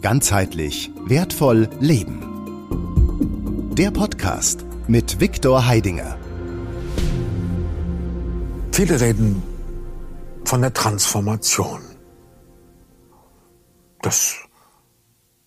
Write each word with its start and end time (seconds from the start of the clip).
Ganzheitlich 0.00 0.92
wertvoll 1.06 1.68
leben. 1.80 3.74
Der 3.74 3.90
Podcast 3.90 4.64
mit 4.86 5.18
Viktor 5.18 5.66
Heidinger. 5.66 6.16
Viele 8.70 9.00
reden 9.00 9.42
von 10.44 10.62
der 10.62 10.72
Transformation. 10.72 11.80
Das 14.00 14.36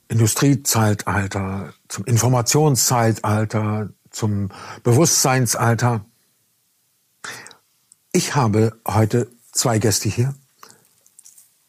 Industriezeitalter 0.10 1.74
zum 1.88 2.04
Informationszeitalter, 2.04 3.90
zum 4.10 4.50
Bewusstseinsalter. 4.84 6.04
Ich 8.12 8.36
habe 8.36 8.78
heute 8.86 9.32
zwei 9.54 9.80
Gäste 9.80 10.10
hier, 10.10 10.36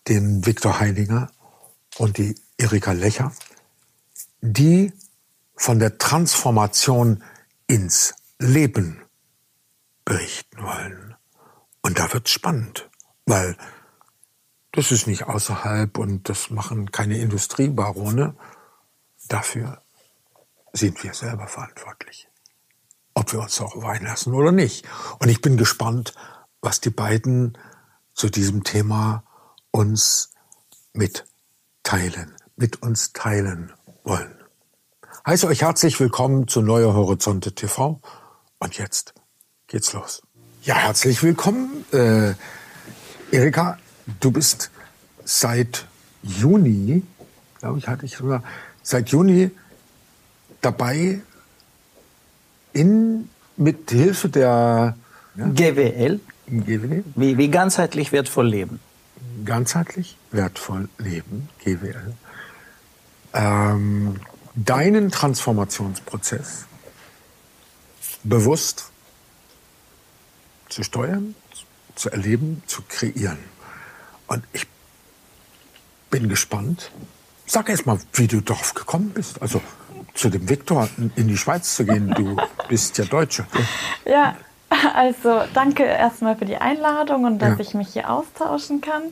den 0.09 0.45
Viktor 0.45 0.80
Heidinger 0.80 1.30
und 1.99 2.19
die 2.19 2.35
Erika 2.63 2.93
Lecher, 2.93 3.33
die 4.41 4.93
von 5.57 5.80
der 5.80 5.98
Transformation 5.98 7.25
ins 7.66 8.15
Leben 8.39 9.03
berichten 10.05 10.62
wollen. 10.62 11.17
Und 11.83 11.98
da 11.98 12.12
wird's 12.12 12.30
spannend, 12.30 12.89
weil 13.27 13.56
das 14.70 14.93
ist 14.93 15.09
nicht 15.09 15.25
außerhalb 15.25 15.98
und 15.98 16.29
das 16.29 16.51
machen 16.51 16.93
keine 16.93 17.19
Industriebarone. 17.19 18.37
Dafür 19.29 19.83
sind 20.73 21.03
wir 21.03 21.15
selber 21.15 21.48
verantwortlich. 21.48 22.29
Ob 23.15 23.33
wir 23.33 23.41
uns 23.41 23.56
darauf 23.56 23.84
einlassen 23.84 24.34
oder 24.34 24.53
nicht. 24.53 24.87
Und 25.19 25.29
ich 25.29 25.42
bin 25.42 25.56
gespannt, 25.56 26.15
was 26.61 26.81
die 26.81 26.91
beiden 26.91 27.59
zu 28.15 28.31
diesem 28.31 28.62
Thema 28.62 29.25
uns 29.73 30.31
mitteilen 30.92 32.37
mit 32.62 32.80
uns 32.80 33.12
teilen 33.12 33.73
wollen. 34.05 34.37
Heiße 35.27 35.48
euch 35.48 35.62
herzlich 35.62 35.98
willkommen 35.98 36.47
zu 36.47 36.62
Neue 36.62 36.95
Horizonte 36.95 37.50
TV. 37.56 38.00
Und 38.61 38.78
jetzt 38.78 39.14
geht's 39.67 39.92
los. 39.92 40.23
Ja, 40.62 40.77
herzlich 40.77 41.25
willkommen. 41.25 41.84
Äh, 41.92 42.34
Erika, 43.33 43.78
du 44.20 44.31
bist 44.31 44.70
seit 45.25 45.89
Juni, 46.23 47.03
glaube 47.59 47.81
ich, 47.81 47.89
hatte 47.89 48.06
ich 48.06 48.17
sogar, 48.17 48.45
seit 48.81 49.08
Juni 49.08 49.51
dabei, 50.61 51.20
in, 52.73 53.29
mit 53.56 53.91
Hilfe 53.91 54.29
der 54.29 54.97
ja, 55.34 55.48
GWL, 55.48 56.20
GWL. 56.47 57.03
Wie, 57.17 57.39
wie 57.39 57.48
ganzheitlich 57.48 58.12
wertvoll 58.12 58.47
leben. 58.47 58.79
Ganzheitlich 59.45 60.17
wertvoll 60.31 60.89
leben, 60.98 61.48
GWL 61.64 62.14
ähm, 63.34 64.20
deinen 64.55 65.11
Transformationsprozess 65.11 66.66
bewusst 68.24 68.91
zu 70.69 70.83
steuern, 70.83 71.34
zu 71.94 72.11
erleben, 72.11 72.62
zu 72.66 72.83
kreieren. 72.89 73.39
Und 74.27 74.44
ich 74.52 74.66
bin 76.11 76.28
gespannt. 76.28 76.91
Sag 77.47 77.69
erst 77.69 77.86
mal, 77.86 77.98
wie 78.14 78.28
du 78.28 78.41
darauf 78.41 78.74
gekommen 78.74 79.11
bist. 79.11 79.42
Also 79.42 79.61
zu 80.14 80.30
dem 80.30 80.48
Viktor 80.48 80.89
in 81.17 81.28
die 81.28 81.36
Schweiz 81.36 81.74
zu 81.74 81.84
gehen. 81.84 82.14
Du 82.14 82.36
bist 82.69 82.96
ja 82.98 83.05
Deutsche. 83.05 83.46
Ja, 84.05 84.36
also 84.94 85.42
danke 85.55 85.84
erstmal 85.84 86.36
für 86.36 86.44
die 86.44 86.56
Einladung 86.56 87.25
und 87.25 87.41
dass 87.41 87.58
ja. 87.58 87.61
ich 87.61 87.75
mich 87.75 87.88
hier 87.88 88.11
austauschen 88.11 88.80
kann. 88.80 89.02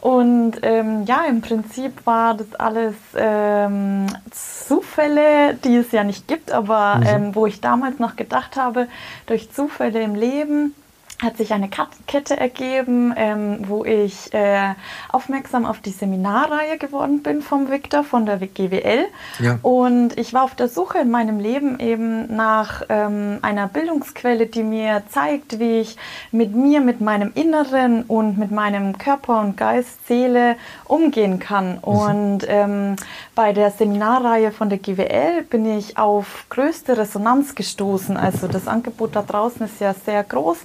Und 0.00 0.60
ähm, 0.62 1.04
ja, 1.04 1.24
im 1.28 1.42
Prinzip 1.42 2.06
war 2.06 2.34
das 2.34 2.54
alles 2.54 2.94
ähm, 3.16 4.06
Zufälle, 4.30 5.54
die 5.62 5.76
es 5.76 5.92
ja 5.92 6.04
nicht 6.04 6.26
gibt, 6.26 6.52
aber 6.52 6.96
mhm. 6.96 7.06
ähm, 7.06 7.34
wo 7.34 7.46
ich 7.46 7.60
damals 7.60 7.98
noch 7.98 8.16
gedacht 8.16 8.56
habe, 8.56 8.88
durch 9.26 9.52
Zufälle 9.52 10.00
im 10.00 10.14
Leben 10.14 10.74
hat 11.20 11.36
sich 11.36 11.52
eine 11.52 11.68
Kette 12.06 12.36
ergeben, 12.36 13.12
ähm, 13.16 13.58
wo 13.68 13.84
ich 13.84 14.32
äh, 14.32 14.74
aufmerksam 15.10 15.66
auf 15.66 15.80
die 15.80 15.90
Seminarreihe 15.90 16.78
geworden 16.78 17.22
bin 17.22 17.42
vom 17.42 17.70
Victor, 17.70 18.04
von 18.04 18.24
der 18.24 18.38
GWL. 18.38 19.04
Ja. 19.38 19.58
Und 19.62 20.18
ich 20.18 20.32
war 20.32 20.44
auf 20.44 20.54
der 20.54 20.68
Suche 20.68 20.98
in 20.98 21.10
meinem 21.10 21.38
Leben 21.38 21.78
eben 21.78 22.34
nach 22.34 22.82
ähm, 22.88 23.38
einer 23.42 23.68
Bildungsquelle, 23.68 24.46
die 24.46 24.62
mir 24.62 25.02
zeigt, 25.10 25.58
wie 25.58 25.80
ich 25.80 25.96
mit 26.32 26.54
mir, 26.54 26.80
mit 26.80 27.02
meinem 27.02 27.32
Inneren 27.34 28.04
und 28.04 28.38
mit 28.38 28.50
meinem 28.50 28.96
Körper 28.96 29.40
und 29.40 29.56
Geist, 29.58 30.06
Seele 30.06 30.56
umgehen 30.84 31.38
kann. 31.38 31.74
Mhm. 31.74 31.78
Und 31.80 32.38
ähm, 32.48 32.96
bei 33.34 33.52
der 33.52 33.70
Seminarreihe 33.70 34.52
von 34.52 34.70
der 34.70 34.78
GWL 34.78 35.42
bin 35.42 35.66
ich 35.66 35.98
auf 35.98 36.46
größte 36.48 36.96
Resonanz 36.96 37.54
gestoßen. 37.54 38.16
Also 38.16 38.48
das 38.48 38.66
Angebot 38.66 39.14
da 39.14 39.22
draußen 39.22 39.66
ist 39.66 39.80
ja 39.80 39.92
sehr 39.92 40.24
groß 40.24 40.58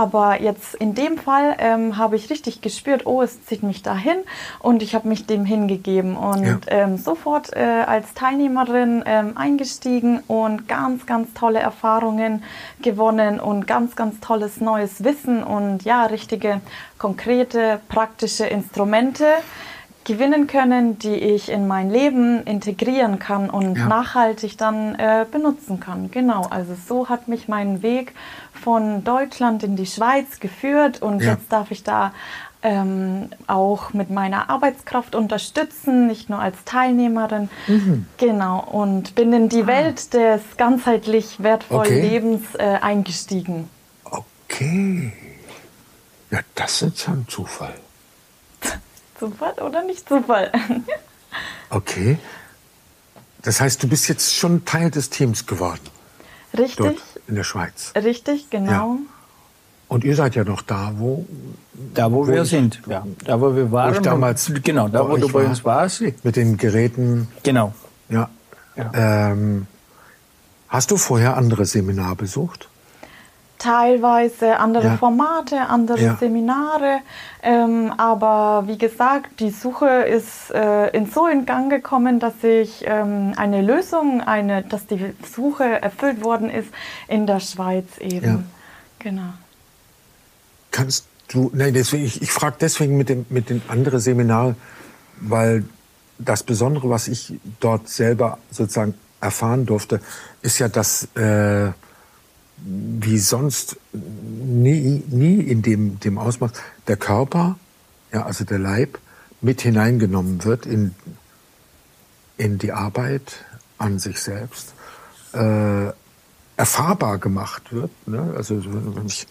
aber 0.00 0.40
jetzt 0.40 0.74
in 0.76 0.94
dem 0.94 1.18
Fall 1.18 1.56
ähm, 1.58 1.98
habe 1.98 2.16
ich 2.16 2.30
richtig 2.30 2.62
gespürt, 2.62 3.04
oh, 3.04 3.20
es 3.20 3.44
zieht 3.44 3.62
mich 3.62 3.82
dahin. 3.82 4.16
Und 4.58 4.82
ich 4.82 4.94
habe 4.94 5.06
mich 5.06 5.26
dem 5.26 5.44
hingegeben. 5.44 6.16
Und 6.16 6.46
ja. 6.46 6.58
ähm, 6.68 6.96
sofort 6.96 7.54
äh, 7.54 7.60
als 7.86 8.14
Teilnehmerin 8.14 9.02
ähm, 9.04 9.36
eingestiegen 9.36 10.20
und 10.26 10.68
ganz, 10.68 11.04
ganz 11.04 11.34
tolle 11.34 11.58
Erfahrungen 11.58 12.42
gewonnen 12.80 13.40
und 13.40 13.66
ganz, 13.66 13.94
ganz 13.94 14.20
tolles 14.20 14.62
neues 14.62 15.04
Wissen 15.04 15.42
und 15.42 15.82
ja, 15.84 16.06
richtige, 16.06 16.62
konkrete, 16.96 17.78
praktische 17.88 18.46
Instrumente 18.46 19.26
gewinnen 20.04 20.46
können, 20.46 20.98
die 20.98 21.14
ich 21.14 21.50
in 21.50 21.66
mein 21.66 21.90
Leben 21.90 22.42
integrieren 22.44 23.18
kann 23.18 23.50
und 23.50 23.76
ja. 23.76 23.86
nachhaltig 23.86 24.56
dann 24.56 24.94
äh, 24.94 25.26
benutzen 25.30 25.78
kann. 25.80 26.10
Genau, 26.10 26.46
also 26.50 26.74
so 26.88 27.08
hat 27.08 27.28
mich 27.28 27.48
mein 27.48 27.82
Weg 27.82 28.14
von 28.52 29.04
Deutschland 29.04 29.62
in 29.62 29.76
die 29.76 29.86
Schweiz 29.86 30.40
geführt 30.40 31.02
und 31.02 31.22
ja. 31.22 31.32
jetzt 31.32 31.52
darf 31.52 31.70
ich 31.70 31.82
da 31.82 32.12
ähm, 32.62 33.30
auch 33.46 33.92
mit 33.92 34.10
meiner 34.10 34.50
Arbeitskraft 34.50 35.14
unterstützen, 35.14 36.06
nicht 36.06 36.28
nur 36.28 36.40
als 36.40 36.64
Teilnehmerin. 36.64 37.48
Mhm. 37.66 38.06
Genau, 38.18 38.60
und 38.60 39.14
bin 39.14 39.32
in 39.32 39.48
die 39.48 39.62
ah. 39.62 39.66
Welt 39.66 40.12
des 40.12 40.42
ganzheitlich 40.56 41.42
wertvollen 41.42 41.92
okay. 41.92 42.08
Lebens 42.08 42.42
äh, 42.54 42.78
eingestiegen. 42.80 43.68
Okay. 44.04 45.12
Ja, 46.30 46.40
das 46.54 46.82
ist 46.82 47.08
ein 47.08 47.26
Zufall. 47.28 47.74
Zufall 49.20 49.52
oder 49.60 49.84
nicht 49.84 50.08
Zufall? 50.08 50.50
okay. 51.70 52.18
Das 53.42 53.60
heißt, 53.60 53.82
du 53.82 53.88
bist 53.88 54.08
jetzt 54.08 54.34
schon 54.34 54.64
Teil 54.64 54.90
des 54.90 55.10
Teams 55.10 55.46
geworden. 55.46 55.80
Richtig. 56.56 56.76
Dort 56.76 57.02
in 57.28 57.34
der 57.36 57.44
Schweiz. 57.44 57.92
Richtig, 57.94 58.50
genau. 58.50 58.70
Ja. 58.70 58.98
Und 59.88 60.04
ihr 60.04 60.16
seid 60.16 60.34
ja 60.34 60.44
noch 60.44 60.62
da, 60.62 60.92
wo? 60.96 61.26
Da, 61.94 62.10
wo, 62.10 62.26
wo 62.26 62.28
wir 62.28 62.42
ich, 62.42 62.50
sind. 62.50 62.80
Ja. 62.86 63.06
Da, 63.24 63.40
wo 63.40 63.54
wir 63.54 63.70
waren. 63.70 63.92
Wo 63.92 63.96
ich 63.96 64.02
damals. 64.02 64.50
Genau, 64.62 64.88
da, 64.88 65.08
wo 65.08 65.16
du 65.16 65.28
bei 65.28 65.44
uns 65.44 65.64
warst. 65.64 66.02
Mit 66.22 66.36
den 66.36 66.56
Geräten. 66.56 67.28
Genau. 67.42 67.74
Ja. 68.08 68.30
ja. 68.76 68.90
Ähm, 68.94 69.66
hast 70.68 70.90
du 70.90 70.96
vorher 70.96 71.36
andere 71.36 71.66
Seminar 71.66 72.16
besucht? 72.16 72.69
Teilweise 73.60 74.58
andere 74.58 74.88
ja. 74.88 74.96
Formate, 74.96 75.60
andere 75.68 76.00
ja. 76.02 76.16
Seminare. 76.16 77.00
Ähm, 77.42 77.92
aber 77.96 78.64
wie 78.66 78.78
gesagt, 78.78 79.38
die 79.38 79.50
Suche 79.50 79.86
ist 79.86 80.50
äh, 80.50 80.88
in 80.88 81.06
so 81.06 81.28
in 81.28 81.46
Gang 81.46 81.70
gekommen, 81.70 82.18
dass 82.18 82.42
ich 82.42 82.84
ähm, 82.86 83.34
eine 83.36 83.62
Lösung, 83.62 84.20
eine, 84.20 84.62
dass 84.62 84.86
die 84.86 85.14
Suche 85.32 85.64
erfüllt 85.64 86.24
worden 86.24 86.50
ist 86.50 86.68
in 87.06 87.26
der 87.26 87.40
Schweiz 87.40 87.86
eben. 88.00 88.26
Ja. 88.26 88.42
Genau. 88.98 89.32
Kannst 90.70 91.06
du, 91.28 91.50
nein, 91.54 91.74
deswegen, 91.74 92.04
ich, 92.04 92.20
ich 92.22 92.32
frage 92.32 92.56
deswegen 92.60 92.96
mit 92.96 93.08
dem, 93.08 93.26
mit 93.28 93.50
dem 93.50 93.62
anderen 93.68 94.00
Seminar, 94.00 94.54
weil 95.20 95.64
das 96.18 96.42
Besondere, 96.42 96.90
was 96.90 97.08
ich 97.08 97.34
dort 97.60 97.88
selber 97.88 98.38
sozusagen 98.50 98.94
erfahren 99.20 99.66
durfte, 99.66 100.00
ist 100.42 100.58
ja, 100.58 100.68
dass 100.68 101.04
äh, 101.14 101.70
wie 102.64 103.18
sonst 103.18 103.76
nie, 103.92 105.02
nie 105.08 105.40
in 105.40 105.62
dem, 105.62 106.00
dem 106.00 106.18
Ausmaß 106.18 106.52
der 106.86 106.96
Körper, 106.96 107.58
ja, 108.12 108.24
also 108.24 108.44
der 108.44 108.58
Leib, 108.58 108.98
mit 109.40 109.62
hineingenommen 109.62 110.44
wird 110.44 110.66
in, 110.66 110.94
in 112.36 112.58
die 112.58 112.72
Arbeit 112.72 113.44
an 113.78 113.98
sich 113.98 114.20
selbst, 114.20 114.74
äh, 115.32 115.92
erfahrbar 116.56 117.18
gemacht 117.18 117.72
wird. 117.72 117.90
Ne? 118.06 118.34
Also 118.36 118.62
wenn 118.64 119.06
ich 119.06 119.26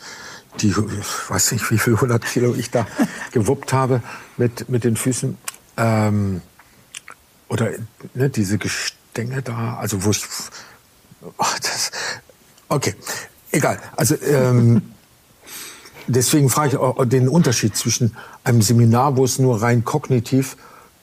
die, 0.59 0.69
ich 0.69 1.29
weiß 1.29 1.51
nicht, 1.51 1.69
wie 1.69 1.77
viel 1.77 1.93
100 1.93 2.25
Kilo 2.25 2.55
ich 2.55 2.71
da 2.71 2.87
gewuppt 3.31 3.71
habe 3.71 4.01
mit, 4.37 4.69
mit 4.69 4.83
den 4.83 4.95
Füßen, 4.95 5.37
ähm, 5.77 6.41
oder 7.49 7.71
ne, 8.13 8.29
diese 8.29 8.57
Gestänge 8.57 9.41
da, 9.41 9.75
also 9.75 10.03
wo 10.03 10.11
ich, 10.11 10.23
oh, 11.21 11.45
das, 11.61 11.91
Okay, 12.69 12.95
egal. 13.51 13.79
Also 13.95 14.15
ähm, 14.21 14.81
deswegen 16.07 16.49
frage 16.49 16.69
ich 16.69 16.77
auch 16.77 17.03
den 17.05 17.27
Unterschied 17.27 17.75
zwischen 17.75 18.15
einem 18.43 18.61
Seminar, 18.61 19.17
wo 19.17 19.25
es 19.25 19.39
nur 19.39 19.61
rein 19.61 19.83
kognitiv 19.83 20.55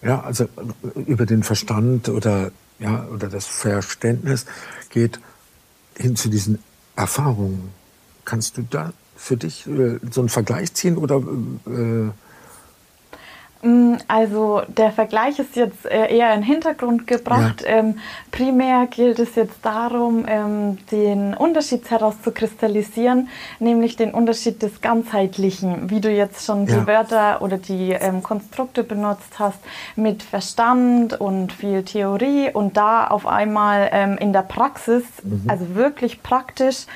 ja, 0.03 0.21
also 0.21 0.45
äh, 0.45 1.01
über 1.01 1.27
den 1.27 1.43
Verstand 1.43 2.09
oder, 2.09 2.51
ja, 2.79 3.07
oder 3.13 3.29
das 3.29 3.47
Verständnis 3.47 4.47
geht 4.91 5.21
hin 5.97 6.17
zu 6.17 6.29
diesen 6.29 6.59
Erfahrungen. 6.95 7.71
Kannst 8.25 8.57
du 8.57 8.63
da 8.63 8.93
für 9.17 9.37
dich 9.37 9.67
äh, 9.67 9.99
so 10.11 10.21
einen 10.21 10.29
Vergleich 10.29 10.75
ziehen 10.75 10.97
oder 10.97 11.17
äh, 11.17 12.11
also 14.09 14.63
der 14.69 14.93
Vergleich 14.93 15.39
ist 15.39 15.57
jetzt 15.57 15.87
äh, 15.87 16.15
eher 16.15 16.33
in 16.35 16.41
den 16.41 16.47
Hintergrund 16.47 17.07
gebracht. 17.07 17.63
Ja. 17.63 17.79
Ähm, 17.79 17.99
primär 18.31 18.87
gilt 18.87 19.19
es 19.19 19.35
jetzt 19.35 19.59
darum, 19.63 20.25
ähm, 20.29 20.79
den 20.91 21.35
Unterschied 21.35 21.91
herauszukristallisieren, 21.91 23.29
nämlich 23.59 23.97
den 23.97 24.13
Unterschied 24.13 24.63
des 24.63 24.81
Ganzheitlichen, 24.81 25.91
wie 25.91 26.01
du 26.01 26.11
jetzt 26.11 26.45
schon 26.45 26.67
ja. 26.67 26.77
die 26.77 26.87
Wörter 26.87 27.43
oder 27.43 27.59
die 27.59 27.93
ähm, 27.93 28.23
Konstrukte 28.23 28.85
benutzt 28.85 29.39
hast, 29.39 29.59
mit 29.97 30.23
Verstand 30.23 31.21
und 31.21 31.53
viel 31.53 31.83
Theorie 31.83 32.51
und 32.53 32.77
da 32.77 33.07
auf 33.07 33.27
einmal 33.27 33.89
ähm, 33.93 34.19
in 34.19 34.33
der 34.33 34.43
Praxis, 34.43 35.05
mhm. 35.23 35.45
also 35.49 35.75
wirklich 35.75 36.23
praktisch, 36.23 36.87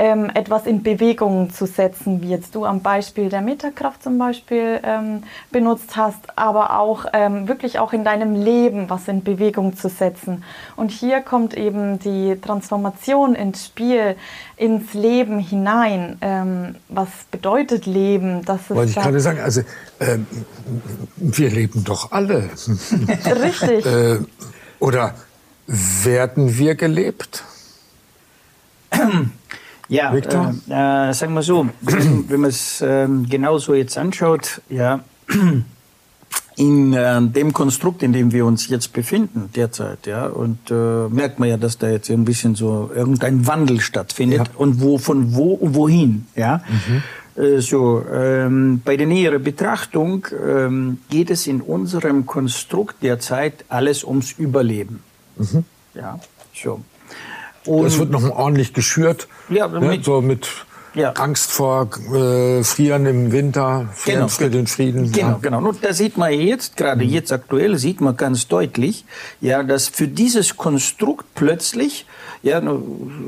ähm, 0.00 0.30
etwas 0.32 0.64
in 0.64 0.82
Bewegung 0.82 1.50
zu 1.52 1.66
setzen, 1.66 2.22
wie 2.22 2.30
jetzt 2.30 2.54
du 2.54 2.64
am 2.64 2.80
Beispiel 2.80 3.28
der 3.28 3.42
Metakraft 3.42 4.02
zum 4.02 4.16
Beispiel 4.16 4.80
ähm, 4.82 5.24
benutzt 5.52 5.94
hast, 5.94 6.38
aber 6.38 6.78
auch 6.78 7.04
ähm, 7.12 7.48
wirklich 7.48 7.78
auch 7.78 7.92
in 7.92 8.02
deinem 8.02 8.34
Leben 8.34 8.88
was 8.88 9.08
in 9.08 9.22
Bewegung 9.22 9.76
zu 9.76 9.90
setzen. 9.90 10.42
Und 10.74 10.90
hier 10.90 11.20
kommt 11.20 11.52
eben 11.54 11.98
die 11.98 12.40
Transformation 12.40 13.34
ins 13.34 13.66
Spiel, 13.66 14.16
ins 14.56 14.94
Leben 14.94 15.38
hinein. 15.38 16.16
Ähm, 16.22 16.76
was 16.88 17.10
bedeutet 17.30 17.84
Leben? 17.84 18.42
Das 18.46 18.62
ist 18.62 18.70
Wollte 18.70 18.92
ich 18.92 18.96
gerade 18.96 19.20
sagen, 19.20 19.40
also 19.40 19.60
ähm, 20.00 20.26
wir 21.16 21.50
leben 21.50 21.84
doch 21.84 22.10
alle. 22.10 22.48
Richtig. 23.42 23.84
äh, 23.84 24.18
oder 24.78 25.14
werden 25.66 26.56
wir 26.56 26.74
gelebt? 26.74 27.44
Ja, 29.90 30.14
Victor? 30.14 30.54
Äh, 30.68 31.10
äh, 31.10 31.12
sagen 31.12 31.34
wir 31.34 31.42
so, 31.42 31.68
wenn, 31.80 32.40
man 32.40 32.50
es 32.50 32.80
äh, 32.80 33.08
genauso 33.28 33.74
jetzt 33.74 33.98
anschaut, 33.98 34.62
ja, 34.68 35.00
in 36.56 36.92
äh, 36.92 37.20
dem 37.22 37.52
Konstrukt, 37.52 38.04
in 38.04 38.12
dem 38.12 38.30
wir 38.30 38.46
uns 38.46 38.68
jetzt 38.68 38.92
befinden 38.92 39.50
derzeit, 39.54 40.06
ja, 40.06 40.26
und 40.26 40.70
äh, 40.70 41.08
merkt 41.08 41.40
man 41.40 41.48
ja, 41.48 41.56
dass 41.56 41.76
da 41.76 41.90
jetzt 41.90 42.08
ein 42.08 42.24
bisschen 42.24 42.54
so 42.54 42.88
irgendein 42.94 43.48
Wandel 43.48 43.80
stattfindet 43.80 44.38
ja. 44.38 44.54
und 44.56 44.80
wo 44.80 44.96
von 44.96 45.34
wo 45.34 45.54
und 45.54 45.74
wohin, 45.74 46.26
ja. 46.36 46.62
Mhm. 46.68 47.42
Äh, 47.42 47.60
so 47.60 48.04
ähm, 48.12 48.82
bei 48.84 48.96
der 48.96 49.08
näheren 49.08 49.42
Betrachtung 49.42 50.24
ähm, 50.40 50.98
geht 51.10 51.30
es 51.30 51.48
in 51.48 51.60
unserem 51.60 52.26
Konstrukt 52.26 53.02
derzeit 53.02 53.64
alles 53.68 54.04
ums 54.04 54.32
Überleben, 54.38 55.02
mhm. 55.36 55.64
ja, 55.94 56.20
so. 56.54 56.80
Und 57.66 57.86
es 57.86 57.98
wird 57.98 58.10
noch 58.10 58.28
ordentlich 58.30 58.72
geschürt. 58.72 59.28
Ja, 59.48 59.68
ne? 59.68 59.80
mit, 59.80 60.04
so 60.04 60.20
mit 60.20 60.48
ja. 60.94 61.12
Angst 61.12 61.50
vor 61.50 61.88
äh, 62.12 62.62
Frieren 62.64 63.06
im 63.06 63.32
Winter, 63.32 63.88
Frieren 63.94 64.20
genau. 64.20 64.28
für 64.28 64.50
den 64.50 64.66
Frieden. 64.66 65.12
Genau, 65.12 65.28
ja. 65.28 65.38
genau. 65.40 65.68
Und 65.68 65.84
da 65.84 65.92
sieht 65.92 66.16
man 66.16 66.32
jetzt, 66.32 66.76
gerade 66.76 67.04
mhm. 67.04 67.10
jetzt 67.10 67.32
aktuell, 67.32 67.78
sieht 67.78 68.00
man 68.00 68.16
ganz 68.16 68.48
deutlich, 68.48 69.04
ja, 69.40 69.62
dass 69.62 69.88
für 69.88 70.08
dieses 70.08 70.56
Konstrukt 70.56 71.26
plötzlich, 71.34 72.06
ja, 72.42 72.62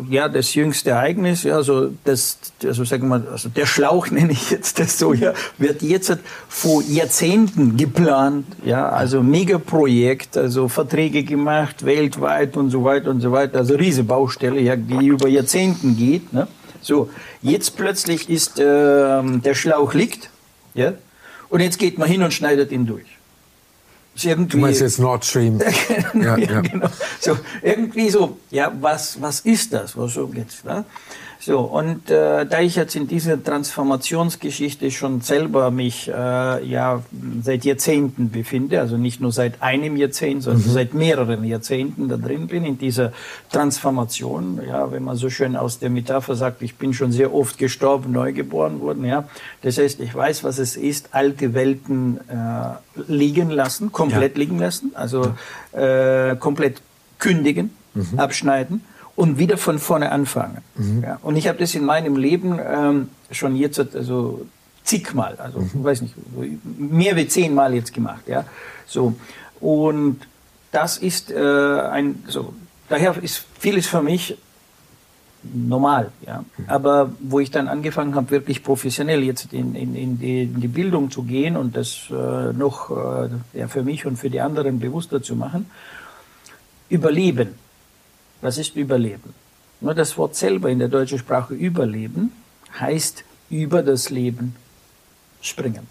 ja, 0.08 0.28
das 0.28 0.54
jüngste 0.54 0.90
Ereignis, 0.90 1.42
ja, 1.42 1.62
so 1.62 1.90
das, 2.04 2.38
also 2.64 2.84
sagen 2.84 3.08
wir, 3.08 3.22
also 3.30 3.50
der 3.50 3.66
Schlauch 3.66 4.10
nenne 4.10 4.32
ich 4.32 4.50
jetzt 4.50 4.78
das 4.78 4.98
so, 4.98 5.12
ja, 5.12 5.34
wird 5.58 5.82
jetzt 5.82 6.16
vor 6.48 6.82
Jahrzehnten 6.82 7.76
geplant, 7.76 8.46
ja, 8.64 8.88
also 8.88 9.22
Megaprojekt, 9.22 10.36
also 10.36 10.68
Verträge 10.68 11.24
gemacht 11.24 11.84
weltweit 11.84 12.56
und 12.56 12.70
so 12.70 12.84
weiter 12.84 13.10
und 13.10 13.20
so 13.20 13.32
weiter, 13.32 13.58
also 13.58 13.74
riesige 13.74 14.04
Baustelle, 14.04 14.60
ja, 14.60 14.76
die 14.76 15.06
über 15.06 15.28
Jahrzehnten 15.28 15.96
geht, 15.96 16.32
ne? 16.32 16.48
So, 16.80 17.10
jetzt 17.42 17.76
plötzlich 17.76 18.28
ist 18.28 18.58
äh, 18.58 18.64
der 18.64 19.54
Schlauch 19.54 19.94
liegt, 19.94 20.30
ja, 20.74 20.94
und 21.48 21.60
jetzt 21.60 21.78
geht 21.78 21.98
man 21.98 22.08
hin 22.08 22.22
und 22.22 22.32
schneidet 22.32 22.72
ihn 22.72 22.86
durch. 22.86 23.06
Du 24.14 24.58
meinst 24.58 24.80
jetzt 24.80 24.98
Nord 24.98 25.24
Stream? 25.24 25.60
ja, 26.14 26.36
ja, 26.36 26.60
genau. 26.60 26.88
So, 27.20 27.38
irgendwie 27.62 28.10
so, 28.10 28.38
ja, 28.50 28.72
was, 28.80 29.20
was 29.20 29.40
ist 29.40 29.72
das? 29.72 29.96
Was 29.96 30.14
so 30.14 30.26
geht's, 30.26 30.62
ne? 30.64 30.84
So, 31.44 31.58
und 31.58 32.08
äh, 32.08 32.46
da 32.46 32.60
ich 32.60 32.76
jetzt 32.76 32.94
in 32.94 33.08
dieser 33.08 33.42
Transformationsgeschichte 33.42 34.92
schon 34.92 35.22
selber 35.22 35.72
mich 35.72 36.06
äh, 36.06 36.12
ja 36.64 37.02
seit 37.42 37.64
Jahrzehnten 37.64 38.30
befinde, 38.30 38.78
also 38.78 38.96
nicht 38.96 39.20
nur 39.20 39.32
seit 39.32 39.60
einem 39.60 39.96
Jahrzehnt, 39.96 40.44
sondern 40.44 40.62
mhm. 40.62 40.70
seit 40.72 40.94
mehreren 40.94 41.42
Jahrzehnten 41.42 42.08
da 42.08 42.16
drin 42.16 42.46
bin, 42.46 42.64
in 42.64 42.78
dieser 42.78 43.12
Transformation, 43.50 44.60
ja, 44.64 44.92
wenn 44.92 45.02
man 45.02 45.16
so 45.16 45.30
schön 45.30 45.56
aus 45.56 45.80
der 45.80 45.90
Metapher 45.90 46.36
sagt, 46.36 46.62
ich 46.62 46.76
bin 46.76 46.94
schon 46.94 47.10
sehr 47.10 47.34
oft 47.34 47.58
gestorben, 47.58 48.12
neu 48.12 48.32
geboren 48.32 48.80
worden, 48.80 49.04
ja. 49.04 49.24
Das 49.62 49.78
heißt, 49.78 49.98
ich 49.98 50.14
weiß, 50.14 50.44
was 50.44 50.60
es 50.60 50.76
ist, 50.76 51.08
alte 51.10 51.54
Welten 51.54 52.20
äh, 52.28 53.02
liegen 53.08 53.50
lassen, 53.50 53.90
komplett 53.90 54.36
ja. 54.36 54.38
liegen 54.38 54.60
lassen, 54.60 54.92
also 54.94 55.34
äh, 55.72 56.36
komplett 56.36 56.82
kündigen, 57.18 57.72
mhm. 57.94 58.16
abschneiden 58.16 58.84
und 59.16 59.38
wieder 59.38 59.58
von 59.58 59.78
vorne 59.78 60.10
anfangen. 60.10 60.58
Mhm. 60.76 61.02
Ja, 61.02 61.18
und 61.22 61.36
ich 61.36 61.48
habe 61.48 61.58
das 61.58 61.74
in 61.74 61.84
meinem 61.84 62.16
Leben 62.16 62.58
ähm, 62.64 63.08
schon 63.30 63.56
jetzt 63.56 63.78
also 63.94 64.46
zigmal, 64.84 65.36
also 65.36 65.60
mhm. 65.60 65.84
weiß 65.84 66.02
nicht, 66.02 66.14
mehr 66.78 67.16
wie 67.16 67.28
zehnmal 67.28 67.74
jetzt 67.74 67.92
gemacht. 67.92 68.26
Ja, 68.26 68.44
so 68.86 69.14
und 69.60 70.20
das 70.70 70.98
ist 70.98 71.30
äh, 71.30 71.36
ein 71.36 72.24
so 72.26 72.54
daher 72.88 73.22
ist 73.22 73.44
vieles 73.58 73.86
für 73.86 74.02
mich 74.02 74.36
normal, 75.42 76.12
ja. 76.24 76.44
Mhm. 76.56 76.64
Aber 76.68 77.12
wo 77.20 77.40
ich 77.40 77.50
dann 77.50 77.68
angefangen 77.68 78.14
habe, 78.14 78.30
wirklich 78.30 78.62
professionell 78.62 79.22
jetzt 79.22 79.52
in, 79.52 79.74
in, 79.74 79.94
in, 79.94 80.18
die, 80.18 80.44
in 80.44 80.60
die 80.60 80.68
Bildung 80.68 81.10
zu 81.10 81.24
gehen 81.24 81.56
und 81.56 81.76
das 81.76 82.04
äh, 82.10 82.52
noch 82.52 82.90
äh, 82.90 83.28
ja, 83.58 83.68
für 83.68 83.82
mich 83.82 84.06
und 84.06 84.16
für 84.16 84.30
die 84.30 84.40
anderen 84.40 84.78
bewusster 84.78 85.22
zu 85.22 85.36
machen, 85.36 85.66
Überleben 86.88 87.54
was 88.42 88.58
ist 88.58 88.76
Überleben? 88.76 89.34
Nur 89.80 89.94
das 89.94 90.18
Wort 90.18 90.36
selber 90.36 90.68
in 90.68 90.78
der 90.78 90.88
deutschen 90.88 91.18
Sprache 91.18 91.54
Überleben 91.54 92.32
heißt 92.78 93.24
über 93.50 93.82
das 93.82 94.10
Leben 94.10 94.54
springen. 95.40 95.86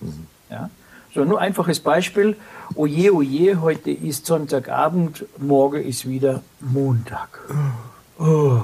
Mhm. 0.00 0.26
Ja? 0.50 0.70
So, 1.14 1.24
nur 1.24 1.40
einfaches 1.40 1.80
Beispiel. 1.80 2.36
Oje, 2.74 3.14
oje, 3.14 3.60
heute 3.60 3.90
ist 3.90 4.26
Sonntagabend, 4.26 5.24
morgen 5.38 5.82
ist 5.82 6.08
wieder 6.08 6.42
Montag. 6.60 7.40
Oh. 8.18 8.60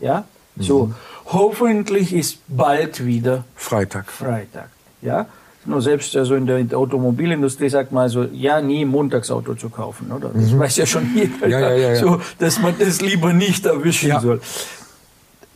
Ja? 0.00 0.24
So, 0.58 0.86
mhm. 0.86 0.94
hoffentlich 1.26 2.12
ist 2.12 2.38
bald 2.48 3.04
wieder 3.04 3.44
Freitag. 3.54 4.10
Freitag. 4.10 4.70
Ja? 5.02 5.26
Nur 5.66 5.82
selbst 5.82 6.16
also 6.16 6.34
in 6.34 6.46
der 6.46 6.78
Automobilindustrie 6.78 7.68
sagt 7.68 7.92
man 7.92 8.04
also, 8.04 8.24
ja, 8.32 8.60
nie 8.60 8.84
Montagsauto 8.84 9.54
zu 9.54 9.68
kaufen, 9.68 10.12
oder? 10.12 10.30
Das 10.30 10.50
mhm. 10.50 10.58
weiß 10.58 10.76
ja 10.76 10.86
schon 10.86 11.10
jeder, 11.14 11.48
ja, 11.48 11.60
ja, 11.60 11.74
ja, 11.74 11.96
so, 11.96 12.20
dass 12.38 12.60
man 12.60 12.74
das 12.78 13.00
lieber 13.00 13.32
nicht 13.32 13.66
erwischen 13.66 14.18
soll. 14.20 14.40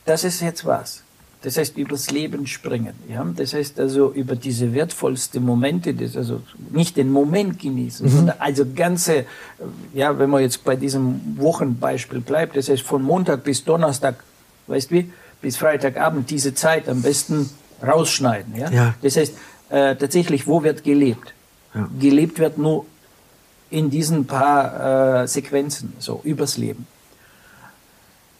Das 0.04 0.24
ist 0.24 0.40
jetzt 0.40 0.64
was. 0.64 1.02
Das 1.42 1.56
heißt, 1.56 1.78
übers 1.78 2.10
Leben 2.10 2.46
springen. 2.46 2.92
Ja? 3.08 3.24
Das 3.34 3.54
heißt 3.54 3.80
also, 3.80 4.12
über 4.12 4.36
diese 4.36 4.74
wertvollsten 4.74 5.42
Momente, 5.42 5.94
das 5.94 6.16
also 6.16 6.42
nicht 6.70 6.98
den 6.98 7.10
Moment 7.10 7.58
genießen, 7.58 8.06
mhm. 8.06 8.10
sondern 8.10 8.36
also 8.40 8.66
ganze, 8.74 9.24
ja, 9.94 10.18
wenn 10.18 10.28
man 10.28 10.42
jetzt 10.42 10.64
bei 10.64 10.76
diesem 10.76 11.38
Wochenbeispiel 11.38 12.20
bleibt, 12.20 12.56
das 12.56 12.68
heißt 12.68 12.82
von 12.82 13.02
Montag 13.02 13.42
bis 13.44 13.64
Donnerstag, 13.64 14.16
weißt 14.66 14.90
du 14.90 14.96
wie, 14.96 15.12
bis 15.40 15.56
Freitagabend 15.56 16.28
diese 16.28 16.54
Zeit 16.54 16.88
am 16.88 17.00
besten 17.00 17.48
rausschneiden. 17.82 18.56
Ja? 18.56 18.70
ja. 18.70 18.94
Das 19.00 19.16
heißt, 19.16 19.34
äh, 19.70 19.96
tatsächlich, 19.96 20.46
wo 20.46 20.62
wird 20.62 20.84
gelebt? 20.84 21.32
Ja. 21.74 21.88
Gelebt 21.98 22.38
wird 22.38 22.58
nur 22.58 22.86
in 23.70 23.90
diesen 23.90 24.26
paar 24.26 25.22
äh, 25.22 25.28
Sequenzen, 25.28 25.92
so 25.98 26.20
übers 26.24 26.58
Leben. 26.58 26.86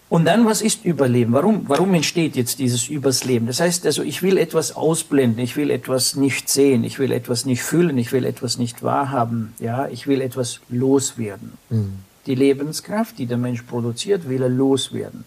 Und 0.09 0.25
dann, 0.25 0.45
was 0.45 0.61
ist 0.61 0.85
Überleben? 0.85 1.33
Warum, 1.33 1.69
warum 1.69 1.95
entsteht 1.95 2.35
jetzt 2.35 2.59
dieses 2.59 2.89
übers 2.89 3.25
Leben? 3.25 3.47
Das 3.47 3.61
heißt 3.61 3.87
also, 3.87 4.03
ich 4.03 4.25
will 4.25 4.39
etwas 4.39 4.75
ausblenden, 4.75 5.39
ich 5.39 5.57
will 5.57 5.71
etwas 5.71 6.17
nicht 6.17 6.49
sehen, 6.49 6.83
ich 6.83 6.99
will 6.99 7.13
etwas 7.13 7.47
nicht 7.47 7.63
fühlen, 7.63 7.97
ich 7.97 8.11
will 8.11 8.25
etwas 8.25 8.59
nicht 8.59 8.83
wahrhaben, 8.83 9.55
ja, 9.61 9.87
ich 9.87 10.09
will 10.09 10.21
etwas 10.21 10.61
loswerden. 10.69 11.53
Mhm. 11.71 11.93
Die 12.27 12.35
Lebenskraft, 12.35 13.19
die 13.19 13.27
der 13.27 13.37
Mensch 13.37 13.63
produziert, 13.63 14.29
will 14.29 14.43
er 14.43 14.49
loswerden. 14.49 15.25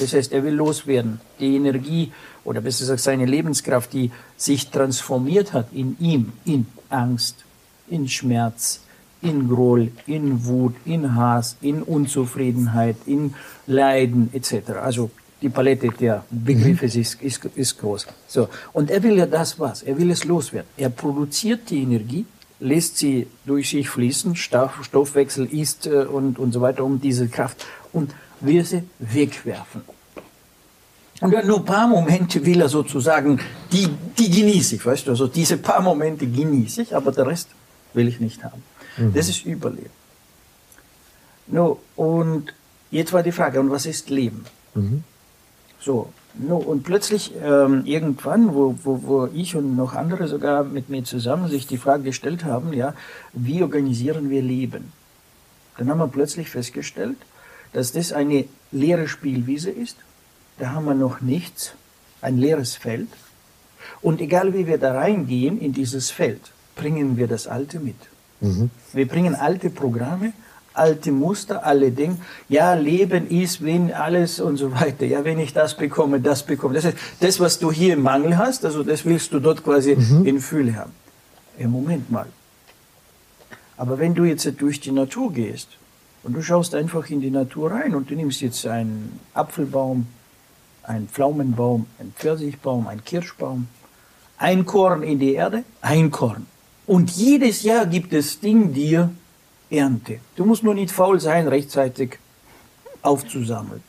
Das 0.00 0.12
heißt, 0.12 0.32
er 0.32 0.44
will 0.44 0.54
loswerden. 0.54 1.20
Die 1.40 1.56
Energie 1.56 2.12
oder 2.44 2.60
besser 2.60 2.84
gesagt 2.84 3.00
seine 3.00 3.26
Lebenskraft, 3.26 3.92
die 3.92 4.10
sich 4.36 4.70
transformiert 4.70 5.52
hat 5.52 5.68
in 5.72 5.96
ihm, 5.98 6.32
in 6.44 6.66
Angst, 6.88 7.44
in 7.88 8.08
Schmerz, 8.08 8.80
in 9.22 9.48
Groll, 9.48 9.90
in 10.06 10.44
Wut, 10.44 10.74
in 10.84 11.14
Hass, 11.14 11.56
in 11.60 11.82
Unzufriedenheit, 11.82 12.96
in 13.06 13.34
Leiden 13.66 14.30
etc. 14.32 14.70
Also 14.82 15.10
die 15.40 15.48
Palette 15.48 15.88
der 15.88 16.24
Begriffe 16.30 16.86
mhm. 16.86 17.00
ist, 17.00 17.20
ist, 17.20 17.44
ist 17.54 17.78
groß. 17.78 18.06
So. 18.28 18.48
Und 18.72 18.90
er 18.90 19.02
will 19.02 19.16
ja 19.16 19.26
das 19.26 19.58
was? 19.58 19.82
Er 19.82 19.98
will 19.98 20.10
es 20.10 20.24
loswerden. 20.24 20.68
Er 20.76 20.90
produziert 20.90 21.70
die 21.70 21.82
Energie, 21.82 22.24
lässt 22.60 22.98
sie 22.98 23.26
durch 23.44 23.70
sich 23.70 23.88
fließen, 23.88 24.36
Stoffwechsel 24.36 25.46
ist 25.46 25.86
äh, 25.86 26.04
und, 26.04 26.38
und 26.38 26.52
so 26.52 26.60
weiter, 26.60 26.84
um 26.84 27.00
diese 27.00 27.28
Kraft, 27.28 27.66
und 27.92 28.14
will 28.42 28.64
sie 28.64 28.82
wegwerfen. 28.98 29.82
Und 31.20 31.44
nur 31.46 31.58
ein 31.58 31.64
paar 31.64 31.86
Momente 31.86 32.44
will 32.44 32.60
er 32.60 32.68
sozusagen, 32.68 33.38
die, 33.70 33.88
die 34.18 34.28
genieße 34.28 34.74
ich, 34.74 34.84
weißt 34.84 35.06
du, 35.06 35.12
also 35.12 35.28
diese 35.28 35.56
paar 35.56 35.80
Momente 35.80 36.26
genieße 36.26 36.82
ich, 36.82 36.96
aber 36.96 37.12
der 37.12 37.28
Rest 37.28 37.48
will 37.94 38.08
ich 38.08 38.18
nicht 38.18 38.42
haben. 38.42 38.62
Mhm. 38.96 39.14
Das 39.14 39.28
ist 39.28 39.46
Überleben. 39.46 39.90
No, 41.46 41.78
und 41.94 42.52
jetzt 42.90 43.12
war 43.12 43.22
die 43.22 43.30
Frage, 43.30 43.60
und 43.60 43.70
was 43.70 43.86
ist 43.86 44.10
Leben? 44.10 44.44
Mhm. 44.74 45.04
So, 45.78 46.12
no, 46.34 46.56
und 46.56 46.82
plötzlich 46.82 47.32
ähm, 47.40 47.84
irgendwann, 47.84 48.54
wo, 48.54 48.74
wo, 48.82 49.02
wo 49.02 49.28
ich 49.32 49.54
und 49.54 49.76
noch 49.76 49.94
andere 49.94 50.26
sogar 50.26 50.64
mit 50.64 50.88
mir 50.88 51.04
zusammen 51.04 51.48
sich 51.48 51.68
die 51.68 51.78
Frage 51.78 52.02
gestellt 52.02 52.44
haben, 52.44 52.72
ja, 52.72 52.94
wie 53.32 53.62
organisieren 53.62 54.28
wir 54.28 54.42
Leben? 54.42 54.92
Dann 55.78 55.88
haben 55.88 55.98
wir 55.98 56.08
plötzlich 56.08 56.50
festgestellt, 56.50 57.16
dass 57.72 57.92
das 57.92 58.12
eine 58.12 58.44
leere 58.70 59.08
Spielwiese 59.08 59.70
ist. 59.70 59.96
Da 60.58 60.70
haben 60.70 60.84
wir 60.84 60.94
noch 60.94 61.20
nichts, 61.20 61.72
ein 62.20 62.38
leeres 62.38 62.76
Feld. 62.76 63.08
Und 64.00 64.20
egal 64.20 64.54
wie 64.54 64.66
wir 64.66 64.78
da 64.78 64.92
reingehen 64.92 65.60
in 65.60 65.72
dieses 65.72 66.10
Feld, 66.10 66.40
bringen 66.76 67.16
wir 67.16 67.28
das 67.28 67.46
Alte 67.46 67.80
mit. 67.80 67.96
Mhm. 68.40 68.70
Wir 68.92 69.06
bringen 69.06 69.34
alte 69.34 69.70
Programme, 69.70 70.32
alte 70.74 71.12
Muster, 71.12 71.64
alle 71.64 71.90
Dinge. 71.90 72.16
Ja, 72.48 72.74
Leben 72.74 73.28
ist, 73.28 73.64
wenn 73.64 73.92
alles 73.92 74.40
und 74.40 74.56
so 74.56 74.72
weiter. 74.72 75.06
Ja, 75.06 75.24
wenn 75.24 75.38
ich 75.38 75.52
das 75.52 75.76
bekomme, 75.76 76.20
das 76.20 76.42
bekomme. 76.44 76.74
Das 76.74 76.84
heißt, 76.84 76.96
das, 77.20 77.40
was 77.40 77.58
du 77.58 77.70
hier 77.70 77.94
im 77.94 78.02
Mangel 78.02 78.36
hast, 78.36 78.64
also 78.64 78.82
das 78.82 79.04
willst 79.04 79.32
du 79.32 79.40
dort 79.40 79.62
quasi 79.62 79.96
mhm. 79.96 80.26
in 80.26 80.40
Fülle 80.40 80.76
haben. 80.76 80.92
Ja, 81.58 81.68
Moment 81.68 82.10
mal. 82.10 82.26
Aber 83.76 83.98
wenn 83.98 84.14
du 84.14 84.24
jetzt 84.24 84.48
durch 84.60 84.80
die 84.80 84.92
Natur 84.92 85.32
gehst 85.32 85.68
und 86.22 86.34
du 86.34 86.42
schaust 86.42 86.74
einfach 86.74 87.08
in 87.10 87.20
die 87.20 87.30
Natur 87.30 87.72
rein 87.72 87.94
und 87.94 88.10
du 88.10 88.14
nimmst 88.14 88.40
jetzt 88.40 88.66
einen 88.66 89.18
Apfelbaum, 89.34 90.06
einen 90.82 91.08
Pflaumenbaum, 91.08 91.86
einen 91.98 92.12
Pfirsichbaum, 92.12 92.86
einen 92.86 93.04
Kirschbaum, 93.04 93.68
ein 94.38 94.64
Korn 94.66 95.02
in 95.02 95.18
die 95.18 95.34
Erde, 95.34 95.64
ein 95.80 96.10
Korn. 96.10 96.46
Und 96.86 97.10
jedes 97.10 97.62
Jahr 97.62 97.86
gibt 97.86 98.12
es 98.12 98.40
Ding 98.40 98.72
dir 98.72 99.10
Ernte. 99.70 100.18
Du 100.36 100.44
musst 100.44 100.62
nur 100.62 100.74
nicht 100.74 100.90
faul 100.92 101.20
sein, 101.20 101.48
rechtzeitig 101.48 102.18
aufzusammeln. 103.02 103.82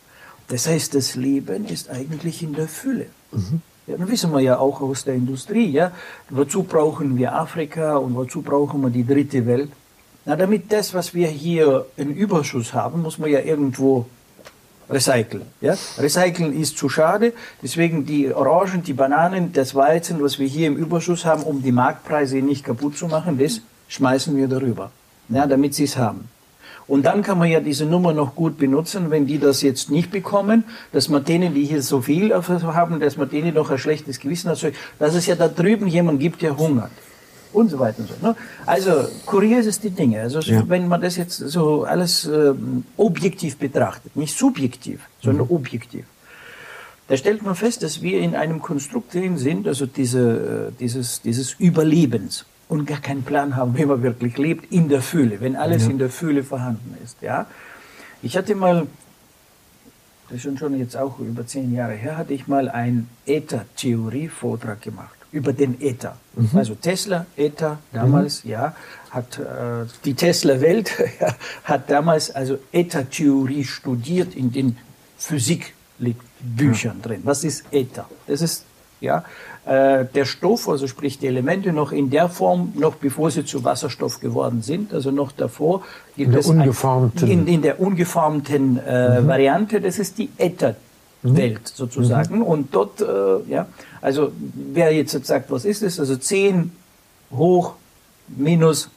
Das 0.48 0.68
heißt, 0.68 0.94
das 0.96 1.16
Leben 1.16 1.66
ist 1.66 1.90
eigentlich 1.90 2.44
in 2.44 2.54
der 2.54 2.68
Fülle. 2.68 3.08
Mhm. 3.32 3.62
Ja, 3.88 3.98
das 3.98 4.10
wissen 4.10 4.32
wir 4.32 4.40
ja 4.40 4.60
auch 4.60 4.82
aus 4.82 5.04
der 5.04 5.16
Industrie. 5.16 5.70
Ja? 5.70 5.92
Wozu 6.30 6.64
brauchen 6.64 7.18
wir 7.18 7.36
Afrika 7.36 7.98
und 7.98 8.16
wozu 8.16 8.42
brauchen 8.42 8.82
wir 8.82 8.90
die 8.90 9.06
dritte 9.06 9.46
Welt? 9.46 9.72
Na, 10.26 10.36
damit 10.36 10.72
das, 10.72 10.94
was 10.94 11.14
wir 11.14 11.28
hier 11.28 11.86
in 11.98 12.16
Überschuss 12.16 12.74
haben, 12.74 13.02
muss 13.02 13.18
man 13.18 13.30
ja 13.30 13.40
irgendwo 13.40 14.06
recyceln. 14.90 15.44
Ja? 15.60 15.76
Recyceln 15.98 16.60
ist 16.60 16.78
zu 16.78 16.88
schade, 16.88 17.34
deswegen 17.62 18.06
die 18.06 18.34
Orangen, 18.34 18.84
die 18.84 18.94
Bananen, 18.94 19.52
das 19.54 19.76
Weizen, 19.76 20.22
was 20.22 20.40
wir 20.40 20.48
hier 20.48 20.68
im 20.68 20.78
Überschuss 20.78 21.26
haben, 21.26 21.44
um 21.44 21.62
die 21.62 21.72
Marktpreise 21.72 22.38
nicht 22.38 22.64
kaputt 22.64 22.98
zu 22.98 23.08
machen, 23.08 23.38
das 23.38 23.62
schmeißen 23.88 24.36
wir 24.38 24.48
darüber 24.48 24.92
ja, 25.30 25.48
damit 25.48 25.74
sie 25.74 25.86
es 25.86 25.98
haben. 25.98 26.30
Und 26.86 27.04
dann 27.06 27.24
kann 27.24 27.38
man 27.38 27.50
ja 27.50 27.62
diese 27.62 27.86
Nummer 27.86 28.14
noch 28.14 28.36
gut 28.36 28.58
benutzen, 28.58 29.10
wenn 29.10 29.26
die 29.26 29.40
das 29.40 29.62
jetzt 29.62 29.90
nicht 29.90 30.12
bekommen, 30.12 30.66
dass 30.92 31.08
man 31.08 31.24
denen, 31.24 31.54
die 31.54 31.64
hier 31.64 31.82
so 31.82 32.02
viel 32.02 32.34
haben, 32.34 33.00
dass 33.00 33.16
man 33.16 33.30
denen 33.30 33.54
noch 33.54 33.72
ein 33.72 33.78
schlechtes 33.78 34.20
Gewissen 34.20 34.50
hat, 34.50 34.60
dass 35.00 35.16
es 35.16 35.26
ja 35.26 35.36
da 35.36 35.48
drüben 35.48 35.88
jemand 35.88 36.20
gibt, 36.20 36.42
der 36.42 36.58
hungert. 36.58 36.92
Und 37.54 37.70
so 37.70 37.80
weiter 37.80 38.00
und 38.00 38.10
so. 38.10 38.16
Ne? 38.22 38.36
Also, 38.66 39.08
kurios 39.26 39.66
ist 39.66 39.84
die 39.84 39.92
Dinge. 39.92 40.22
Also, 40.22 40.40
ja. 40.40 40.68
wenn 40.68 40.88
man 40.88 41.02
das 41.02 41.18
jetzt 41.18 41.38
so 41.38 41.84
alles 41.84 42.26
äh, 42.26 42.54
objektiv 42.98 43.58
betrachtet, 43.58 44.16
nicht 44.16 44.36
subjektiv, 44.36 45.02
sondern 45.22 45.48
mhm. 45.48 45.56
objektiv, 45.56 46.06
da 47.08 47.18
stellt 47.18 47.44
man 47.44 47.56
fest, 47.56 47.84
dass 47.84 48.02
wir 48.02 48.20
in 48.20 48.36
einem 48.36 48.62
Konstrukt 48.62 49.14
drin 49.14 49.38
sind, 49.38 49.68
also 49.68 49.86
diese, 49.86 50.72
äh, 50.72 50.80
dieses, 50.80 51.22
dieses 51.22 51.54
Überlebens 51.54 52.46
und 52.70 52.88
gar 52.88 53.02
keinen 53.02 53.24
Plan 53.24 53.56
haben, 53.56 53.78
wie 53.78 53.86
man 53.86 54.02
wirklich 54.02 54.38
lebt, 54.38 54.72
in 54.72 54.90
der 54.90 55.02
Fülle, 55.02 55.40
wenn 55.42 55.56
alles 55.56 55.84
ja. 55.84 55.92
in 55.92 56.00
der 56.00 56.10
Fülle 56.10 56.44
vorhanden 56.44 56.98
ist. 57.04 57.22
Ja? 57.22 57.46
Ich 58.22 58.36
hatte 58.38 58.56
mal, 58.56 58.88
das 60.30 60.44
ist 60.44 60.60
schon 60.60 60.80
jetzt 60.80 60.98
auch 60.98 61.20
über 61.20 61.46
zehn 61.46 61.74
Jahre 61.74 61.94
her, 61.94 62.18
hatte 62.18 62.34
ich 62.34 62.48
mal 62.48 62.70
einen 62.70 63.10
Äther-Theorie-Vortrag 63.28 64.82
gemacht 64.82 65.23
über 65.34 65.52
den 65.52 65.82
Äther. 65.82 66.16
Mhm. 66.36 66.50
Also 66.54 66.76
Tesla, 66.76 67.26
Äther, 67.36 67.80
damals, 67.92 68.46
mhm. 68.46 68.52
ja, 68.52 68.76
hat 69.10 69.40
äh, 69.40 69.86
die 70.06 70.14
Tesla-Welt 70.14 70.94
hat 71.66 71.90
damals 71.90 72.32
also 72.32 72.58
Äther-Theorie 72.72 73.66
studiert 73.66 74.36
in 74.36 74.52
den 74.52 74.78
Physikbüchern 75.18 77.02
drin. 77.02 77.22
Was 77.24 77.44
ist 77.44 77.66
Äther? 77.72 78.06
Das 78.28 78.42
ist 78.42 78.66
ja, 79.02 79.26
äh, 79.66 80.06
der 80.06 80.26
Stoff, 80.26 80.70
also 80.70 80.88
sprich 80.88 81.20
die 81.20 81.28
Elemente 81.28 81.74
noch 81.74 81.92
in 81.92 82.10
der 82.10 82.30
Form, 82.30 82.72
noch 82.76 82.96
bevor 82.96 83.32
sie 83.32 83.44
zu 83.44 83.64
Wasserstoff 83.64 84.20
geworden 84.20 84.62
sind, 84.62 84.94
also 84.94 85.12
noch 85.12 85.32
davor 85.32 85.84
in 86.16 86.32
der 86.32 86.46
ungeformten, 86.46 87.26
ein, 87.26 87.32
in, 87.32 87.48
in, 87.48 87.62
der 87.64 87.82
ungeformten 87.82 88.80
äh, 88.86 89.20
mhm. 89.20 89.28
Variante, 89.28 89.82
das 89.82 90.00
ist 90.00 90.20
die 90.20 90.30
Ätherwelt 90.38 90.78
mhm. 91.24 91.60
sozusagen. 91.64 92.38
Mhm. 92.38 92.42
Und 92.44 92.76
dort, 92.76 93.02
äh, 93.02 93.50
ja, 93.50 93.68
also 94.02 94.32
wer 94.38 94.94
jetzt 94.94 95.26
sagt, 95.26 95.52
was 95.52 95.66
ist 95.66 95.82
es? 95.82 96.00
Also 96.00 96.16
10 96.16 96.72
hoch 97.32 97.76
minus, 98.28 98.90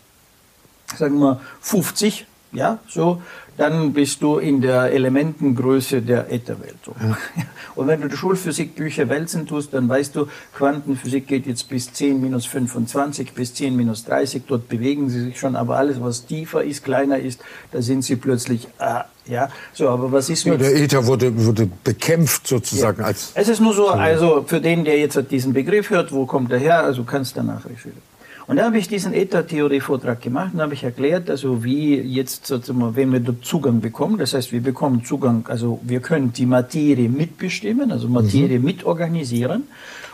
sagen 0.96 1.18
wir 1.18 1.40
50, 1.60 2.26
ja, 2.52 2.78
so, 2.88 3.22
dann 3.56 3.92
bist 3.92 4.22
du 4.22 4.38
in 4.38 4.60
der 4.60 4.92
Elementengröße 4.92 6.02
der 6.02 6.32
Ätherwelt. 6.32 6.76
So. 6.84 6.94
Ja. 7.00 7.16
Und 7.74 7.88
wenn 7.88 8.00
du 8.00 8.08
die 8.08 8.16
Schulphysikbücher 8.16 9.08
wälzen 9.08 9.46
tust, 9.46 9.74
dann 9.74 9.88
weißt 9.88 10.16
du, 10.16 10.28
Quantenphysik 10.54 11.26
geht 11.26 11.46
jetzt 11.46 11.68
bis 11.68 11.92
10 11.92 12.20
minus 12.20 12.46
25, 12.46 13.32
bis 13.32 13.54
10 13.54 13.76
minus 13.76 14.04
30, 14.04 14.44
dort 14.46 14.68
bewegen 14.68 15.10
sie 15.10 15.20
sich 15.24 15.38
schon, 15.38 15.56
aber 15.56 15.76
alles, 15.76 16.00
was 16.00 16.26
tiefer 16.26 16.64
ist, 16.64 16.84
kleiner 16.84 17.18
ist, 17.18 17.40
da 17.72 17.82
sind 17.82 18.02
sie 18.02 18.16
plötzlich, 18.16 18.68
ah, 18.78 19.04
ja, 19.26 19.50
so, 19.72 19.88
aber 19.88 20.12
was 20.12 20.30
ist 20.30 20.46
mit... 20.46 20.60
Ja, 20.60 20.68
der 20.68 20.76
Äther 20.76 21.06
wurde, 21.06 21.44
wurde 21.44 21.68
bekämpft 21.84 22.46
sozusagen 22.46 23.00
ja. 23.00 23.06
als... 23.08 23.32
Es 23.34 23.48
ist 23.48 23.60
nur 23.60 23.74
so, 23.74 23.88
also 23.88 24.44
für 24.46 24.60
den, 24.60 24.84
der 24.84 24.98
jetzt 24.98 25.18
diesen 25.30 25.52
Begriff 25.52 25.90
hört, 25.90 26.12
wo 26.12 26.26
kommt 26.26 26.52
er 26.52 26.58
her, 26.58 26.84
also 26.84 27.04
kannst 27.04 27.36
danach 27.36 27.64
recherchieren. 27.64 28.15
Und 28.48 28.56
da 28.56 28.64
habe 28.66 28.78
ich 28.78 28.86
diesen 28.86 29.12
Äther-Theorie-Vortrag 29.12 30.20
gemacht 30.20 30.54
und 30.54 30.60
habe 30.60 30.74
ich 30.74 30.84
erklärt, 30.84 31.28
also 31.30 31.64
wie 31.64 32.00
jetzt 32.00 32.46
sozusagen, 32.46 32.94
wenn 32.94 33.12
wir 33.12 33.18
dort 33.18 33.44
Zugang 33.44 33.80
bekommen, 33.80 34.18
das 34.18 34.34
heißt, 34.34 34.52
wir 34.52 34.60
bekommen 34.60 35.04
Zugang, 35.04 35.46
also 35.48 35.80
wir 35.82 36.00
können 36.00 36.32
die 36.32 36.46
Materie 36.46 37.08
mitbestimmen, 37.08 37.90
also 37.90 38.08
Materie 38.08 38.60
mhm. 38.60 38.64
mitorganisieren. 38.64 39.64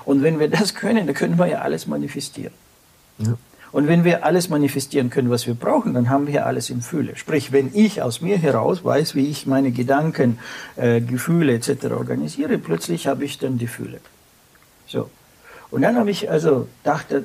Und 0.07 0.23
wenn 0.23 0.41
wir 0.41 0.49
das 0.49 0.75
können, 0.75 1.07
dann 1.07 1.15
können 1.15 1.39
wir 1.39 1.47
ja 1.47 1.59
alles 1.59 1.87
manifestieren. 1.87 2.55
Ja. 3.19 3.37
Und 3.71 3.87
wenn 3.87 4.05
wir 4.05 4.25
alles 4.25 4.49
manifestieren 4.51 5.09
können, 5.09 5.31
was 5.31 5.47
wir 5.47 5.55
brauchen, 5.55 5.95
dann 5.95 6.11
haben 6.11 6.27
wir 6.27 6.47
alles 6.47 6.69
in 6.69 6.83
Fülle. 6.83 7.17
Sprich, 7.17 7.53
wenn 7.53 7.71
ich 7.75 8.03
aus 8.03 8.21
mir 8.21 8.37
heraus 8.37 8.85
weiß, 8.85 9.15
wie 9.15 9.29
ich 9.29 9.47
meine 9.47 9.73
Gedanken, 9.73 10.39
äh, 10.77 11.01
Gefühle 11.01 11.55
etc. 11.55 11.87
organisiere, 11.91 12.59
plötzlich 12.59 13.07
habe 13.07 13.25
ich 13.25 13.39
dann 13.39 13.57
die 13.57 13.67
Fülle. 13.67 14.01
So. 14.87 15.11
Und 15.71 15.83
dann 15.83 15.97
habe 15.97 16.11
ich 16.11 16.31
also 16.31 16.69
dachte, 16.85 17.25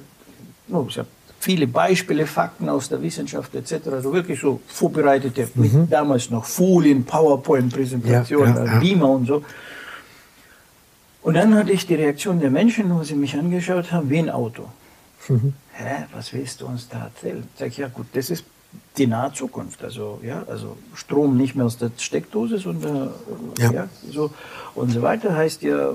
ich 0.87 0.97
habe 0.97 1.07
viele 1.39 1.67
Beispiele, 1.67 2.25
Fakten 2.25 2.69
aus 2.69 2.89
der 2.89 3.01
Wissenschaft 3.01 3.55
etc., 3.55 3.87
also 3.91 4.13
wirklich 4.13 4.39
so 4.39 4.59
vorbereitete, 4.67 5.47
mhm. 5.53 5.61
mit 5.61 5.91
damals 5.91 6.29
noch 6.29 6.45
Folien, 6.45 7.05
PowerPoint-Präsentationen, 7.05 8.55
ja, 8.55 8.65
ja, 8.65 8.79
Beamer 8.79 9.09
und 9.09 9.25
so. 9.27 9.43
Und 11.21 11.33
dann 11.33 11.55
hatte 11.55 11.71
ich 11.71 11.85
die 11.85 11.95
Reaktion 11.95 12.39
der 12.39 12.49
Menschen, 12.49 12.93
wo 12.93 13.03
sie 13.03 13.15
mich 13.15 13.35
angeschaut 13.35 13.91
haben, 13.91 14.09
wie 14.09 14.19
ein 14.19 14.29
Auto. 14.29 14.63
Mhm. 15.27 15.53
Hä, 15.73 16.05
was 16.13 16.33
willst 16.33 16.61
du 16.61 16.67
uns 16.67 16.87
da 16.87 17.05
erzählen? 17.05 17.43
Sag 17.57 17.67
ich, 17.67 17.77
ja 17.77 17.87
gut, 17.87 18.07
das 18.13 18.29
ist 18.29 18.45
die 18.97 19.07
nahe 19.07 19.31
Zukunft. 19.33 19.83
Also, 19.83 20.19
ja, 20.23 20.43
also 20.49 20.77
Strom 20.93 21.37
nicht 21.37 21.55
mehr 21.55 21.65
aus 21.65 21.77
der 21.77 21.91
Steckdose, 21.97 22.57
sondern 22.59 23.09
ja. 23.57 23.71
ja 23.71 23.89
so 24.09 24.31
und 24.75 24.91
so 24.91 25.01
weiter 25.01 25.35
heißt 25.35 25.61
ja, 25.63 25.91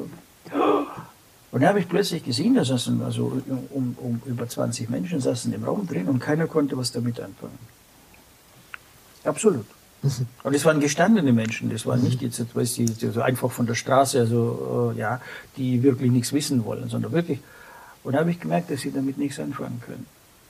und 1.52 1.60
da 1.60 1.68
habe 1.68 1.80
ich 1.80 1.88
plötzlich 1.88 2.24
gesehen, 2.24 2.54
da 2.54 2.64
saßen 2.64 3.02
also 3.02 3.40
um, 3.70 3.94
um 4.00 4.22
über 4.24 4.48
20 4.48 4.88
Menschen 4.88 5.20
saßen 5.20 5.52
im 5.52 5.64
Raum 5.64 5.86
drin 5.86 6.08
und 6.08 6.18
keiner 6.18 6.46
konnte 6.46 6.78
was 6.78 6.92
damit 6.92 7.20
anfangen. 7.20 7.58
Absolut. 9.22 9.66
Mhm. 10.02 10.26
Und 10.44 10.54
es 10.54 10.64
waren 10.64 10.80
gestandene 10.80 11.30
Menschen, 11.32 11.68
das 11.68 11.84
waren 11.84 12.02
nicht 12.02 12.22
jetzt, 12.22 12.42
weißt 12.56 12.78
du, 12.78 13.12
so 13.12 13.20
einfach 13.20 13.52
von 13.52 13.66
der 13.66 13.74
Straße, 13.74 14.18
also 14.18 14.92
äh, 14.96 14.98
ja, 14.98 15.20
die 15.58 15.82
wirklich 15.82 16.10
nichts 16.10 16.32
wissen 16.32 16.64
wollen, 16.64 16.88
sondern 16.88 17.12
wirklich. 17.12 17.38
Und 18.02 18.14
da 18.14 18.20
habe 18.20 18.30
ich 18.30 18.40
gemerkt, 18.40 18.70
dass 18.70 18.80
sie 18.80 18.90
damit 18.90 19.18
nichts 19.18 19.38
anfangen 19.38 19.82
können. 19.84 20.06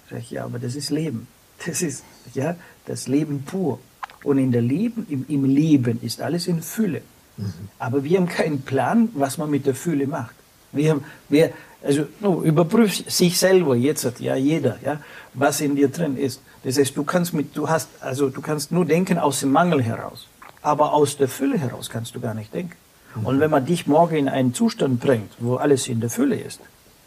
Sag 0.09 0.21
ich, 0.21 0.31
ja, 0.31 0.45
aber 0.45 0.61
das 0.61 0.77
ist 0.77 0.91
Leben. 0.91 1.27
Das 1.67 1.83
ist 1.83 2.05
ja 2.33 2.57
das 2.87 3.09
Leben 3.09 3.43
pur. 3.43 3.81
Und 4.23 4.39
in 4.39 4.53
der 4.53 4.63
Leben, 4.63 5.05
im, 5.09 5.25
im 5.29 5.45
Leben 5.45 6.01
ist 6.01 6.21
alles 6.21 6.47
in 6.47 6.63
Fülle. 6.63 7.03
Mhm. 7.37 7.53
Aber 7.81 8.05
wir 8.05 8.19
haben 8.19 8.29
keinen 8.29 8.63
Plan, 8.63 9.09
was 9.15 9.37
man 9.37 9.51
mit 9.51 9.67
der 9.67 9.75
Fülle 9.75 10.07
macht. 10.07 10.35
Wir, 10.73 11.01
wir, 11.29 11.53
also 11.83 12.07
no, 12.21 12.43
überprüf 12.43 13.05
sich 13.11 13.39
selber 13.39 13.77
jetzt, 13.77 14.21
ja 14.21 14.37
jeder, 14.37 14.79
ja, 14.85 15.01
was 15.35 15.61
in 15.61 15.77
dir 15.77 15.89
drin 15.89 16.17
ist. 16.17 16.41
Das 16.65 16.79
heißt, 16.79 16.97
du 16.97 17.05
kannst 17.05 17.35
mit, 17.35 17.57
du 17.57 17.69
hast, 17.69 17.89
also 18.01 18.31
du 18.31 18.41
kannst 18.41 18.73
nur 18.73 18.85
denken 18.85 19.19
aus 19.19 19.41
dem 19.41 19.53
Mangel 19.53 19.83
heraus, 19.83 20.29
aber 20.63 20.93
aus 20.93 21.17
der 21.17 21.29
Fülle 21.29 21.59
heraus 21.59 21.91
kannst 21.91 22.15
du 22.15 22.21
gar 22.21 22.35
nicht 22.35 22.55
denken. 22.55 22.77
Und 23.25 23.41
wenn 23.41 23.51
man 23.51 23.67
dich 23.67 23.87
morgen 23.87 24.17
in 24.17 24.29
einen 24.29 24.55
Zustand 24.55 25.01
bringt, 25.01 25.31
wo 25.39 25.57
alles 25.57 25.87
in 25.89 26.01
der 26.01 26.09
Fülle 26.09 26.37
ist, 26.37 26.61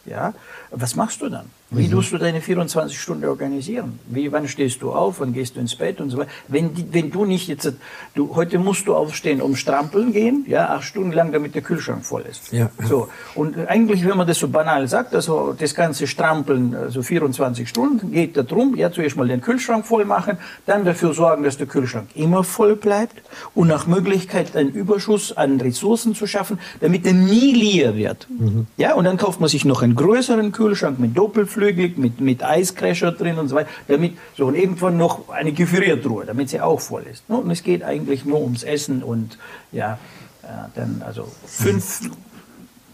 ja, 0.06 0.34
was 0.70 0.96
machst 0.96 1.22
du 1.22 1.30
dann? 1.30 1.50
Wie 1.72 1.88
mhm. 1.88 1.92
tust 1.92 2.12
du 2.12 2.20
deine 2.20 2.42
24 2.42 3.00
Stunden 3.00 3.26
organisieren? 3.26 4.00
Wie, 4.08 4.32
wann 4.32 4.48
stehst 4.48 4.84
du 4.84 4.92
auf? 4.92 5.20
Wann 5.20 5.34
gehst 5.34 5.56
du 5.56 5.60
ins 5.60 5.76
Bett 5.76 6.00
und 6.00 6.12
so 6.12 6.20
weiter? 6.20 6.30
Wenn, 6.48 6.72
wenn 6.94 7.10
du 7.10 7.26
nicht 7.26 7.48
jetzt, 7.48 7.74
du, 8.14 8.36
heute 8.36 8.60
musst 8.60 8.86
du 8.86 8.94
aufstehen, 8.94 9.42
um 9.42 9.56
strampeln 9.56 10.14
gehen, 10.14 10.46
ja, 10.48 10.70
acht 10.70 10.84
Stunden 10.84 11.12
lang, 11.12 11.32
damit 11.32 11.56
der 11.56 11.64
Kühlschrank 11.64 12.06
voll 12.06 12.24
ist. 12.30 12.52
Ja. 12.52 12.70
So. 12.88 13.08
Und 13.34 13.58
eigentlich, 13.68 14.06
wenn 14.06 14.16
man 14.16 14.28
das 14.28 14.38
so 14.38 14.48
banal 14.48 14.88
sagt, 14.88 15.16
also 15.16 15.56
das 15.58 15.74
ganze 15.74 16.06
Strampeln, 16.06 16.76
also 16.76 17.02
24 17.02 17.68
Stunden, 17.68 18.12
geht 18.12 18.38
darum, 18.38 18.76
ja, 18.76 18.92
zuerst 18.92 19.18
mal 19.18 19.28
den 19.28 19.42
Kühlschrank 19.42 19.88
voll 19.88 20.06
machen, 20.06 20.38
dann 20.68 20.86
dafür 20.86 21.16
sorgen, 21.16 21.44
dass 21.44 21.58
der 21.58 21.66
Kühlschrank 21.66 22.10
immer 22.14 22.44
voll 22.44 22.76
bleibt 22.76 23.24
und 23.56 23.68
nach 23.68 23.88
Möglichkeit 23.88 24.56
einen 24.56 24.70
Überschuss 24.70 25.36
an 25.36 25.60
Ressourcen 25.60 26.14
zu 26.14 26.28
schaffen, 26.28 26.60
damit 26.80 27.08
er 27.08 27.14
nie 27.14 27.54
leer 27.54 27.96
wird. 27.96 28.28
Mhm. 28.30 28.68
Ja, 28.78 28.94
und 28.94 29.06
dann 29.06 29.18
kauft 29.18 29.40
man 29.40 29.50
sich 29.50 29.66
noch 29.66 29.82
einen 29.82 29.96
größeren 29.96 30.52
Kühlschrank 30.52 31.00
mit 31.00 31.18
Doppel 31.18 31.48
beflügelt 31.56 31.98
mit, 31.98 32.20
mit 32.20 32.44
Eiscrasher 32.44 33.12
drin 33.12 33.38
und 33.38 33.48
so 33.48 33.56
weiter, 33.56 33.70
damit, 33.88 34.18
so, 34.38 34.46
und 34.46 34.56
irgendwann 34.56 34.98
noch 34.98 35.30
eine 35.30 35.54
Gefriertruhe, 35.54 36.26
damit 36.26 36.50
sie 36.50 36.62
auch 36.62 36.80
voll 36.80 37.04
ist. 37.04 37.24
Und 37.28 37.50
es 37.50 37.64
geht 37.64 37.84
eigentlich 37.84 38.26
nur 38.26 38.42
ums 38.42 38.64
Essen 38.64 39.04
und, 39.04 39.38
ja, 39.72 39.98
äh, 40.44 40.48
dann, 40.76 41.02
also, 41.06 41.32
fünf, 41.46 42.02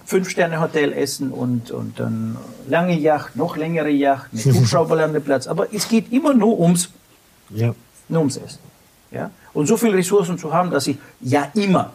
fünf 0.05 0.29
Sterne 0.29 0.59
Hotel 0.59 0.93
essen 0.93 1.31
und, 1.31 1.71
und 1.71 1.99
dann 1.99 2.37
lange 2.67 2.97
Yacht, 2.97 3.35
noch 3.35 3.57
längere 3.57 3.89
Yacht, 3.89 4.33
mit 4.33 4.45
Hubschrauberlandeplatz. 4.53 5.47
Aber 5.47 5.73
es 5.73 5.87
geht 5.87 6.11
immer 6.11 6.33
nur 6.33 6.59
ums, 6.59 6.89
ja. 7.49 7.73
nur 8.09 8.19
ums 8.19 8.37
Essen. 8.37 8.59
Ja? 9.11 9.31
Und 9.53 9.67
so 9.67 9.75
viele 9.77 9.97
Ressourcen 9.97 10.37
zu 10.37 10.53
haben, 10.53 10.71
dass 10.71 10.87
ich 10.87 10.97
ja 11.21 11.49
immer 11.55 11.93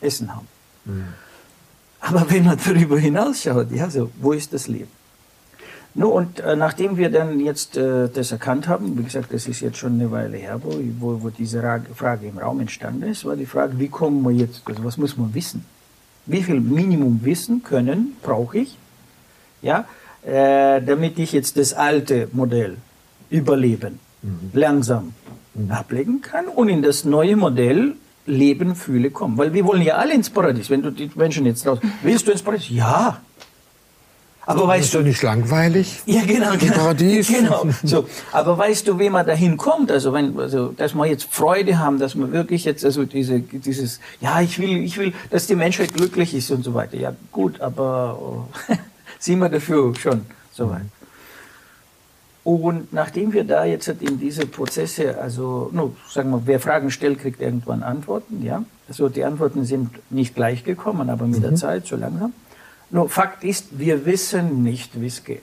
Essen 0.00 0.34
habe. 0.34 0.46
Mhm. 0.84 1.06
Aber 2.00 2.30
wenn 2.30 2.44
man 2.44 2.58
darüber 2.64 2.98
hinausschaut, 2.98 3.70
ja, 3.70 3.88
so, 3.88 4.10
wo 4.20 4.32
ist 4.32 4.52
das 4.52 4.66
Leben? 4.68 4.90
No, 5.96 6.08
und 6.08 6.40
äh, 6.40 6.56
nachdem 6.56 6.96
wir 6.96 7.08
dann 7.08 7.38
jetzt 7.38 7.76
äh, 7.76 8.08
das 8.08 8.32
erkannt 8.32 8.66
haben, 8.66 8.98
wie 8.98 9.04
gesagt, 9.04 9.32
das 9.32 9.46
ist 9.46 9.60
jetzt 9.60 9.78
schon 9.78 9.92
eine 9.92 10.10
Weile 10.10 10.36
her, 10.36 10.60
wo, 10.60 10.80
wo, 10.98 11.22
wo 11.22 11.30
diese 11.30 11.62
Frage 11.94 12.26
im 12.26 12.38
Raum 12.38 12.58
entstanden 12.60 13.04
ist, 13.04 13.24
war 13.24 13.36
die 13.36 13.46
Frage, 13.46 13.78
wie 13.78 13.88
kommen 13.88 14.22
wir 14.24 14.32
jetzt, 14.32 14.62
also 14.64 14.82
was 14.82 14.96
muss 14.96 15.16
man 15.16 15.32
wissen? 15.34 15.64
Wie 16.26 16.42
viel 16.42 16.58
Minimum 16.58 17.20
Wissen 17.22 17.62
können 17.62 18.16
brauche 18.22 18.58
ich, 18.58 18.76
ja, 19.62 19.84
äh, 20.24 20.82
damit 20.82 21.18
ich 21.20 21.32
jetzt 21.32 21.56
das 21.58 21.72
alte 21.74 22.28
Modell 22.32 22.76
überleben 23.30 24.00
mhm. 24.22 24.50
langsam 24.52 25.14
mhm. 25.54 25.70
ablegen 25.70 26.22
kann 26.22 26.46
und 26.48 26.70
in 26.70 26.82
das 26.82 27.04
neue 27.04 27.36
Modell 27.36 27.94
Leben, 28.26 28.74
Fühle 28.74 29.10
kommen. 29.10 29.36
Weil 29.36 29.52
wir 29.52 29.64
wollen 29.64 29.82
ja 29.82 29.96
alle 29.96 30.14
ins 30.14 30.30
Paradies. 30.30 30.70
Wenn 30.70 30.82
du 30.82 30.90
die 30.90 31.10
Menschen 31.14 31.44
jetzt 31.44 31.66
raus, 31.66 31.78
willst 32.02 32.26
du 32.26 32.32
ins 32.32 32.42
Paradies? 32.42 32.70
Ja, 32.70 33.20
aber 34.46 34.68
weißt 34.68 34.86
ist 34.86 34.94
du 34.94 35.00
nicht 35.00 35.22
langweilig? 35.22 36.02
Ja, 36.06 36.22
genau, 36.26 36.52
genau. 36.58 36.74
Paradies. 36.74 37.28
Genau. 37.28 37.66
So, 37.82 38.06
aber 38.32 38.58
weißt 38.58 38.86
du, 38.88 38.98
wie 38.98 39.10
man 39.10 39.26
dahin 39.26 39.56
kommt? 39.56 39.90
Also 39.90 40.12
wenn, 40.12 40.38
also, 40.38 40.68
dass 40.68 40.94
wir 40.94 41.06
jetzt 41.06 41.24
Freude 41.30 41.78
haben, 41.78 41.98
dass 41.98 42.14
wir 42.14 42.30
wirklich 42.32 42.64
jetzt, 42.64 42.84
also 42.84 43.04
diese, 43.04 43.40
dieses, 43.40 44.00
ja, 44.20 44.40
ich 44.40 44.58
will, 44.58 44.84
ich 44.84 44.98
will, 44.98 45.12
dass 45.30 45.46
die 45.46 45.54
Menschheit 45.54 45.94
glücklich 45.94 46.34
ist 46.34 46.50
und 46.50 46.62
so 46.62 46.74
weiter. 46.74 46.96
Ja, 46.96 47.14
gut, 47.32 47.60
aber 47.60 48.18
oh, 48.20 48.44
sind 49.18 49.38
wir 49.38 49.48
dafür 49.48 49.94
schon 49.96 50.26
soweit. 50.52 50.82
Und 52.44 52.92
nachdem 52.92 53.32
wir 53.32 53.44
da 53.44 53.64
jetzt 53.64 53.88
in 53.88 54.20
diese 54.20 54.44
Prozesse, 54.44 55.18
also, 55.18 55.70
no, 55.72 55.96
sagen 56.10 56.30
wir, 56.30 56.42
wer 56.44 56.60
Fragen 56.60 56.90
stellt, 56.90 57.18
kriegt 57.18 57.40
irgendwann 57.40 57.82
Antworten, 57.82 58.42
ja. 58.44 58.62
Also 58.86 59.08
die 59.08 59.24
Antworten 59.24 59.64
sind 59.64 59.88
nicht 60.10 60.34
gleich 60.34 60.62
gekommen, 60.62 61.08
aber 61.08 61.26
mit 61.26 61.38
mhm. 61.38 61.42
der 61.42 61.54
Zeit, 61.54 61.86
so 61.86 61.96
langsam. 61.96 62.34
Nur 62.94 63.08
Fakt 63.08 63.42
ist, 63.42 63.76
wir 63.76 64.06
wissen 64.06 64.62
nicht, 64.62 65.00
wie 65.00 65.08
es 65.08 65.24
geht. 65.24 65.42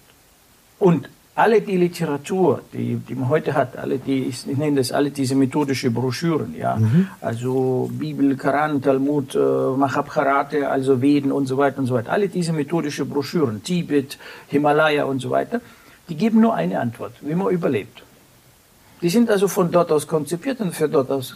Und 0.79 1.09
alle 1.35 1.59
die 1.59 1.75
Literatur, 1.75 2.61
die, 2.71 2.95
die 2.95 3.13
man 3.13 3.27
heute 3.27 3.53
hat, 3.53 3.75
alle 3.75 3.97
die, 3.97 4.23
ich 4.23 4.45
nenne 4.45 4.77
das 4.77 4.93
alle 4.93 5.11
diese 5.11 5.35
methodische 5.35 5.91
Broschüren, 5.91 6.55
ja, 6.55 6.77
mhm. 6.77 7.09
also 7.19 7.89
Bibel, 7.91 8.37
Koran, 8.37 8.81
Talmud, 8.81 9.35
äh, 9.35 9.39
Mahabharata, 9.83 10.59
also 10.69 11.01
Veden 11.01 11.33
und 11.33 11.45
so 11.47 11.57
weiter 11.57 11.79
und 11.79 11.87
so 11.87 11.95
weiter, 11.95 12.13
alle 12.13 12.29
diese 12.29 12.53
methodische 12.53 13.03
Broschüren, 13.03 13.61
Tibet, 13.61 14.17
Himalaya 14.47 15.03
und 15.03 15.19
so 15.19 15.29
weiter, 15.29 15.59
die 16.07 16.15
geben 16.15 16.39
nur 16.39 16.55
eine 16.55 16.79
Antwort, 16.79 17.15
wie 17.19 17.35
man 17.35 17.49
überlebt. 17.49 18.01
Die 19.01 19.09
sind 19.09 19.29
also 19.29 19.49
von 19.49 19.69
dort 19.71 19.91
aus 19.91 20.07
konzipiert 20.07 20.61
und 20.61 20.73
für 20.73 20.87
dort 20.87 21.11
aus, 21.11 21.35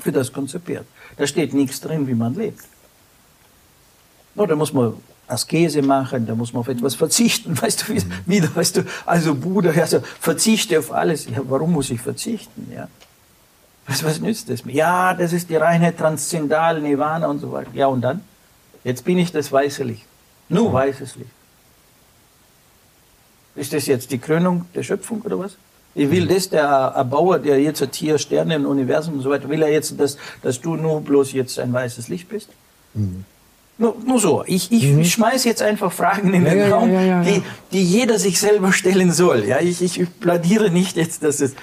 für 0.00 0.12
das 0.12 0.30
konzipiert. 0.30 0.84
Da 1.16 1.26
steht 1.26 1.54
nichts 1.54 1.80
drin, 1.80 2.06
wie 2.06 2.14
man 2.14 2.34
lebt. 2.34 2.60
Nur 4.34 4.46
da 4.46 4.54
muss 4.54 4.74
man 4.74 4.92
Askese 5.28 5.82
machen, 5.82 6.26
da 6.26 6.34
muss 6.34 6.52
man 6.52 6.60
auf 6.60 6.68
etwas 6.68 6.94
verzichten, 6.94 7.60
weißt 7.60 7.88
du, 7.88 7.94
mhm. 7.94 8.02
wieder, 8.26 8.54
weißt 8.54 8.78
du, 8.78 8.82
also 9.04 9.34
Bruder, 9.34 9.72
also 9.76 10.00
verzichte 10.20 10.78
auf 10.78 10.92
alles. 10.92 11.26
Ja, 11.26 11.40
warum 11.48 11.72
muss 11.72 11.90
ich 11.90 12.00
verzichten, 12.00 12.70
ja? 12.74 12.88
Was, 13.88 14.02
was 14.02 14.20
nützt 14.20 14.50
das 14.50 14.64
mir? 14.64 14.72
Ja, 14.72 15.14
das 15.14 15.32
ist 15.32 15.48
die 15.48 15.56
reine 15.56 15.94
Transzendal, 15.94 16.80
Nirvana 16.80 17.28
und 17.28 17.38
so 17.38 17.52
weiter. 17.52 17.70
Ja, 17.72 17.86
und 17.86 18.00
dann? 18.00 18.20
Jetzt 18.82 19.04
bin 19.04 19.18
ich 19.18 19.30
das 19.30 19.52
weiße 19.52 19.84
Licht. 19.84 20.04
Nur 20.48 20.72
weißes 20.72 21.16
Licht. 21.16 21.30
Ist 23.54 23.72
das 23.72 23.86
jetzt 23.86 24.10
die 24.10 24.18
Krönung 24.18 24.66
der 24.74 24.82
Schöpfung 24.82 25.22
oder 25.22 25.38
was? 25.38 25.56
Ich 25.94 26.10
will 26.10 26.24
mhm. 26.24 26.28
das, 26.28 26.50
der 26.50 26.64
Erbauer, 26.64 27.38
der 27.38 27.60
jetzt 27.60 27.80
hat 27.80 27.94
hier 27.94 28.18
Sterne 28.18 28.56
im 28.56 28.66
Universum 28.66 29.14
und 29.14 29.22
so 29.22 29.30
weiter, 29.30 29.48
will 29.48 29.62
er 29.62 29.70
jetzt, 29.70 29.98
dass, 29.98 30.18
dass 30.42 30.60
du 30.60 30.76
nur 30.76 31.00
bloß 31.00 31.32
jetzt 31.32 31.58
ein 31.58 31.72
weißes 31.72 32.08
Licht 32.08 32.28
bist? 32.28 32.50
Mhm. 32.92 33.24
Nur, 33.78 33.96
nur 34.06 34.18
so. 34.18 34.42
Ich, 34.46 34.72
ich 34.72 34.84
mhm. 34.84 35.04
schmeiß 35.04 35.44
jetzt 35.44 35.60
einfach 35.60 35.92
Fragen 35.92 36.32
in 36.32 36.46
ja, 36.46 36.54
den 36.54 36.72
Raum, 36.72 36.92
ja, 36.92 37.02
ja, 37.02 37.22
die, 37.22 37.42
die 37.72 37.82
jeder 37.82 38.18
sich 38.18 38.40
selber 38.40 38.72
stellen 38.72 39.12
soll. 39.12 39.44
Ja, 39.44 39.60
ich, 39.60 39.82
ich 39.82 40.20
plädiere 40.20 40.70
nicht 40.70 40.96
jetzt, 40.96 41.22
dass 41.22 41.40
es. 41.40 41.54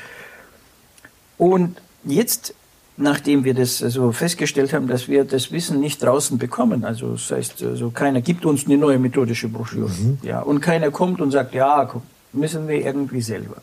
Und 1.39 1.78
jetzt, 2.04 2.54
nachdem 2.97 3.43
wir 3.43 3.56
das 3.56 3.80
so 3.80 4.12
festgestellt 4.12 4.73
haben, 4.73 4.88
dass 4.88 5.08
wir 5.08 5.26
das 5.26 5.52
Wissen 5.52 5.80
nicht 5.80 6.04
draußen 6.04 6.38
bekommen, 6.38 6.86
also 6.86 7.13
das 7.13 7.32
heißt, 7.32 7.63
also 7.63 7.89
keiner 7.89 8.21
gibt 8.21 8.45
uns 8.45 8.65
eine 8.67 8.78
neue 8.78 8.99
methodische 8.99 9.47
Broschüre, 9.47 9.89
mhm. 9.89 10.19
ja, 10.21 10.41
und 10.41 10.60
keiner 10.62 10.91
kommt 10.91 11.19
und 11.19 11.32
sagt, 11.32 11.56
ja, 11.56 11.86
komm, 11.86 12.04
müssen 12.32 12.67
wir 12.67 12.86
irgendwie 12.86 13.21
selber. 13.21 13.58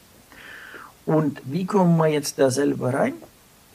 Und 1.07 1.41
wie 1.45 1.65
kommen 1.65 1.97
wir 1.97 2.09
jetzt 2.09 2.39
da 2.41 2.51
selber 2.51 2.93
rein? 2.93 3.15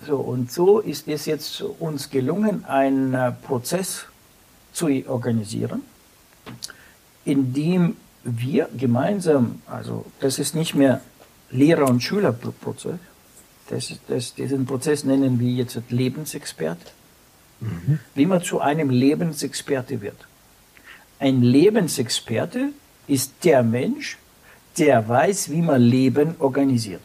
So, 0.05 0.17
und 0.17 0.51
so 0.51 0.79
ist 0.79 1.07
es 1.07 1.25
jetzt 1.25 1.63
uns 1.79 2.09
gelungen, 2.09 2.65
einen 2.65 3.35
Prozess 3.43 4.05
zu 4.75 4.87
organisieren, 5.07 5.81
indem 7.23 7.95
wir 8.23 8.69
gemeinsam, 8.77 9.61
also 9.67 10.05
das 10.19 10.37
ist 10.39 10.55
nicht 10.55 10.75
mehr 10.75 11.01
Lehrer- 11.51 11.89
und 11.89 12.01
Schülerprozess, 12.01 12.99
das, 13.69 13.93
das, 14.07 14.35
diesen 14.35 14.65
Prozess 14.65 15.03
nennen 15.03 15.39
wir 15.39 15.51
jetzt 15.51 15.79
Lebensexperte, 15.89 16.91
mhm. 17.61 17.99
wie 18.13 18.25
man 18.25 18.43
zu 18.43 18.59
einem 18.59 18.89
Lebensexperte 18.89 20.01
wird. 20.01 20.27
Ein 21.19 21.41
Lebensexperte 21.41 22.69
ist 23.07 23.31
der 23.43 23.63
Mensch, 23.63 24.17
der 24.77 25.07
weiß, 25.07 25.49
wie 25.51 25.61
man 25.61 25.81
Leben 25.81 26.35
organisiert. 26.39 27.01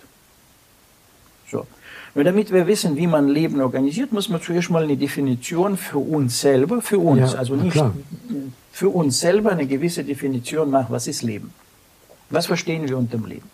Nur 2.14 2.24
damit 2.24 2.52
wir 2.52 2.66
wissen, 2.66 2.96
wie 2.96 3.06
man 3.06 3.28
Leben 3.28 3.60
organisiert, 3.60 4.12
muss 4.12 4.28
man 4.28 4.42
zuerst 4.42 4.70
mal 4.70 4.82
eine 4.82 4.96
Definition 4.96 5.76
für 5.76 5.98
uns 5.98 6.40
selber, 6.40 6.82
für 6.82 6.98
uns, 6.98 7.32
ja, 7.32 7.38
also 7.38 7.54
nicht 7.54 7.82
für 8.72 8.88
uns 8.88 9.20
selber 9.20 9.52
eine 9.52 9.66
gewisse 9.66 10.04
Definition 10.04 10.70
machen, 10.70 10.86
was 10.90 11.06
ist 11.06 11.22
Leben? 11.22 11.52
Was 12.30 12.46
verstehen 12.46 12.88
wir 12.88 12.96
unter 12.96 13.16
dem 13.16 13.26
Leben? 13.26 13.48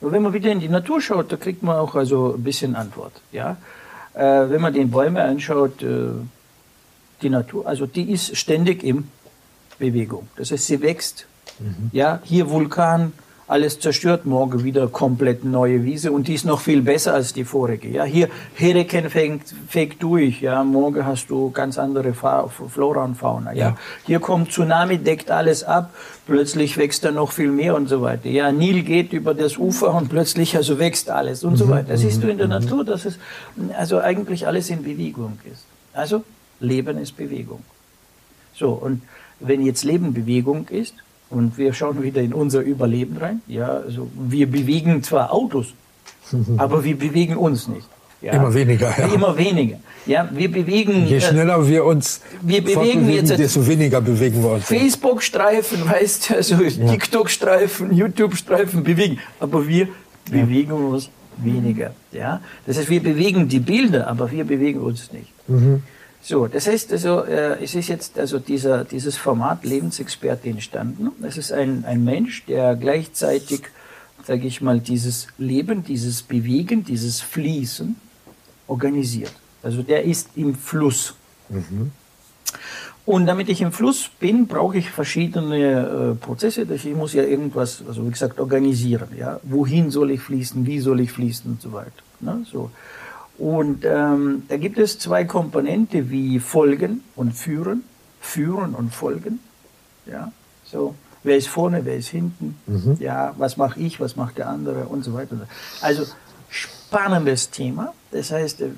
Und 0.00 0.12
wenn 0.12 0.22
man 0.22 0.32
wieder 0.32 0.52
in 0.52 0.60
die 0.60 0.68
Natur 0.68 1.00
schaut, 1.00 1.32
da 1.32 1.36
kriegt 1.36 1.62
man 1.62 1.76
auch 1.76 1.94
also 1.94 2.34
ein 2.34 2.42
bisschen 2.42 2.76
Antwort. 2.76 3.12
Ja? 3.32 3.56
Äh, 4.14 4.50
wenn 4.50 4.60
man 4.60 4.74
den 4.74 4.90
Bäume 4.90 5.22
anschaut, 5.22 5.82
äh, 5.82 6.10
die 7.22 7.30
Natur, 7.30 7.66
also 7.66 7.86
die 7.86 8.10
ist 8.12 8.36
ständig 8.36 8.84
in 8.84 9.08
Bewegung. 9.78 10.28
Das 10.36 10.50
heißt, 10.50 10.66
sie 10.66 10.82
wächst. 10.82 11.26
Mhm. 11.58 11.90
Ja, 11.92 12.20
hier 12.24 12.50
Vulkan, 12.50 13.12
alles 13.48 13.78
zerstört, 13.78 14.26
morgen 14.26 14.64
wieder 14.64 14.88
komplett 14.88 15.44
neue 15.44 15.84
Wiese 15.84 16.10
und 16.10 16.26
die 16.26 16.34
ist 16.34 16.44
noch 16.44 16.60
viel 16.60 16.82
besser 16.82 17.14
als 17.14 17.32
die 17.32 17.44
vorige. 17.44 17.88
Ja, 17.88 18.02
hier 18.02 18.28
Hurricane 18.58 19.08
fängt, 19.08 19.54
fängt 19.68 20.02
durch, 20.02 20.40
ja, 20.40 20.64
morgen 20.64 21.06
hast 21.06 21.30
du 21.30 21.50
ganz 21.52 21.78
andere 21.78 22.12
Fa 22.12 22.48
Flora 22.48 23.04
und 23.04 23.14
Fauna. 23.14 23.52
Ja. 23.52 23.68
ja. 23.68 23.76
hier 24.04 24.18
kommt 24.18 24.50
Tsunami, 24.50 24.98
deckt 24.98 25.30
alles 25.30 25.62
ab, 25.62 25.94
plötzlich 26.26 26.76
wächst 26.76 27.04
da 27.04 27.12
noch 27.12 27.30
viel 27.30 27.52
mehr 27.52 27.76
und 27.76 27.88
so 27.88 28.02
weiter. 28.02 28.28
Ja, 28.28 28.50
Nil 28.50 28.82
geht 28.82 29.12
über 29.12 29.32
das 29.32 29.58
Ufer 29.58 29.94
und 29.94 30.08
plötzlich 30.08 30.56
also 30.56 30.80
wächst 30.80 31.08
alles 31.08 31.44
und 31.44 31.52
mhm. 31.52 31.56
so 31.56 31.68
weiter. 31.68 31.90
Das 31.90 32.00
siehst 32.00 32.24
du 32.24 32.28
in 32.28 32.38
der 32.38 32.48
mhm. 32.48 32.54
Natur, 32.54 32.84
dass 32.84 33.04
es 33.04 33.16
also 33.78 34.00
eigentlich 34.00 34.48
alles 34.48 34.70
in 34.70 34.82
Bewegung 34.82 35.38
ist. 35.44 35.64
Also 35.92 36.24
Leben 36.58 36.98
ist 36.98 37.16
Bewegung. 37.16 37.62
So 38.54 38.70
und 38.70 39.02
wenn 39.38 39.64
jetzt 39.64 39.84
Leben 39.84 40.14
Bewegung 40.14 40.66
ist, 40.68 40.94
und 41.30 41.58
wir 41.58 41.72
schauen 41.72 42.02
wieder 42.02 42.22
in 42.22 42.32
unser 42.32 42.60
Überleben 42.60 43.16
rein, 43.16 43.42
ja, 43.46 43.68
also 43.68 44.08
wir 44.14 44.50
bewegen 44.50 45.02
zwar 45.02 45.32
Autos, 45.32 45.74
aber 46.56 46.84
wir 46.84 46.96
bewegen 46.96 47.36
uns 47.36 47.68
nicht. 47.68 47.88
Ja. 48.22 48.32
Immer 48.32 48.52
weniger, 48.54 48.94
ja. 48.98 49.06
Immer 49.06 49.36
weniger. 49.36 49.78
Ja, 50.06 50.28
wir 50.32 50.50
bewegen. 50.50 51.06
Je 51.06 51.20
schneller 51.20 51.66
wir 51.66 51.84
uns 51.84 52.20
wir 52.40 52.62
bewegen 52.62 53.08
jetzt, 53.10 53.38
desto 53.38 53.66
weniger 53.66 54.00
bewegen 54.00 54.42
wir 54.42 54.52
uns. 54.52 54.64
Facebook-Streifen, 54.64 55.88
weißt 55.88 56.30
du, 56.30 56.36
also 56.36 56.54
ja. 56.54 56.90
TikTok-Streifen, 56.92 57.92
YouTube-Streifen 57.94 58.82
bewegen. 58.82 59.18
Aber 59.38 59.66
wir 59.68 59.88
bewegen 60.30 60.72
uns 60.72 61.10
weniger. 61.36 61.92
Ja? 62.12 62.40
Das 62.66 62.78
heißt, 62.78 62.88
wir 62.88 63.02
bewegen 63.02 63.48
die 63.48 63.60
Bilder, 63.60 64.08
aber 64.08 64.30
wir 64.30 64.44
bewegen 64.44 64.80
uns 64.80 65.12
nicht. 65.12 65.28
Mhm. 65.48 65.82
So, 66.28 66.48
das 66.48 66.66
heißt 66.66 66.92
also, 66.92 67.22
äh, 67.22 67.62
es 67.62 67.76
ist 67.76 67.86
jetzt 67.86 68.18
also 68.18 68.40
dieser, 68.40 68.84
dieses 68.84 69.16
Format 69.16 69.64
Lebensexperte 69.64 70.48
entstanden. 70.48 71.12
Es 71.22 71.36
ist 71.36 71.52
ein, 71.52 71.84
ein 71.84 72.02
Mensch, 72.02 72.44
der 72.46 72.74
gleichzeitig, 72.74 73.62
sage 74.24 74.44
ich 74.44 74.60
mal, 74.60 74.80
dieses 74.80 75.28
Leben, 75.38 75.84
dieses 75.84 76.22
Bewegen, 76.22 76.82
dieses 76.82 77.20
Fließen 77.20 77.94
organisiert. 78.66 79.30
Also 79.62 79.84
der 79.84 80.02
ist 80.02 80.30
im 80.34 80.56
Fluss. 80.56 81.14
Mhm. 81.48 81.92
Und 83.04 83.26
damit 83.26 83.48
ich 83.48 83.60
im 83.62 83.70
Fluss 83.70 84.10
bin, 84.18 84.48
brauche 84.48 84.78
ich 84.78 84.90
verschiedene 84.90 86.10
äh, 86.10 86.14
Prozesse. 86.16 86.66
Ich 86.74 86.86
muss 86.86 87.12
ja 87.12 87.22
irgendwas, 87.22 87.84
also 87.86 88.04
wie 88.04 88.10
gesagt, 88.10 88.40
organisieren. 88.40 89.10
Ja? 89.16 89.38
Wohin 89.44 89.92
soll 89.92 90.10
ich 90.10 90.22
fließen, 90.22 90.66
wie 90.66 90.80
soll 90.80 90.98
ich 90.98 91.12
fließen 91.12 91.52
und 91.52 91.62
so 91.62 91.72
weiter. 91.72 92.02
Ne? 92.18 92.44
So. 92.50 92.72
Und 93.38 93.84
ähm, 93.84 94.44
da 94.48 94.56
gibt 94.56 94.78
es 94.78 94.98
zwei 94.98 95.24
Komponente 95.24 96.10
wie 96.10 96.40
Folgen 96.40 97.02
und 97.14 97.32
Führen. 97.32 97.84
Führen 98.20 98.74
und 98.74 98.94
Folgen. 98.94 99.40
Ja? 100.06 100.32
So. 100.64 100.94
Wer 101.22 101.36
ist 101.36 101.48
vorne, 101.48 101.84
wer 101.84 101.96
ist 101.96 102.08
hinten? 102.08 102.56
Mhm. 102.66 102.98
Ja, 103.00 103.34
was 103.36 103.56
mache 103.56 103.80
ich, 103.80 103.98
was 103.98 104.14
macht 104.14 104.38
der 104.38 104.48
andere 104.48 104.84
und 104.84 105.02
so 105.02 105.12
weiter. 105.12 105.36
Also 105.80 106.04
spannendes 106.48 107.50
Thema. 107.50 107.92
Das 108.12 108.30
heißt, 108.30 108.60
äh, 108.60 108.68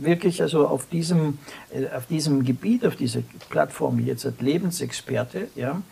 wirklich 0.00 0.40
also 0.40 0.66
auf 0.66 0.86
diesem, 0.86 1.38
äh, 1.70 1.94
auf 1.94 2.06
diesem 2.06 2.44
Gebiet, 2.44 2.86
auf 2.86 2.96
dieser 2.96 3.20
Plattform 3.50 3.98
jetzt 3.98 4.24
als 4.24 4.40
Lebensexperte, 4.40 5.48
ja, 5.54 5.82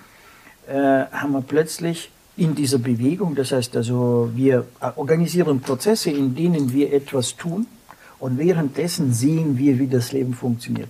äh, 0.67 1.05
haben 1.13 1.33
wir 1.33 1.43
plötzlich 1.43 2.11
in 2.39 2.55
dieser 2.55 2.79
Bewegung, 2.79 3.35
das 3.35 3.53
heißt 3.53 3.77
also, 3.77 4.31
wir 4.35 4.67
organisieren 4.97 5.61
Prozesse, 5.61 6.11
in 6.11 6.35
denen 6.35 6.73
wir 6.73 6.93
etwas 6.93 7.37
tun 7.37 7.67
und 8.27 8.39
währenddessen 8.39 9.13
sehen 9.13 9.57
wir, 9.57 9.79
wie 9.79 9.87
das 9.87 10.11
Leben 10.11 10.35
funktioniert, 10.35 10.89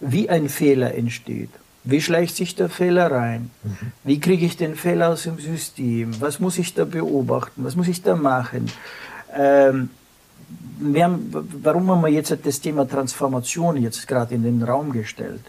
wie 0.00 0.28
ein 0.28 0.50
Fehler 0.50 0.94
entsteht. 0.94 1.48
Wie 1.82 2.02
schleicht 2.02 2.36
sich 2.36 2.54
der 2.54 2.68
Fehler 2.68 3.10
rein? 3.10 3.50
Mhm. 3.62 3.92
Wie 4.04 4.20
kriege 4.20 4.44
ich 4.44 4.58
den 4.58 4.74
Fehler 4.74 5.08
aus 5.08 5.22
dem 5.22 5.38
System? 5.38 6.20
Was 6.20 6.40
muss 6.40 6.58
ich 6.58 6.74
da 6.74 6.84
beobachten? 6.84 7.64
Was 7.64 7.74
muss 7.74 7.88
ich 7.88 8.02
da 8.02 8.14
machen? 8.16 8.70
Ähm, 9.34 9.88
wir 10.78 11.04
haben, 11.04 11.30
warum 11.62 11.90
haben 11.90 12.02
wir 12.02 12.10
jetzt 12.10 12.36
das 12.42 12.60
Thema 12.60 12.86
Transformation 12.86 13.78
jetzt 13.78 14.06
gerade 14.06 14.34
in 14.34 14.42
den 14.42 14.62
Raum 14.62 14.92
gestellt? 14.92 15.44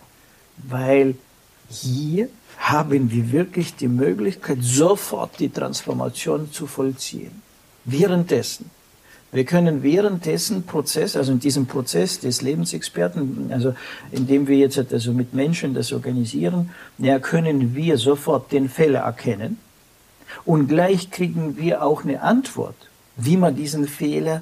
Weil 0.55 1.15
hier 1.69 2.29
haben 2.59 3.11
wir 3.11 3.31
wirklich 3.33 3.75
die 3.75 3.89
Möglichkeit, 3.89 4.59
sofort 4.61 5.37
die 5.39 5.49
Transformation 5.49 6.49
zu 6.53 6.65
vollziehen. 6.65 7.41
Währenddessen. 7.83 8.71
Wir 9.35 9.43
können 9.43 9.83
währenddessen 9.83 10.63
Prozess, 10.63 11.17
also 11.17 11.33
in 11.33 11.41
diesem 11.41 11.65
Prozess 11.65 12.21
des 12.21 12.41
Lebensexperten, 12.41 13.51
also 13.51 13.75
indem 14.13 14.47
wir 14.47 14.55
jetzt 14.55 14.93
also 14.93 15.11
mit 15.11 15.33
Menschen 15.33 15.73
das 15.73 15.91
organisieren, 15.91 16.69
ja, 16.99 17.19
können 17.19 17.75
wir 17.75 17.97
sofort 17.97 18.53
den 18.53 18.69
Fehler 18.69 19.01
erkennen 19.01 19.57
und 20.45 20.69
gleich 20.69 21.11
kriegen 21.11 21.57
wir 21.57 21.83
auch 21.83 22.05
eine 22.05 22.21
Antwort, 22.21 22.77
wie 23.17 23.35
man 23.35 23.57
diesen 23.57 23.89
Fehler 23.89 24.41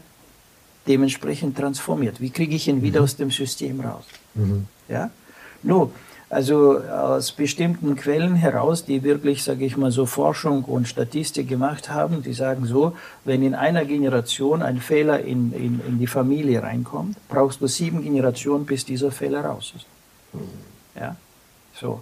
dementsprechend 0.88 1.58
transformiert. 1.58 2.22
Wie 2.22 2.30
kriege 2.30 2.56
ich 2.56 2.68
ihn 2.68 2.84
wieder 2.84 3.00
mhm. 3.00 3.04
aus 3.06 3.16
dem 3.16 3.32
System 3.32 3.80
raus? 3.80 4.06
Mhm. 4.36 4.68
Ja? 4.90 5.10
Nur, 5.64 5.92
also 6.34 6.80
aus 6.80 7.32
bestimmten 7.32 7.96
Quellen 7.96 8.36
heraus, 8.36 8.86
die 8.86 9.04
wirklich, 9.04 9.44
sage 9.44 9.66
ich 9.66 9.78
mal, 9.78 9.92
so 9.92 10.06
Forschung 10.06 10.64
und 10.64 10.88
Statistik 10.88 11.48
gemacht 11.48 11.90
haben, 11.90 12.24
die 12.24 12.34
sagen 12.34 12.66
so, 12.66 12.94
wenn 13.24 13.44
in 13.44 13.56
einer 13.56 13.86
Generation 13.86 14.62
ein 14.62 14.80
Fehler 14.80 15.20
in, 15.22 15.54
in, 15.54 15.82
in 15.88 16.00
die 16.00 16.08
Familie 16.08 16.64
reinkommt, 16.64 17.18
brauchst 17.30 17.62
du 17.62 17.68
sieben 17.68 18.02
Generationen, 18.02 18.66
bis 18.66 18.86
dieser 18.86 19.12
Fehler 19.12 19.46
raus 19.46 19.74
ist. 19.76 19.86
Mhm. 20.34 21.00
Ja, 21.00 21.16
so. 21.80 22.02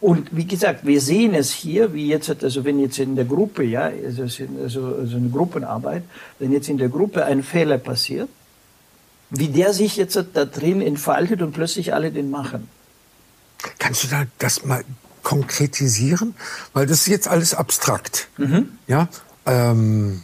Und 0.00 0.34
wie 0.34 0.46
gesagt, 0.46 0.86
wir 0.86 1.00
sehen 1.00 1.34
es 1.34 1.52
hier, 1.52 1.92
wie 1.92 2.08
jetzt, 2.08 2.42
also 2.42 2.64
wenn 2.64 2.78
jetzt 2.78 2.98
in 2.98 3.16
der 3.16 3.26
Gruppe, 3.26 3.64
ja, 3.64 3.90
also, 4.04 4.22
also, 4.22 4.94
also 4.96 5.16
eine 5.16 5.28
Gruppenarbeit, 5.28 6.04
wenn 6.38 6.52
jetzt 6.52 6.68
in 6.68 6.78
der 6.78 6.88
Gruppe 6.88 7.24
ein 7.26 7.42
Fehler 7.42 7.76
passiert, 7.76 8.28
wie 9.30 9.48
der 9.48 9.74
sich 9.74 9.96
jetzt 9.96 10.16
da 10.32 10.44
drin 10.44 10.80
entfaltet 10.80 11.42
und 11.42 11.52
plötzlich 11.52 11.94
alle 11.94 12.10
den 12.10 12.30
machen. 12.30 12.68
Kannst 13.78 14.04
du 14.04 14.08
da 14.08 14.24
das 14.38 14.64
mal 14.64 14.84
konkretisieren? 15.22 16.34
Weil 16.72 16.86
das 16.86 17.00
ist 17.00 17.08
jetzt 17.08 17.28
alles 17.28 17.54
abstrakt. 17.54 18.28
Mhm. 18.36 18.78
Ja. 18.86 19.08
Ähm, 19.46 20.22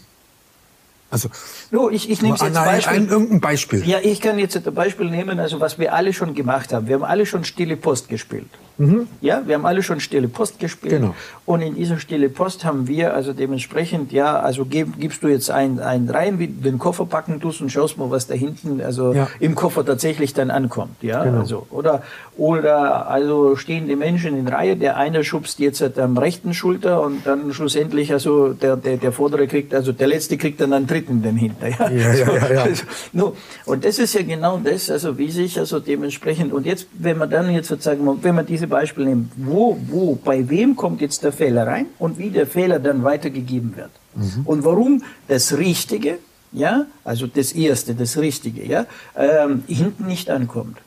also 1.11 1.29
no, 1.71 1.89
ich, 1.89 2.11
ich 2.11 2.21
nehme 2.21 2.35
jetzt 2.35 2.43
ein, 2.43 2.53
Beispiel. 2.53 2.97
Ein, 2.97 3.09
irgendein 3.09 3.41
Beispiel. 3.41 3.89
Ja, 3.89 3.99
ich 4.03 4.21
kann 4.21 4.39
jetzt 4.39 4.57
ein 4.57 4.75
Beispiel 4.75 5.09
nehmen, 5.09 5.39
also 5.39 5.61
was 5.61 5.79
wir 5.79 5.95
alle 5.95 6.13
schon 6.13 6.35
gemacht 6.35 6.73
haben. 6.73 6.89
Wir 6.89 6.97
haben 6.97 7.05
alle 7.05 7.27
schon 7.27 7.45
Stille 7.45 7.77
Post 7.77 8.09
gespielt. 8.09 8.49
Mhm. 8.79 9.09
Ja, 9.21 9.43
wir 9.47 9.55
haben 9.55 9.65
alle 9.65 9.83
schon 9.83 10.01
Stille 10.01 10.29
Post 10.29 10.59
gespielt. 10.59 11.01
Genau. 11.01 11.15
Und 11.47 11.63
in 11.63 11.75
dieser 11.75 11.99
Stille 11.99 12.29
Post 12.29 12.65
haben 12.65 12.89
wir 12.89 13.15
also 13.15 13.33
dementsprechend, 13.33 14.13
ja, 14.13 14.39
also 14.39 14.65
gib, 14.65 14.99
gibst 14.99 15.23
du 15.23 15.29
jetzt 15.29 15.51
einen, 15.51 15.79
einen 15.79 16.11
rein, 16.11 16.39
wie 16.39 16.49
den 16.49 16.79
Koffer 16.79 17.07
packen 17.07 17.41
tust 17.41 17.61
und 17.61 17.71
schaust 17.71 17.99
mal, 17.99 18.11
was 18.11 18.27
da 18.27 18.35
hinten, 18.35 18.81
also 18.81 19.13
ja. 19.13 19.29
im 19.41 19.55
Koffer 19.55 19.85
tatsächlich 19.85 20.35
dann 20.35 20.51
ankommt. 20.51 21.03
Ja, 21.03 21.25
genau. 21.25 21.39
also, 21.39 21.67
oder, 21.71 22.03
oder, 22.37 23.09
also 23.09 23.57
stehen 23.57 23.87
die 23.87 23.97
Menschen 23.97 24.37
in 24.37 24.49
Reihe, 24.49 24.77
der 24.77 24.97
eine 24.97 25.25
schubst 25.25 25.59
jetzt 25.61 25.81
halt 25.81 25.99
am 25.99 26.19
rechten 26.19 26.53
Schulter 26.53 27.01
und 27.01 27.27
dann 27.27 27.53
schlussendlich, 27.53 28.13
also 28.13 28.53
der, 28.53 28.77
der, 28.77 28.97
der 28.97 29.13
vordere 29.13 29.47
kriegt, 29.47 29.73
also 29.73 29.93
der 29.93 30.09
letzte 30.09 30.37
kriegt 30.37 30.61
dann 30.61 30.73
einen 30.73 30.87
dritten 30.87 31.23
den 31.23 31.37
hinter. 31.37 31.69
Ja, 31.69 31.91
ja, 31.91 32.13
ja. 32.13 32.35
ja, 32.35 32.49
ja. 32.55 32.63
Also, 32.63 32.85
no. 33.13 33.37
Und 33.65 33.85
das 33.85 33.99
ist 33.99 34.15
ja 34.15 34.23
genau 34.23 34.59
das, 34.63 34.91
also 34.91 35.17
wie 35.17 35.31
sich 35.31 35.59
also 35.59 35.79
dementsprechend, 35.79 36.53
und 36.53 36.67
jetzt, 36.67 36.89
wenn 36.99 37.19
man 37.19 37.31
dann 37.31 37.51
jetzt 37.51 37.69
sozusagen, 37.69 38.23
wenn 38.23 38.35
man 38.35 38.47
diese 38.47 38.66
nächste 38.67 38.69
Beispiel 38.69 39.05
nehmen. 39.05 39.31
Wo, 39.37 39.79
wo, 39.89 40.15
bei 40.17 40.49
wem 40.49 40.77
kommt 40.77 41.01
jetzt 41.01 41.23
der 41.23 41.33
Fehler 41.33 41.67
rein 41.67 41.87
und 41.99 42.19
wie 42.19 42.31
der 42.31 42.47
Fehler 42.47 42.79
dann 42.79 43.05
weitergegeben 43.05 43.77
wird. 43.77 43.91
Mhm. 44.15 44.47
Und 44.47 44.65
warum 44.65 45.03
das 45.29 45.57
Richtige, 45.57 46.19
ja, 46.53 46.87
also 47.05 47.27
das 47.27 47.53
Erste, 47.53 47.95
das 47.95 48.17
Richtige, 48.17 48.65
ja, 48.65 48.87
ähm, 49.17 49.63
hinten 49.67 50.07
nicht 50.07 50.31
ankommt. 50.31 50.79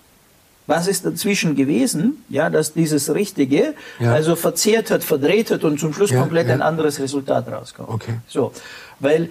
Was 0.67 0.87
ist 0.87 1.03
dazwischen 1.03 1.55
gewesen, 1.55 2.23
ja, 2.29 2.49
dass 2.49 2.73
dieses 2.73 3.13
Richtige 3.13 3.73
ja. 3.99 4.13
also 4.13 4.35
verzehrt 4.35 4.91
hat, 4.91 5.03
verdreht 5.03 5.49
hat 5.49 5.63
und 5.63 5.79
zum 5.79 5.93
Schluss 5.93 6.11
ja, 6.11 6.19
komplett 6.19 6.47
ja. 6.47 6.53
ein 6.53 6.61
anderes 6.61 6.99
Resultat 6.99 7.47
rauskommt. 7.47 7.89
Okay. 7.89 8.13
So, 8.27 8.51
weil 8.99 9.29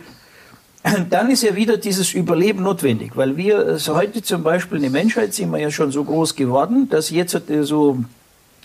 dann 1.10 1.30
ist 1.30 1.44
ja 1.44 1.54
wieder 1.54 1.76
dieses 1.76 2.12
Überleben 2.12 2.64
notwendig, 2.64 3.12
weil 3.16 3.36
wir 3.36 3.58
also 3.58 3.94
heute 3.94 4.20
zum 4.22 4.42
Beispiel 4.42 4.78
eine 4.78 4.90
Menschheit 4.90 5.32
sind 5.32 5.50
wir 5.50 5.58
ja 5.58 5.70
schon 5.70 5.92
so 5.92 6.02
groß 6.02 6.34
geworden, 6.34 6.88
dass 6.88 7.10
jetzt 7.10 7.40
so 7.62 7.98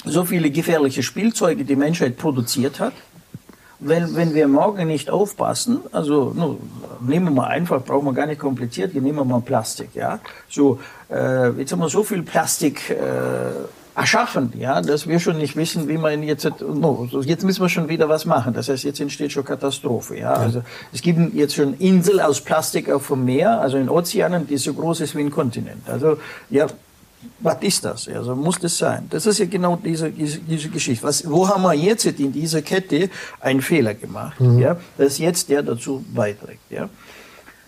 so 0.06 0.26
viele 0.26 0.50
gefährliche 0.52 1.04
Spielzeuge 1.04 1.66
die 1.66 1.76
Menschheit 1.76 2.18
produziert 2.18 2.80
hat. 2.80 2.94
Wenn, 3.80 4.16
wenn 4.16 4.34
wir 4.34 4.48
morgen 4.48 4.88
nicht 4.88 5.10
aufpassen, 5.10 5.80
also 5.92 6.32
no, 6.34 6.58
nehmen 7.02 7.26
wir 7.26 7.32
mal 7.32 7.48
einfach, 7.48 7.84
brauchen 7.84 8.06
wir 8.06 8.14
gar 8.14 8.28
nicht 8.28 8.40
kompliziert, 8.40 8.94
hier 8.94 9.02
nehmen 9.02 9.18
wir 9.18 9.26
mal 9.26 9.42
Plastik, 9.42 9.90
ja. 9.94 10.20
So, 10.50 10.80
äh, 11.10 11.50
jetzt 11.60 11.74
haben 11.74 11.80
wir 11.80 11.90
so 11.90 12.02
viel 12.04 12.24
Plastik 12.24 12.90
äh, 12.92 12.96
erschaffen, 13.96 14.54
ja, 14.58 14.82
dass 14.82 15.08
wir 15.08 15.20
schon 15.20 15.38
nicht 15.38 15.56
wissen, 15.56 15.88
wie 15.88 15.98
man 15.98 16.24
jetzt, 16.24 16.50
no, 16.62 17.10
jetzt 17.24 17.44
müssen 17.44 17.62
wir 17.62 17.70
schon 17.70 17.90
wieder 17.90 18.10
was 18.10 18.26
machen. 18.26 18.54
Das 18.54 18.70
heißt, 18.70 18.84
jetzt 18.84 19.00
entsteht 19.00 19.32
schon 19.32 19.46
Katastrophe, 19.46 20.18
ja. 20.18 20.34
Also 20.34 20.64
es 20.92 21.02
gibt 21.02 21.34
jetzt 21.34 21.56
schon 21.56 21.74
Insel 21.76 22.22
aus 22.22 22.42
Plastik 22.42 22.90
auf 22.90 23.08
dem 23.08 23.26
Meer, 23.26 23.60
also 23.60 23.78
in 23.78 23.90
Ozeanen, 23.90 24.48
die 24.48 24.58
so 24.58 24.74
groß 24.74 25.02
ist 25.02 25.16
wie 25.16 25.22
ein 25.22 25.32
Kontinent. 25.32 25.88
Also 25.90 26.18
ja, 26.50 26.68
was 27.40 27.58
ist 27.62 27.86
das? 27.86 28.08
Also 28.08 28.36
muss 28.36 28.60
das 28.60 28.78
sein? 28.78 29.08
Das 29.10 29.26
ist 29.26 29.40
ja 29.40 29.46
genau 29.46 29.76
diese, 29.76 30.12
diese, 30.12 30.40
diese 30.40 30.70
Geschichte. 30.70 31.06
Was, 31.06 31.30
wo 31.30 31.48
haben 31.48 31.64
wir 31.64 31.74
jetzt 31.74 32.06
in 32.06 32.32
dieser 32.32 32.62
Kette 32.62 33.10
einen 33.40 33.62
Fehler 33.62 33.94
gemacht? 33.94 34.40
Mhm. 34.40 34.60
Ja, 34.60 34.78
dass 34.98 35.18
jetzt 35.18 35.50
der 35.50 35.64
dazu 35.64 36.04
beiträgt. 36.14 36.62
Ja, 36.70 36.90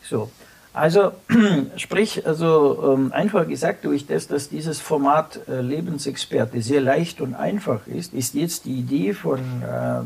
so. 0.08 0.30
Also, 0.76 1.14
sprich, 1.78 2.28
also 2.28 2.96
ähm, 2.98 3.14
einfach 3.14 3.48
gesagt, 3.48 3.86
durch 3.86 4.08
das, 4.08 4.28
dass 4.28 4.50
dieses 4.50 4.82
Format 4.82 5.40
äh, 5.48 5.62
Lebensexperte 5.62 6.62
sehr 6.62 6.82
leicht 6.82 7.22
und 7.22 7.34
einfach 7.34 7.88
ist, 7.88 8.14
ist 8.14 8.34
jetzt 8.34 8.66
die 8.66 8.80
Idee 8.80 9.14
von, 9.14 9.40
äh, 9.40 10.02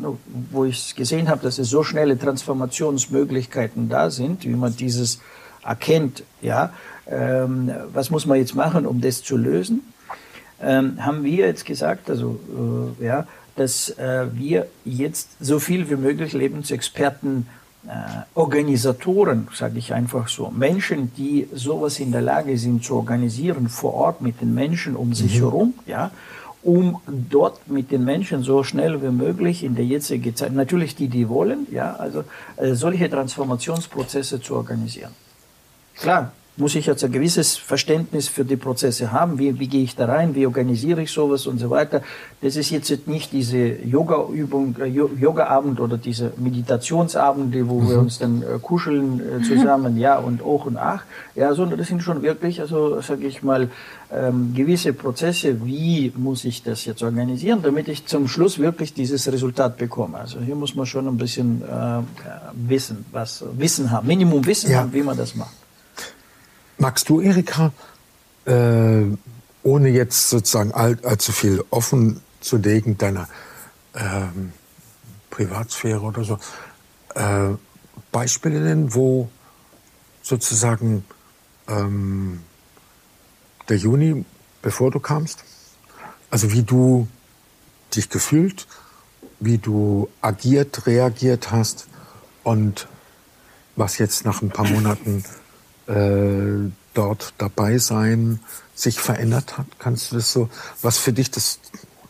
wo 0.52 0.66
ich 0.66 0.96
gesehen 0.96 1.28
habe, 1.28 1.42
dass 1.42 1.58
es 1.58 1.72
so 1.72 1.84
schnelle 1.84 2.20
Transformationsmöglichkeiten 2.20 3.90
da 3.90 4.12
sind, 4.12 4.44
wie 4.44 4.50
man 4.50 4.76
dieses 4.76 5.20
erkennt, 5.64 6.24
ja, 6.42 6.72
ähm, 7.10 7.72
was 7.94 8.10
muss 8.10 8.26
man 8.26 8.38
jetzt 8.38 8.56
machen, 8.56 8.86
um 8.86 9.02
das 9.02 9.24
zu 9.24 9.38
lösen? 9.38 9.82
Ähm, 10.62 11.04
haben 11.06 11.24
wir 11.24 11.48
jetzt 11.48 11.66
gesagt, 11.66 12.10
also 12.10 12.40
äh, 13.00 13.06
ja, 13.06 13.28
dass 13.56 13.90
äh, 13.98 14.28
wir 14.34 14.68
jetzt 14.86 15.30
so 15.40 15.60
viel 15.60 15.90
wie 15.90 15.96
möglich 15.96 16.34
Lebensexperten 16.34 17.48
äh, 17.88 17.92
Organisatoren, 18.36 19.48
sage 19.54 19.80
ich 19.80 19.94
einfach 19.94 20.28
so, 20.28 20.52
Menschen, 20.52 21.14
die 21.16 21.48
sowas 21.54 22.00
in 22.00 22.12
der 22.12 22.22
Lage 22.22 22.58
sind 22.58 22.84
zu 22.84 22.96
organisieren 22.96 23.70
vor 23.70 23.94
Ort 23.94 24.22
mit 24.22 24.42
den 24.42 24.54
Menschen 24.54 24.96
um 24.96 25.14
sich 25.14 25.36
mhm. 25.36 25.40
herum, 25.40 25.74
ja, 25.86 26.12
um 26.62 27.00
dort 27.08 27.70
mit 27.70 27.90
den 27.92 28.04
Menschen 28.04 28.44
so 28.44 28.64
schnell 28.64 29.02
wie 29.02 29.10
möglich 29.12 29.64
in 29.64 29.76
der 29.76 29.86
jetzigen 29.86 30.36
Zeit, 30.36 30.54
natürlich 30.54 30.96
die, 30.96 31.08
die 31.08 31.30
wollen, 31.30 31.68
ja, 31.72 31.96
also 31.96 32.26
äh, 32.58 32.74
solche 32.74 33.10
Transformationsprozesse 33.10 34.42
zu 34.42 34.56
organisieren. 34.56 35.12
Klar, 35.96 36.34
muss 36.60 36.76
ich 36.76 36.86
jetzt 36.86 37.04
ein 37.04 37.12
gewisses 37.12 37.58
Verständnis 37.58 38.28
für 38.28 38.46
die 38.46 38.58
Prozesse 38.58 39.12
haben. 39.12 39.40
Wie, 39.40 39.60
wie 39.60 39.68
gehe 39.68 39.84
ich 39.84 39.96
da 39.96 40.06
rein? 40.06 40.36
Wie 40.36 40.46
organisiere 40.46 41.02
ich 41.02 41.12
sowas 41.12 41.48
und 41.48 41.60
so 41.60 41.70
weiter? 41.70 42.02
Das 42.42 42.56
ist 42.56 42.70
jetzt 42.70 43.08
nicht 43.08 43.32
diese 43.32 43.58
Yoga-Übung, 43.84 44.76
äh, 44.80 44.86
Yoga-Abend 44.86 45.80
oder 45.80 45.98
diese 45.98 46.34
Meditationsabende, 46.38 47.68
wo 47.68 47.80
mhm. 47.80 47.90
wir 47.90 48.00
uns 48.00 48.20
dann 48.20 48.42
äh, 48.42 48.60
kuscheln 48.62 49.20
äh, 49.20 49.42
zusammen, 49.44 49.98
ja, 49.98 50.18
und 50.18 50.42
auch 50.42 50.66
und 50.66 50.78
ach, 50.78 51.04
ja, 51.36 51.54
sondern 51.54 51.80
das 51.80 51.88
sind 51.88 52.04
schon 52.04 52.22
wirklich, 52.22 52.62
also, 52.62 53.02
sage 53.02 53.26
ich 53.26 53.44
mal, 53.44 53.70
ähm, 54.12 54.54
gewisse 54.56 54.94
Prozesse. 54.94 55.66
Wie 55.66 56.12
muss 56.16 56.46
ich 56.46 56.64
das 56.64 56.86
jetzt 56.86 57.04
organisieren, 57.04 57.60
damit 57.62 57.88
ich 57.88 58.06
zum 58.06 58.28
Schluss 58.28 58.60
wirklich 58.60 58.94
dieses 58.94 59.32
Resultat 59.32 59.78
bekomme? 59.78 60.18
Also 60.18 60.40
hier 60.40 60.56
muss 60.56 60.76
man 60.76 60.86
schon 60.86 61.08
ein 61.08 61.18
bisschen 61.18 61.62
äh, 61.62 62.02
wissen, 62.54 63.06
was 63.12 63.44
Wissen 63.58 63.92
haben, 63.92 64.08
Minimum 64.08 64.46
Wissen 64.46 64.72
ja. 64.72 64.80
haben, 64.80 64.94
wie 64.94 65.04
man 65.04 65.18
das 65.18 65.36
macht. 65.36 65.59
Magst 66.82 67.10
du, 67.10 67.20
Erika, 67.20 67.74
äh, 68.46 69.04
ohne 69.64 69.90
jetzt 69.90 70.30
sozusagen 70.30 70.72
all, 70.72 70.98
allzu 71.04 71.34
viel 71.34 71.62
offen 71.72 72.22
zu 72.40 72.56
legen 72.56 72.98
deiner 72.98 73.28
ähm, 73.94 74.54
Privatsphäre 75.30 76.00
oder 76.00 76.24
so, 76.24 76.40
äh, 77.16 77.50
Beispiele 78.14 78.62
nennen, 78.62 78.96
wo 78.96 79.30
sozusagen 80.22 81.04
ähm, 81.68 82.40
der 83.68 83.76
Juni, 83.76 84.24
bevor 84.62 84.90
du 84.90 85.02
kamst, 85.02 85.44
also 86.30 86.54
wie 86.54 86.64
du 86.64 87.10
dich 87.94 88.10
gefühlt, 88.10 88.68
wie 89.42 89.58
du 89.58 90.08
agiert, 90.22 90.88
reagiert 90.88 91.52
hast 91.52 91.90
und 92.44 92.88
was 93.76 93.98
jetzt 93.98 94.24
nach 94.24 94.42
ein 94.42 94.50
paar 94.50 94.66
Monaten 94.66 95.26
äh, 95.90 96.72
dort 96.94 97.34
dabei 97.38 97.78
sein 97.78 98.40
sich 98.76 99.00
verändert 99.00 99.58
hat? 99.58 99.66
Kannst 99.80 100.12
du 100.12 100.16
das 100.16 100.32
so, 100.32 100.50
was 100.82 100.98
für 100.98 101.14
dich 101.14 101.32
das, 101.32 101.60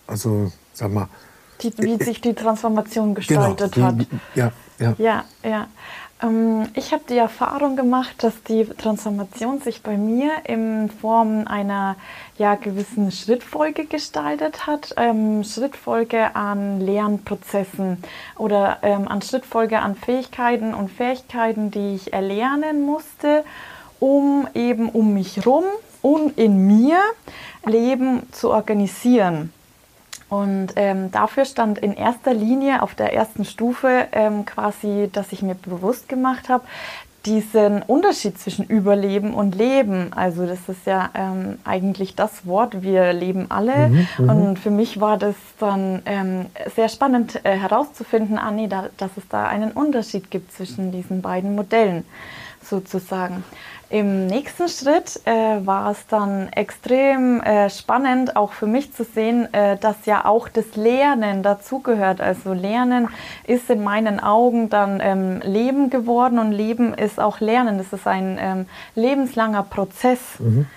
also 0.08 0.52
sag 0.74 0.92
mal. 0.92 1.10
Die, 1.62 1.74
wie 1.78 1.94
äh, 1.94 2.04
sich 2.04 2.22
die 2.22 2.34
Transformation 2.34 3.16
genau, 3.16 3.56
gestaltet 3.56 3.72
genau, 3.74 3.88
hat. 3.88 4.08
Ja, 4.36 4.52
ja. 4.80 4.96
Ja, 4.98 5.26
ja. 5.44 5.68
Ähm, 6.22 6.68
ich 6.74 6.92
habe 6.92 7.04
die 7.10 7.18
Erfahrung 7.18 7.76
gemacht, 7.76 8.24
dass 8.24 8.44
die 8.44 8.66
Transformation 8.66 9.62
sich 9.62 9.82
bei 9.82 9.98
mir 9.98 10.32
in 10.46 10.90
Form 10.90 11.48
einer 11.48 11.96
ja, 12.38 12.56
gewissen 12.56 13.12
Schrittfolge 13.12 13.86
gestaltet 13.86 14.68
hat. 14.68 14.94
Ähm, 14.98 15.44
Schrittfolge 15.44 16.36
an 16.36 16.82
Lernprozessen 16.82 18.04
oder 18.38 18.80
ähm, 18.82 19.08
an 19.08 19.22
Schrittfolge 19.22 19.80
an 19.80 19.96
Fähigkeiten 19.96 20.74
und 20.74 20.90
Fähigkeiten, 20.90 21.72
die 21.72 21.96
ich 21.96 22.14
erlernen 22.14 22.86
musste, 22.86 23.44
um 24.00 24.48
eben 24.54 24.90
um 24.90 25.14
mich 25.14 25.38
herum 25.38 25.66
und 26.02 26.38
in 26.38 26.68
mir 26.68 27.00
Leben 27.66 28.24
zu 28.32 28.52
organisieren. 28.52 29.52
Und 30.30 30.74
ähm, 30.76 31.12
dafür 31.12 31.46
stand 31.46 31.80
in 31.80 31.94
erster 31.94 32.34
Linie 32.34 32.84
auf 32.84 32.94
der 32.94 33.14
ersten 33.14 33.46
Stufe 33.46 34.08
ähm, 34.12 34.46
quasi, 34.46 35.10
dass 35.12 35.32
ich 35.32 35.42
mir 35.42 35.56
bewusst 35.56 36.08
gemacht 36.08 36.50
habe, 36.50 36.64
diesen 37.26 37.82
Unterschied 37.82 38.40
zwischen 38.40 38.66
Überleben 38.66 39.34
und 39.34 39.56
Leben. 39.56 40.14
Also 40.14 40.46
das 40.46 40.60
ist 40.68 40.86
ja 40.86 41.10
ähm, 41.14 41.58
eigentlich 41.66 42.16
das 42.16 42.46
Wort, 42.46 42.82
wir 42.82 43.12
leben 43.12 43.48
alle. 43.50 43.90
Mhm, 43.90 44.08
mhm. 44.18 44.30
und 44.30 44.60
für 44.60 44.72
mich 44.72 45.02
war 45.02 45.18
das 45.18 45.36
dann 45.60 46.02
ähm, 46.06 46.46
sehr 46.76 46.90
spannend 46.90 47.44
äh, 47.44 47.58
herauszufinden, 47.58 48.38
ah 48.38 48.52
nee, 48.52 48.68
da, 48.68 48.90
dass 48.98 49.12
es 49.18 49.28
da 49.28 49.48
einen 49.48 49.72
Unterschied 49.72 50.32
gibt 50.32 50.54
zwischen 50.54 50.92
diesen 50.92 51.22
beiden 51.22 51.56
Modellen 51.56 52.06
sozusagen. 52.64 53.44
Im 53.90 54.28
nächsten 54.28 54.70
Schritt 54.70 55.20
äh, 55.26 55.66
war 55.66 55.90
es 55.90 56.06
dann 56.08 56.50
extrem 56.50 57.42
äh, 57.42 57.72
spannend, 57.72 58.36
auch 58.36 58.52
für 58.52 58.68
mich 58.68 58.94
zu 58.94 59.04
sehen, 59.04 59.52
äh, 59.52 59.78
dass 59.78 60.06
ja 60.06 60.26
auch 60.26 60.48
das 60.48 60.76
Lernen 60.76 61.42
dazugehört. 61.42 62.22
Also 62.22 62.54
Lernen 62.54 63.08
ist 63.48 63.68
in 63.72 63.84
meinen 63.84 64.20
Augen 64.20 64.70
dann 64.70 65.00
ähm, 65.02 65.42
Leben 65.44 65.90
geworden 65.90 66.38
und 66.38 66.52
Leben 66.52 66.94
ist 66.94 67.20
auch 67.20 67.40
Lernen. 67.40 67.80
Das 67.80 67.92
ist 67.92 68.06
ein 68.06 68.38
ähm, 68.40 68.66
lebenslanger 68.94 69.64
Prozess. 69.64 70.20
Mhm 70.38 70.68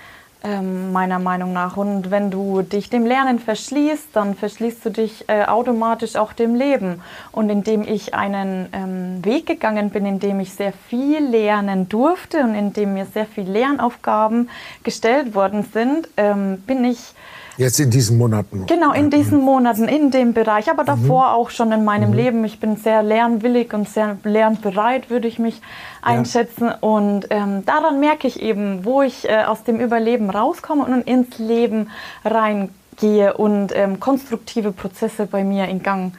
ähm, 0.45 0.93
meiner 0.93 1.19
Meinung 1.19 1.53
nach. 1.53 1.77
Und 1.77 2.11
wenn 2.11 2.31
du 2.31 2.63
dich 2.63 2.91
dem 2.91 3.07
Lernen 3.07 3.39
verschließt, 3.39 4.09
dann 4.13 4.35
verschließt 4.35 4.85
du 4.85 4.91
dich 4.91 5.29
äh, 5.29 5.45
automatisch 5.45 6.17
auch 6.17 6.33
dem 6.33 6.55
Leben. 6.55 7.03
Und 7.31 7.51
indem 7.51 7.83
ich 7.83 8.15
einen 8.15 8.69
ähm, 8.73 9.25
Weg 9.25 9.47
gegangen 9.47 9.91
bin, 9.91 10.07
in 10.07 10.19
dem 10.19 10.41
ich 10.41 10.53
sehr 10.53 10.73
viel 10.73 11.25
lernen 11.25 11.89
durfte 11.89 12.43
und 12.43 12.55
in 12.55 12.73
dem 12.73 12.95
mir 12.95 13.07
sehr 13.07 13.27
viele 13.27 13.53
Lernaufgaben 13.53 14.49
gestellt 14.83 15.35
worden 15.35 15.65
sind, 15.73 16.09
ähm, 16.17 16.59
bin 16.67 16.85
ich 16.85 17.15
Jetzt 17.57 17.81
in 17.81 17.91
diesen 17.91 18.19
Monaten. 18.19 18.67
Genau, 18.67 18.93
in 18.93 19.11
diesen 19.11 19.41
Monaten, 19.41 19.87
in 19.87 20.11
dem 20.11 20.33
Bereich, 20.33 20.71
aber 20.71 20.85
davor 20.85 21.29
mhm. 21.29 21.35
auch 21.35 21.51
schon 21.51 21.71
in 21.73 21.85
meinem 21.85 22.11
mhm. 22.11 22.17
Leben. 22.17 22.45
Ich 22.45 22.61
bin 22.61 22.77
sehr 22.77 23.03
lernwillig 23.03 23.75
und 23.75 23.89
sehr 23.89 24.17
lernbereit, 24.25 25.11
würde 25.11 25.29
ich 25.29 25.39
mich 25.39 25.61
einschätzen. 26.01 26.67
Ja. 26.67 26.79
Und 26.81 27.27
ähm, 27.31 27.65
daran 27.67 28.01
merke 28.01 28.27
ich 28.27 28.41
eben, 28.41 28.85
wo 28.85 29.03
ich 29.03 29.29
äh, 29.29 29.45
aus 29.45 29.65
dem 29.65 29.81
Überleben 29.81 30.31
rauskomme 30.31 30.85
und 30.85 31.03
ins 31.03 31.39
Leben 31.39 31.91
reingehe 32.25 33.35
und 33.37 33.73
ähm, 33.75 34.01
konstruktive 34.01 34.73
Prozesse 34.73 35.27
bei 35.27 35.45
mir 35.45 35.69
in 35.69 35.83
Gang 35.83 36.15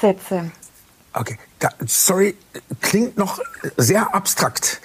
setze. 0.00 0.50
Okay, 1.12 1.38
da, 1.58 1.70
sorry, 1.86 2.36
klingt 2.80 3.16
noch 3.16 3.40
sehr 3.76 4.14
abstrakt 4.14 4.80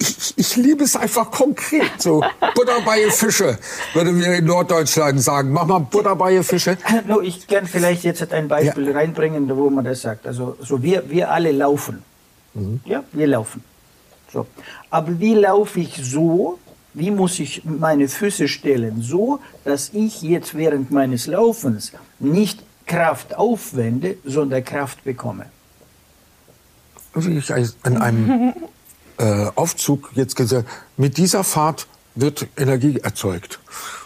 ich, 0.00 0.34
ich 0.36 0.56
liebe 0.56 0.84
es 0.84 0.96
einfach 0.96 1.30
konkret. 1.30 1.90
So 1.98 2.24
Butter 2.54 2.80
bei 2.84 3.10
Fische, 3.10 3.58
würden 3.94 4.18
wir 4.20 4.34
in 4.34 4.44
Norddeutschland 4.44 5.22
sagen. 5.22 5.52
Mach 5.52 5.66
mal 5.66 5.80
Butter 5.80 6.16
bei 6.16 6.42
Fische. 6.42 6.76
No, 7.06 7.20
ich 7.20 7.46
kann 7.46 7.66
vielleicht 7.66 8.04
jetzt 8.04 8.32
ein 8.32 8.48
Beispiel 8.48 8.88
ja. 8.88 8.92
reinbringen, 8.92 9.48
wo 9.56 9.70
man 9.70 9.84
das 9.84 10.02
sagt. 10.02 10.26
Also 10.26 10.56
so 10.60 10.82
wir, 10.82 11.08
wir 11.08 11.30
alle 11.30 11.52
laufen. 11.52 12.02
Mhm. 12.54 12.80
Ja, 12.84 13.04
wir 13.12 13.26
laufen. 13.26 13.62
So. 14.32 14.46
Aber 14.90 15.18
wie 15.20 15.34
laufe 15.34 15.80
ich 15.80 15.94
so? 16.02 16.58
Wie 16.94 17.10
muss 17.10 17.38
ich 17.38 17.64
meine 17.64 18.08
Füße 18.08 18.48
stellen? 18.48 19.02
So, 19.02 19.40
dass 19.64 19.90
ich 19.92 20.22
jetzt 20.22 20.56
während 20.56 20.90
meines 20.90 21.26
Laufens 21.26 21.92
nicht 22.18 22.62
Kraft 22.86 23.36
aufwende, 23.36 24.16
sondern 24.24 24.64
Kraft 24.64 25.04
bekomme. 25.04 25.46
Wie 27.14 27.38
ich 27.38 27.52
an 27.82 27.96
einem 27.98 28.54
äh, 29.18 29.46
Aufzug 29.54 30.10
jetzt 30.14 30.36
gesagt, 30.36 30.68
mit 30.96 31.16
dieser 31.16 31.44
Fahrt 31.44 31.86
wird 32.14 32.46
Energie 32.56 32.98
erzeugt. 32.98 33.60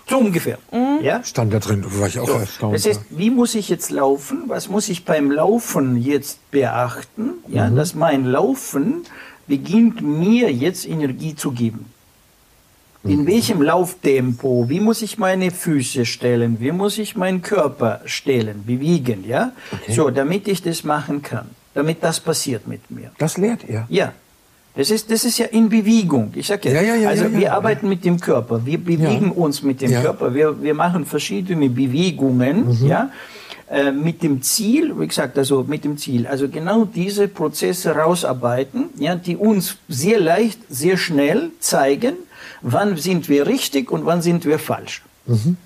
So 0.08 0.18
ungefähr. 0.18 0.58
Mhm. 0.72 1.02
Ja? 1.02 1.22
Stand 1.24 1.52
da 1.52 1.58
drin, 1.58 1.84
war 1.98 2.08
ich 2.08 2.18
auch 2.18 2.28
so. 2.28 2.34
erstaunt. 2.34 2.74
Das 2.74 2.86
heißt, 2.86 3.00
wie 3.10 3.30
muss 3.30 3.54
ich 3.54 3.68
jetzt 3.68 3.90
laufen? 3.90 4.44
Was 4.46 4.68
muss 4.68 4.88
ich 4.88 5.04
beim 5.04 5.30
Laufen 5.30 5.96
jetzt 5.96 6.50
beachten? 6.50 7.34
Ja, 7.48 7.70
mhm. 7.70 7.76
dass 7.76 7.94
mein 7.94 8.24
Laufen 8.24 9.04
beginnt 9.46 10.02
mir 10.02 10.52
jetzt 10.52 10.86
Energie 10.86 11.34
zu 11.34 11.52
geben. 11.52 11.86
In 13.04 13.22
mhm. 13.22 13.26
welchem 13.26 13.62
Lauftempo? 13.62 14.68
Wie 14.68 14.80
muss 14.80 15.02
ich 15.02 15.18
meine 15.18 15.50
Füße 15.50 16.06
stellen? 16.06 16.58
Wie 16.60 16.70
muss 16.70 16.98
ich 16.98 17.16
meinen 17.16 17.42
Körper 17.42 18.00
stellen, 18.04 18.64
bewegen? 18.64 19.24
Ja, 19.26 19.52
okay. 19.72 19.92
so 19.92 20.10
damit 20.10 20.46
ich 20.46 20.62
das 20.62 20.84
machen 20.84 21.22
kann, 21.22 21.50
damit 21.74 22.02
das 22.02 22.20
passiert 22.20 22.68
mit 22.68 22.90
mir. 22.90 23.10
Das 23.18 23.38
lehrt 23.38 23.64
ihr? 23.68 23.86
Ja. 23.88 24.12
Das 24.74 24.90
ist, 24.90 25.10
das 25.10 25.24
ist 25.24 25.38
ja 25.38 25.46
in 25.46 25.68
Bewegung. 25.68 26.32
Ich 26.34 26.46
sage 26.46 26.72
ja, 26.72 26.80
ja, 26.80 26.94
ja, 26.94 27.08
also 27.10 27.24
ja, 27.24 27.32
wir 27.32 27.52
arbeiten 27.52 27.88
mit 27.88 28.04
dem 28.04 28.18
Körper, 28.18 28.64
wir 28.64 28.78
bewegen 28.78 29.30
uns 29.30 29.62
mit 29.62 29.82
dem 29.82 29.90
Körper, 29.90 30.34
wir, 30.34 30.62
wir 30.62 30.72
machen 30.74 31.04
verschiedene 31.04 31.68
Bewegungen, 31.68 32.80
mhm. 32.80 32.86
ja, 32.86 33.10
äh, 33.70 33.92
mit 33.92 34.22
dem 34.22 34.40
Ziel, 34.40 34.98
wie 34.98 35.06
gesagt, 35.06 35.36
also 35.36 35.64
mit 35.68 35.84
dem 35.84 35.98
Ziel, 35.98 36.26
also 36.26 36.48
genau 36.48 36.86
diese 36.86 37.28
Prozesse 37.28 37.94
rausarbeiten, 37.94 38.90
ja, 38.96 39.14
die 39.14 39.36
uns 39.36 39.76
sehr 39.88 40.20
leicht, 40.20 40.60
sehr 40.70 40.96
schnell 40.96 41.50
zeigen, 41.60 42.14
wann 42.62 42.96
sind 42.96 43.28
wir 43.28 43.46
richtig 43.46 43.90
und 43.90 44.06
wann 44.06 44.22
sind 44.22 44.46
wir 44.46 44.58
falsch. 44.58 45.02
Mhm. 45.26 45.56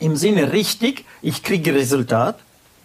Im 0.00 0.16
Sinne 0.16 0.52
richtig, 0.52 1.04
ich 1.22 1.44
kriege 1.44 1.74
Resultat, 1.74 2.38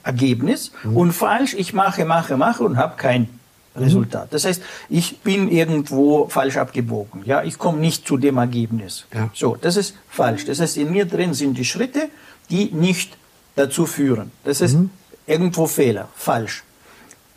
Ergebnis 0.04 0.72
mhm. 0.84 0.98
und 0.98 1.12
falsch, 1.14 1.56
ich 1.56 1.74
mache, 1.74 2.06
mache, 2.06 2.38
mache 2.38 2.64
und 2.64 2.78
habe 2.78 2.96
kein 2.98 3.28
Resultat. 3.76 4.28
Das 4.32 4.46
heißt, 4.46 4.62
ich 4.90 5.20
bin 5.20 5.50
irgendwo 5.50 6.28
falsch 6.28 6.58
abgebogen. 6.58 7.24
Ja, 7.26 7.44
ich 7.44 7.58
komme 7.58 7.80
nicht 7.80 8.08
zu 8.08 8.18
dem 8.18 8.38
Ergebnis. 8.38 9.06
Ja. 9.14 9.30
So, 9.34 9.56
das 9.60 9.78
ist 9.78 9.96
falsch. 10.10 10.46
Das 10.46 10.60
heißt, 10.60 10.78
in 10.78 10.92
mir 10.92 11.06
drin 11.06 11.34
sind 11.34 11.58
die 11.58 11.66
Schritte, 11.66 12.10
die 12.50 12.66
nicht 12.72 13.18
dazu 13.56 13.86
führen. 13.86 14.32
Das 14.44 14.62
heißt, 14.62 14.76
mhm. 14.76 14.90
irgendwo 15.26 15.68
Fehler, 15.68 16.10
falsch. 16.16 16.64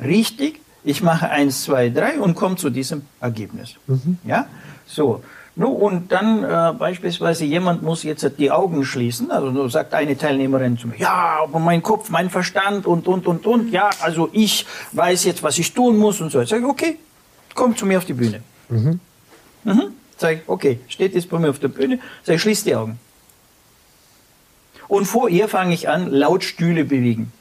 Richtig, 0.00 0.60
ich 0.84 1.02
mache 1.02 1.30
eins, 1.30 1.64
zwei, 1.64 1.88
drei 1.88 2.20
und 2.20 2.34
komme 2.34 2.56
zu 2.56 2.70
diesem 2.70 3.02
Ergebnis. 3.20 3.74
Mhm. 3.86 4.18
Ja, 4.24 4.46
so. 4.86 5.22
No, 5.58 5.70
und 5.70 6.12
dann 6.12 6.44
äh, 6.44 6.74
beispielsweise 6.78 7.46
jemand 7.46 7.82
muss 7.82 8.02
jetzt 8.02 8.30
die 8.38 8.50
Augen 8.50 8.84
schließen. 8.84 9.30
Also 9.30 9.50
so 9.52 9.68
sagt 9.68 9.94
eine 9.94 10.16
Teilnehmerin 10.16 10.76
zu 10.76 10.86
mir, 10.86 10.98
ja, 10.98 11.38
aber 11.42 11.58
mein 11.58 11.82
Kopf, 11.82 12.10
mein 12.10 12.28
Verstand 12.28 12.86
und, 12.86 13.08
und, 13.08 13.26
und, 13.26 13.46
und. 13.46 13.70
Ja, 13.72 13.88
also 14.00 14.28
ich 14.32 14.66
weiß 14.92 15.24
jetzt, 15.24 15.42
was 15.42 15.58
ich 15.58 15.72
tun 15.72 15.96
muss 15.96 16.20
und 16.20 16.30
so. 16.30 16.42
Ich 16.42 16.50
sage, 16.50 16.66
okay, 16.66 16.98
komm 17.54 17.74
zu 17.74 17.86
mir 17.86 17.96
auf 17.96 18.04
die 18.04 18.12
Bühne. 18.12 18.42
Mhm. 18.68 19.00
Mhm. 19.64 19.82
Sag 20.18 20.40
okay, 20.46 20.78
steht 20.88 21.14
jetzt 21.14 21.30
bei 21.30 21.38
mir 21.38 21.48
auf 21.48 21.58
der 21.58 21.68
Bühne. 21.68 22.00
Sag 22.22 22.38
schließ 22.38 22.64
die 22.64 22.74
Augen. 22.74 22.98
Und 24.88 25.06
vor 25.06 25.30
ihr 25.30 25.48
fange 25.48 25.72
ich 25.72 25.88
an, 25.88 26.10
laut 26.10 26.44
Stühle 26.44 26.84
bewegen. 26.84 27.32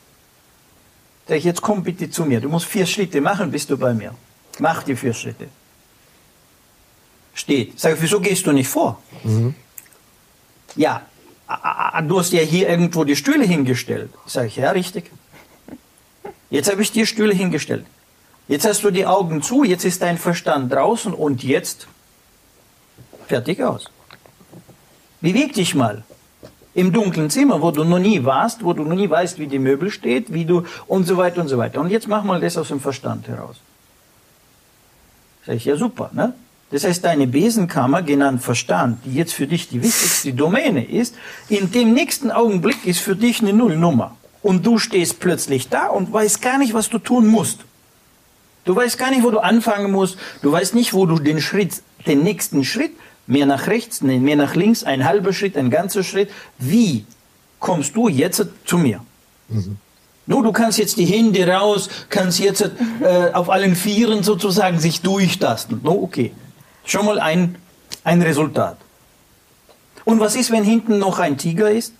Sag 1.27 1.35
ich, 1.35 1.43
jetzt 1.43 1.61
komm 1.61 1.83
bitte 1.83 2.09
zu 2.09 2.23
mir. 2.23 2.39
Du 2.39 2.47
musst 2.47 2.65
vier 2.65 2.85
Schritte 2.85 3.19
machen, 3.19 3.51
bist 3.51 3.69
du 3.69 3.77
bei 3.77 3.93
mir. 3.93 4.15
Mach 4.59 4.83
die 4.83 4.95
vier 4.95 5.13
Schritte. 5.13 5.49
Steht. 7.35 7.79
Sag 7.79 7.95
ich, 7.95 8.01
wieso 8.01 8.19
gehst 8.19 8.47
du 8.47 8.53
nicht 8.53 8.69
vor? 8.69 8.99
Mhm. 9.23 9.53
Ja, 10.75 11.03
du 12.07 12.19
hast 12.19 12.33
ja 12.33 12.41
hier 12.41 12.67
irgendwo 12.67 13.03
die 13.03 13.15
Stühle 13.15 13.45
hingestellt. 13.45 14.09
Sag 14.25 14.47
ich, 14.47 14.55
ja, 14.55 14.71
richtig. 14.71 15.11
Jetzt 16.49 16.71
habe 16.71 16.81
ich 16.81 16.91
dir 16.91 17.05
Stühle 17.05 17.33
hingestellt. 17.33 17.85
Jetzt 18.47 18.65
hast 18.65 18.83
du 18.83 18.89
die 18.89 19.05
Augen 19.05 19.41
zu, 19.41 19.63
jetzt 19.63 19.85
ist 19.85 20.01
dein 20.01 20.17
Verstand 20.17 20.71
draußen 20.71 21.13
und 21.13 21.43
jetzt 21.43 21.87
fertig 23.27 23.61
aus. 23.61 23.91
Beweg 25.19 25.53
dich 25.53 25.75
mal 25.75 26.03
im 26.73 26.93
dunklen 26.93 27.29
Zimmer, 27.29 27.61
wo 27.61 27.71
du 27.71 27.83
noch 27.83 27.99
nie 27.99 28.23
warst, 28.23 28.63
wo 28.63 28.73
du 28.73 28.83
noch 28.83 28.95
nie 28.95 29.09
weißt, 29.09 29.39
wie 29.39 29.47
die 29.47 29.59
Möbel 29.59 29.91
steht, 29.91 30.31
wie 30.31 30.45
du 30.45 30.63
und 30.87 31.05
so 31.05 31.17
weiter 31.17 31.41
und 31.41 31.47
so 31.47 31.57
weiter. 31.57 31.81
Und 31.81 31.89
jetzt 31.89 32.07
mach 32.07 32.23
mal 32.23 32.39
das 32.39 32.57
aus 32.57 32.69
dem 32.69 32.79
Verstand 32.79 33.27
heraus. 33.27 33.57
Sag 35.45 35.55
ich, 35.55 35.65
ja 35.65 35.75
super, 35.75 36.09
ne? 36.13 36.33
Das 36.75 36.83
heißt, 36.83 37.05
deine 37.05 37.25
Besenkammer, 37.25 38.01
genannt 38.01 38.43
Verstand, 38.43 38.97
die 39.05 39.13
jetzt 39.13 39.31
für 39.31 39.47
dich 39.47 39.69
die 39.69 39.81
wichtigste 39.81 40.33
Domäne 40.33 40.83
ist, 40.83 41.15
in 41.47 41.71
dem 41.71 41.93
nächsten 41.93 42.31
Augenblick 42.31 42.85
ist 42.85 42.99
für 42.99 43.15
dich 43.15 43.39
eine 43.39 43.53
Nullnummer. 43.53 44.17
Und 44.41 44.65
du 44.65 44.77
stehst 44.77 45.21
plötzlich 45.21 45.69
da 45.69 45.87
und 45.87 46.11
weißt 46.11 46.41
gar 46.41 46.57
nicht, 46.57 46.73
was 46.73 46.89
du 46.89 46.99
tun 46.99 47.27
musst. 47.27 47.59
Du 48.65 48.75
weißt 48.75 48.97
gar 48.97 49.09
nicht, 49.09 49.23
wo 49.23 49.31
du 49.31 49.39
anfangen 49.39 49.89
musst. 49.89 50.17
Du 50.41 50.51
weißt 50.51 50.75
nicht, 50.75 50.93
wo 50.93 51.05
du 51.05 51.17
den 51.17 51.39
Schritt, 51.39 51.81
den 52.07 52.23
nächsten 52.23 52.65
Schritt 52.65 52.91
mehr 53.25 53.45
nach 53.45 53.67
rechts, 53.67 54.01
mehr 54.01 54.35
nach 54.35 54.55
links, 54.55 54.83
ein 54.83 55.05
halber 55.05 55.31
Schritt, 55.31 55.55
ein 55.55 55.69
ganzer 55.69 56.03
Schritt. 56.03 56.29
Wie 56.59 57.05
kommst 57.61 57.95
du 57.95 58.09
jetzt 58.09 58.45
zu 58.65 58.77
mir? 58.77 58.99
Mhm. 59.47 59.77
No, 60.25 60.41
du 60.41 60.51
kannst 60.51 60.77
jetzt 60.77 60.97
die 60.97 61.05
Hände 61.05 61.47
raus, 61.47 61.87
kannst 62.09 62.39
jetzt 62.39 62.69
äh, 62.99 63.31
auf 63.31 63.49
allen 63.49 63.77
Vieren 63.77 64.23
sozusagen 64.23 64.77
sich 64.77 64.99
durchtasten. 64.99 65.79
No, 65.81 65.91
okay. 66.03 66.33
Schon 66.85 67.05
mal 67.05 67.19
ein, 67.19 67.55
ein 68.03 68.21
Resultat. 68.21 68.77
Und 70.05 70.19
was 70.19 70.35
ist, 70.35 70.51
wenn 70.51 70.63
hinten 70.63 70.99
noch 70.99 71.19
ein 71.19 71.37
Tiger 71.37 71.71
ist? 71.71 71.93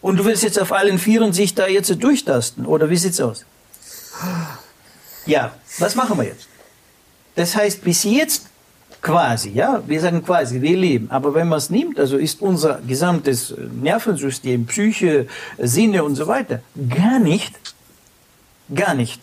Und 0.00 0.18
du 0.18 0.24
willst 0.24 0.44
jetzt 0.44 0.60
auf 0.60 0.72
allen 0.72 0.98
Vieren 0.98 1.32
sich 1.32 1.54
da 1.54 1.66
jetzt 1.66 2.02
durchtasten? 2.02 2.64
Oder 2.64 2.88
wie 2.88 2.96
sieht's 2.96 3.20
aus? 3.20 3.44
Ja, 5.26 5.52
was 5.78 5.96
machen 5.96 6.16
wir 6.16 6.24
jetzt? 6.24 6.46
Das 7.34 7.56
heißt, 7.56 7.82
bis 7.82 8.04
jetzt 8.04 8.46
quasi, 9.02 9.50
ja, 9.50 9.82
wir 9.86 10.00
sagen 10.00 10.24
quasi, 10.24 10.60
wir 10.60 10.76
leben. 10.76 11.10
Aber 11.10 11.34
wenn 11.34 11.48
man 11.48 11.58
es 11.58 11.70
nimmt, 11.70 11.98
also 11.98 12.16
ist 12.16 12.40
unser 12.40 12.80
gesamtes 12.86 13.54
Nervensystem, 13.80 14.66
Psyche, 14.66 15.26
Sinne 15.58 16.04
und 16.04 16.14
so 16.14 16.26
weiter 16.26 16.62
gar 16.88 17.18
nicht, 17.18 17.54
gar 18.74 18.94
nicht 18.94 19.20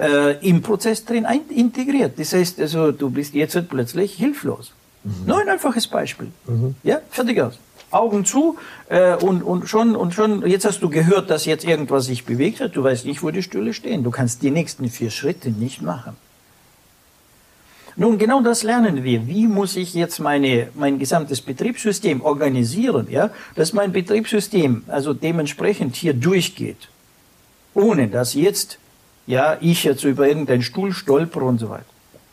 äh, 0.00 0.48
im 0.48 0.62
Prozess 0.62 1.04
drin 1.04 1.26
integriert. 1.50 2.18
Das 2.18 2.32
heißt, 2.32 2.60
also 2.60 2.92
du 2.92 3.10
bist 3.10 3.34
jetzt 3.34 3.54
halt 3.54 3.68
plötzlich 3.68 4.14
hilflos. 4.14 4.72
Mhm. 5.04 5.12
Nur 5.26 5.40
ein 5.40 5.48
einfaches 5.48 5.86
Beispiel. 5.86 6.28
Mhm. 6.46 6.74
Ja, 6.82 7.00
fertig 7.10 7.40
aus. 7.40 7.58
Augen 7.90 8.24
zu 8.24 8.56
äh, 8.88 9.16
und, 9.16 9.42
und 9.42 9.68
schon 9.68 9.96
und 9.96 10.14
schon 10.14 10.46
jetzt 10.46 10.64
hast 10.64 10.80
du 10.80 10.90
gehört, 10.90 11.28
dass 11.28 11.44
jetzt 11.44 11.64
irgendwas 11.64 12.06
sich 12.06 12.24
bewegt 12.24 12.60
hat. 12.60 12.76
Du 12.76 12.84
weißt 12.84 13.04
nicht, 13.04 13.22
wo 13.22 13.30
die 13.30 13.42
Stühle 13.42 13.74
stehen. 13.74 14.04
Du 14.04 14.10
kannst 14.10 14.42
die 14.42 14.50
nächsten 14.50 14.88
vier 14.88 15.10
Schritte 15.10 15.50
nicht 15.50 15.82
machen. 15.82 16.16
Nun, 17.96 18.16
genau 18.16 18.40
das 18.40 18.62
lernen 18.62 19.02
wir. 19.04 19.26
Wie 19.26 19.46
muss 19.46 19.76
ich 19.76 19.94
jetzt 19.94 20.20
meine, 20.20 20.68
mein 20.74 20.98
gesamtes 20.98 21.40
Betriebssystem 21.40 22.22
organisieren, 22.22 23.08
ja, 23.10 23.30
dass 23.56 23.72
mein 23.72 23.92
Betriebssystem 23.92 24.84
also 24.86 25.12
dementsprechend 25.12 25.96
hier 25.96 26.14
durchgeht, 26.14 26.88
ohne 27.74 28.08
dass 28.08 28.34
jetzt, 28.34 28.78
ja, 29.30 29.56
ich 29.60 29.84
jetzt 29.84 30.02
über 30.02 30.26
irgendeinen 30.26 30.62
Stuhl 30.62 30.92
stolper 30.92 31.42
und 31.42 31.58
so 31.58 31.70
weiter. 31.70 31.84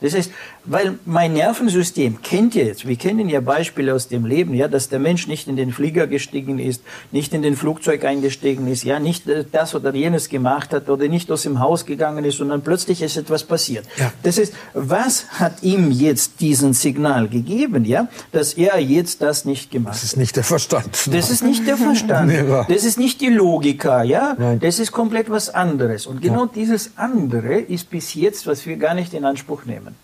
Das 0.02 0.16
heißt, 0.16 0.32
weil 0.68 1.00
mein 1.06 1.34
Nervensystem 1.34 2.22
kennt 2.22 2.56
ja 2.56 2.64
jetzt, 2.64 2.88
wir 2.88 2.96
kennen 2.96 3.30
ja 3.30 3.40
Beispiele 3.40 3.94
aus 3.94 4.08
dem 4.08 4.26
Leben, 4.26 4.54
ja, 4.54 4.68
dass 4.68 4.90
der 4.90 5.00
Mensch 5.00 5.28
nicht 5.28 5.48
in 5.48 5.56
den 5.56 5.72
Flieger 5.72 6.08
gestiegen 6.08 6.60
ist, 6.60 6.84
nicht 7.12 7.34
in 7.34 7.42
den 7.42 7.56
Flugzeug 7.56 8.04
eingestiegen 8.04 8.68
ist, 8.68 8.84
ja, 8.84 9.00
nicht 9.00 9.28
äh, 9.28 9.46
das 9.50 9.74
oder 9.76 9.94
jenes 9.94 10.30
gemacht 10.30 10.74
hat 10.74 10.90
oder 10.90 11.08
nicht 11.08 11.32
aus 11.32 11.44
dem 11.44 11.60
Haus 11.60 11.86
gegangen 11.86 12.26
ist, 12.26 12.38
sondern 12.38 12.62
plötzlich 12.62 13.02
ist 13.02 13.18
etwas 13.18 13.44
passiert. 13.44 13.86
Ja. 13.98 14.12
Das 14.24 14.38
heißt, 14.38 14.54
was 14.74 15.26
hat 15.40 15.64
ihm 15.64 15.92
jetzt 15.92 16.42
diesen 16.42 16.74
Signal 16.74 17.28
gegeben, 17.30 17.86
ja, 17.86 18.10
dass 18.32 18.54
er 18.54 18.80
jetzt 18.80 19.22
das 19.22 19.46
nicht 19.46 19.72
gemacht 19.72 19.96
hat? 19.96 20.02
Das 20.02 20.04
ist 20.04 20.18
nicht 20.18 20.36
der 20.36 20.44
Verstand. 20.44 21.08
Das 21.12 21.30
ist 21.30 21.44
nicht 21.44 21.66
der 21.66 21.78
Verstand. 21.78 22.32
das 22.70 22.84
ist 22.84 23.00
nicht 23.00 23.22
die 23.22 23.30
Logika, 23.30 24.04
ja. 24.04 24.36
Nein. 24.38 24.60
Das 24.60 24.80
ist 24.80 24.92
komplett 24.92 25.30
was 25.30 25.50
anderes. 25.50 26.06
Und 26.06 26.22
genau 26.22 26.46
ja. 26.46 26.52
dieses 26.54 26.92
andere 26.98 27.60
ist 27.60 27.90
bis 27.90 28.14
jetzt, 28.14 28.48
was 28.48 28.66
wir 28.66 28.78
gar 28.78 28.94
nicht 28.94 29.14
in 29.14 29.24
Anspruch 29.24 29.66
nehmen. 29.66 29.96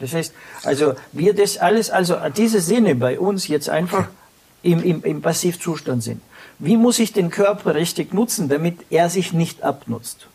Das 0.00 0.12
heißt, 0.12 0.32
also 0.64 0.94
wir 1.12 1.34
das 1.34 1.58
alles, 1.58 1.90
also 1.90 2.16
diese 2.36 2.60
Sinne 2.60 2.94
bei 2.94 3.18
uns 3.18 3.48
jetzt 3.48 3.68
einfach 3.68 4.08
im, 4.62 4.82
im, 4.82 5.02
im 5.04 5.22
Passivzustand 5.22 6.02
sind. 6.02 6.20
Wie 6.58 6.76
muss 6.76 6.98
ich 6.98 7.12
den 7.12 7.30
Körper 7.30 7.74
richtig 7.74 8.14
nutzen, 8.14 8.48
damit 8.48 8.78
er 8.90 9.10
sich 9.10 9.32
nicht 9.32 9.62
abnutzt? 9.62 10.26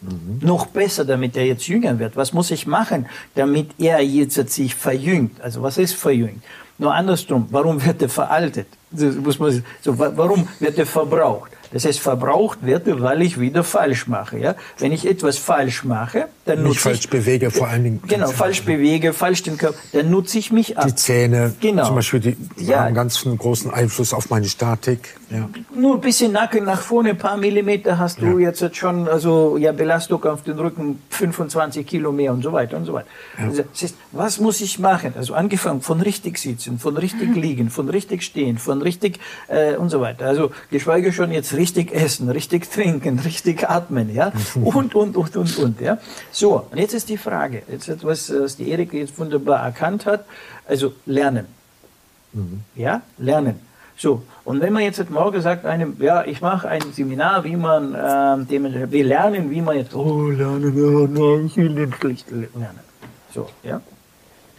Mhm. 0.00 0.40
Noch 0.46 0.66
besser, 0.66 1.04
damit 1.04 1.36
er 1.36 1.46
jetzt 1.46 1.66
jünger 1.66 1.98
wird. 1.98 2.16
Was 2.16 2.32
muss 2.32 2.50
ich 2.50 2.66
machen, 2.66 3.06
damit 3.34 3.70
er 3.78 4.00
jetzt 4.00 4.34
sich 4.52 4.74
verjüngt? 4.74 5.40
Also 5.40 5.62
was 5.62 5.78
ist 5.78 5.94
verjüngt? 5.94 6.42
Nur 6.78 6.92
andersrum, 6.92 7.46
warum 7.50 7.84
wird 7.84 8.02
er 8.02 8.08
veraltet? 8.08 8.66
muss 8.90 9.38
man, 9.38 9.64
so, 9.80 9.98
warum 9.98 10.48
wird 10.60 10.78
er 10.78 10.86
verbraucht? 10.86 11.52
Das 11.74 11.84
heißt, 11.84 11.98
verbraucht 11.98 12.60
wird, 12.62 12.84
weil 13.02 13.20
ich 13.22 13.40
wieder 13.40 13.64
falsch 13.64 14.06
mache. 14.06 14.38
Ja? 14.38 14.54
Wenn 14.78 14.92
ich 14.92 15.08
etwas 15.08 15.38
falsch 15.38 15.82
mache, 15.82 16.28
dann 16.44 16.62
nutze 16.62 16.76
ich... 16.76 16.80
falsch 16.80 17.10
bewege, 17.10 17.50
vor 17.50 17.66
allen 17.66 17.82
Dingen. 17.82 18.02
Genau, 18.06 18.28
falsch 18.28 18.62
bewege, 18.62 19.12
falsch 19.12 19.42
den 19.42 19.58
Körper, 19.58 19.76
dann 19.92 20.08
nutze 20.08 20.38
ich 20.38 20.52
mich 20.52 20.78
ab. 20.78 20.86
Die 20.86 20.94
Zähne, 20.94 21.52
genau. 21.60 21.86
zum 21.86 21.96
Beispiel, 21.96 22.20
die 22.20 22.36
ja. 22.58 22.84
haben 22.84 22.94
ganz 22.94 23.26
einen 23.26 23.38
großen 23.38 23.72
Einfluss 23.72 24.14
auf 24.14 24.30
meine 24.30 24.46
Statik. 24.46 25.16
Ja. 25.30 25.48
Nur 25.74 25.96
ein 25.96 26.00
bisschen 26.00 26.30
Nacken 26.30 26.64
nach 26.64 26.80
vorne, 26.80 27.10
ein 27.10 27.18
paar 27.18 27.36
Millimeter 27.36 27.98
hast 27.98 28.20
du 28.20 28.38
ja. 28.38 28.50
jetzt 28.50 28.76
schon, 28.76 29.08
also 29.08 29.56
ja, 29.56 29.72
Belastung 29.72 30.22
auf 30.26 30.44
den 30.44 30.60
Rücken, 30.60 31.02
25 31.10 31.84
Kilo 31.84 32.12
mehr 32.12 32.32
und 32.32 32.42
so 32.42 32.52
weiter 32.52 32.76
und 32.76 32.84
so 32.84 32.92
weiter. 32.92 33.08
Ja. 33.36 33.46
Also, 33.46 33.64
das 33.72 33.82
heißt, 33.82 33.96
was 34.12 34.38
muss 34.38 34.60
ich 34.60 34.78
machen? 34.78 35.14
Also 35.16 35.34
angefangen 35.34 35.80
von 35.80 36.00
richtig 36.00 36.38
sitzen, 36.38 36.78
von 36.78 36.96
richtig 36.96 37.34
liegen, 37.34 37.68
von 37.68 37.88
richtig 37.88 38.22
stehen, 38.22 38.58
von 38.58 38.80
richtig 38.80 39.18
äh, 39.48 39.74
und 39.74 39.88
so 39.88 40.00
weiter. 40.00 40.26
Also 40.26 40.52
geschweige 40.70 41.12
schon 41.12 41.32
jetzt 41.32 41.52
richtig 41.52 41.63
richtig 41.64 41.86
essen, 42.04 42.28
richtig 42.40 42.62
trinken, 42.70 43.14
richtig 43.30 43.58
atmen, 43.76 44.14
ja, 44.14 44.26
und, 44.72 44.94
und, 44.94 45.16
und, 45.16 45.36
und, 45.36 45.58
und, 45.64 45.80
ja. 45.80 45.94
So, 46.30 46.66
und 46.70 46.78
jetzt 46.78 46.94
ist 47.00 47.08
die 47.08 47.16
Frage, 47.28 47.62
jetzt 47.74 47.88
etwas, 47.88 48.20
was 48.42 48.56
die 48.56 48.68
Erika 48.70 48.96
jetzt 48.96 49.18
wunderbar 49.18 49.60
erkannt 49.64 50.04
hat, 50.10 50.26
also 50.68 50.86
lernen. 51.06 51.46
Mhm. 52.34 52.60
Ja, 52.74 53.00
lernen. 53.16 53.56
So, 53.96 54.12
und 54.44 54.60
wenn 54.60 54.72
man 54.74 54.82
jetzt 54.82 55.08
morgen 55.10 55.40
sagt 55.40 55.64
einem, 55.64 55.96
ja, 56.00 56.24
ich 56.32 56.40
mache 56.42 56.68
ein 56.68 56.82
Seminar, 56.92 57.44
wie 57.44 57.56
man, 57.56 57.94
äh, 57.94 58.44
dem, 58.50 58.62
wir 58.96 59.04
lernen, 59.04 59.50
wie 59.50 59.62
man 59.62 59.76
jetzt, 59.76 59.94
oh, 59.94 60.28
lernen, 60.28 60.72
oh, 60.76 61.06
nein, 61.06 61.46
ich 61.46 61.56
will 61.56 61.70
nicht 62.10 62.30
lernen. 62.30 62.84
So, 63.32 63.48
ja. 63.62 63.80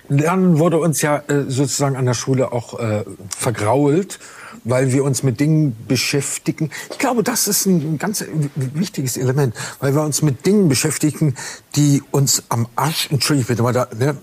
Lernen 0.09 0.59
wurde 0.59 0.79
uns 0.79 1.01
ja 1.01 1.17
äh, 1.27 1.43
sozusagen 1.47 1.95
an 1.95 2.05
der 2.05 2.13
Schule 2.13 2.51
auch 2.51 2.79
äh, 2.79 3.03
vergrault 3.37 4.19
weil 4.65 4.91
wir 4.91 5.03
uns 5.03 5.23
mit 5.23 5.39
Dingen 5.39 5.75
beschäftigen. 5.87 6.71
Ich 6.91 6.97
glaube, 6.97 7.23
das 7.23 7.47
ist 7.47 7.65
ein 7.65 7.97
ganz 7.97 8.25
wichtiges 8.55 9.15
Element, 9.15 9.55
weil 9.79 9.95
wir 9.95 10.01
uns 10.01 10.21
mit 10.21 10.45
Dingen 10.45 10.67
beschäftigen, 10.67 11.35
die 11.75 12.03
uns 12.11 12.43
am 12.49 12.67
Arsch, 12.75 13.09
entschuldige 13.11 13.47
bitte 13.47 13.63
mal, 13.63 13.73
da, 13.73 13.87
ne, 13.97 14.17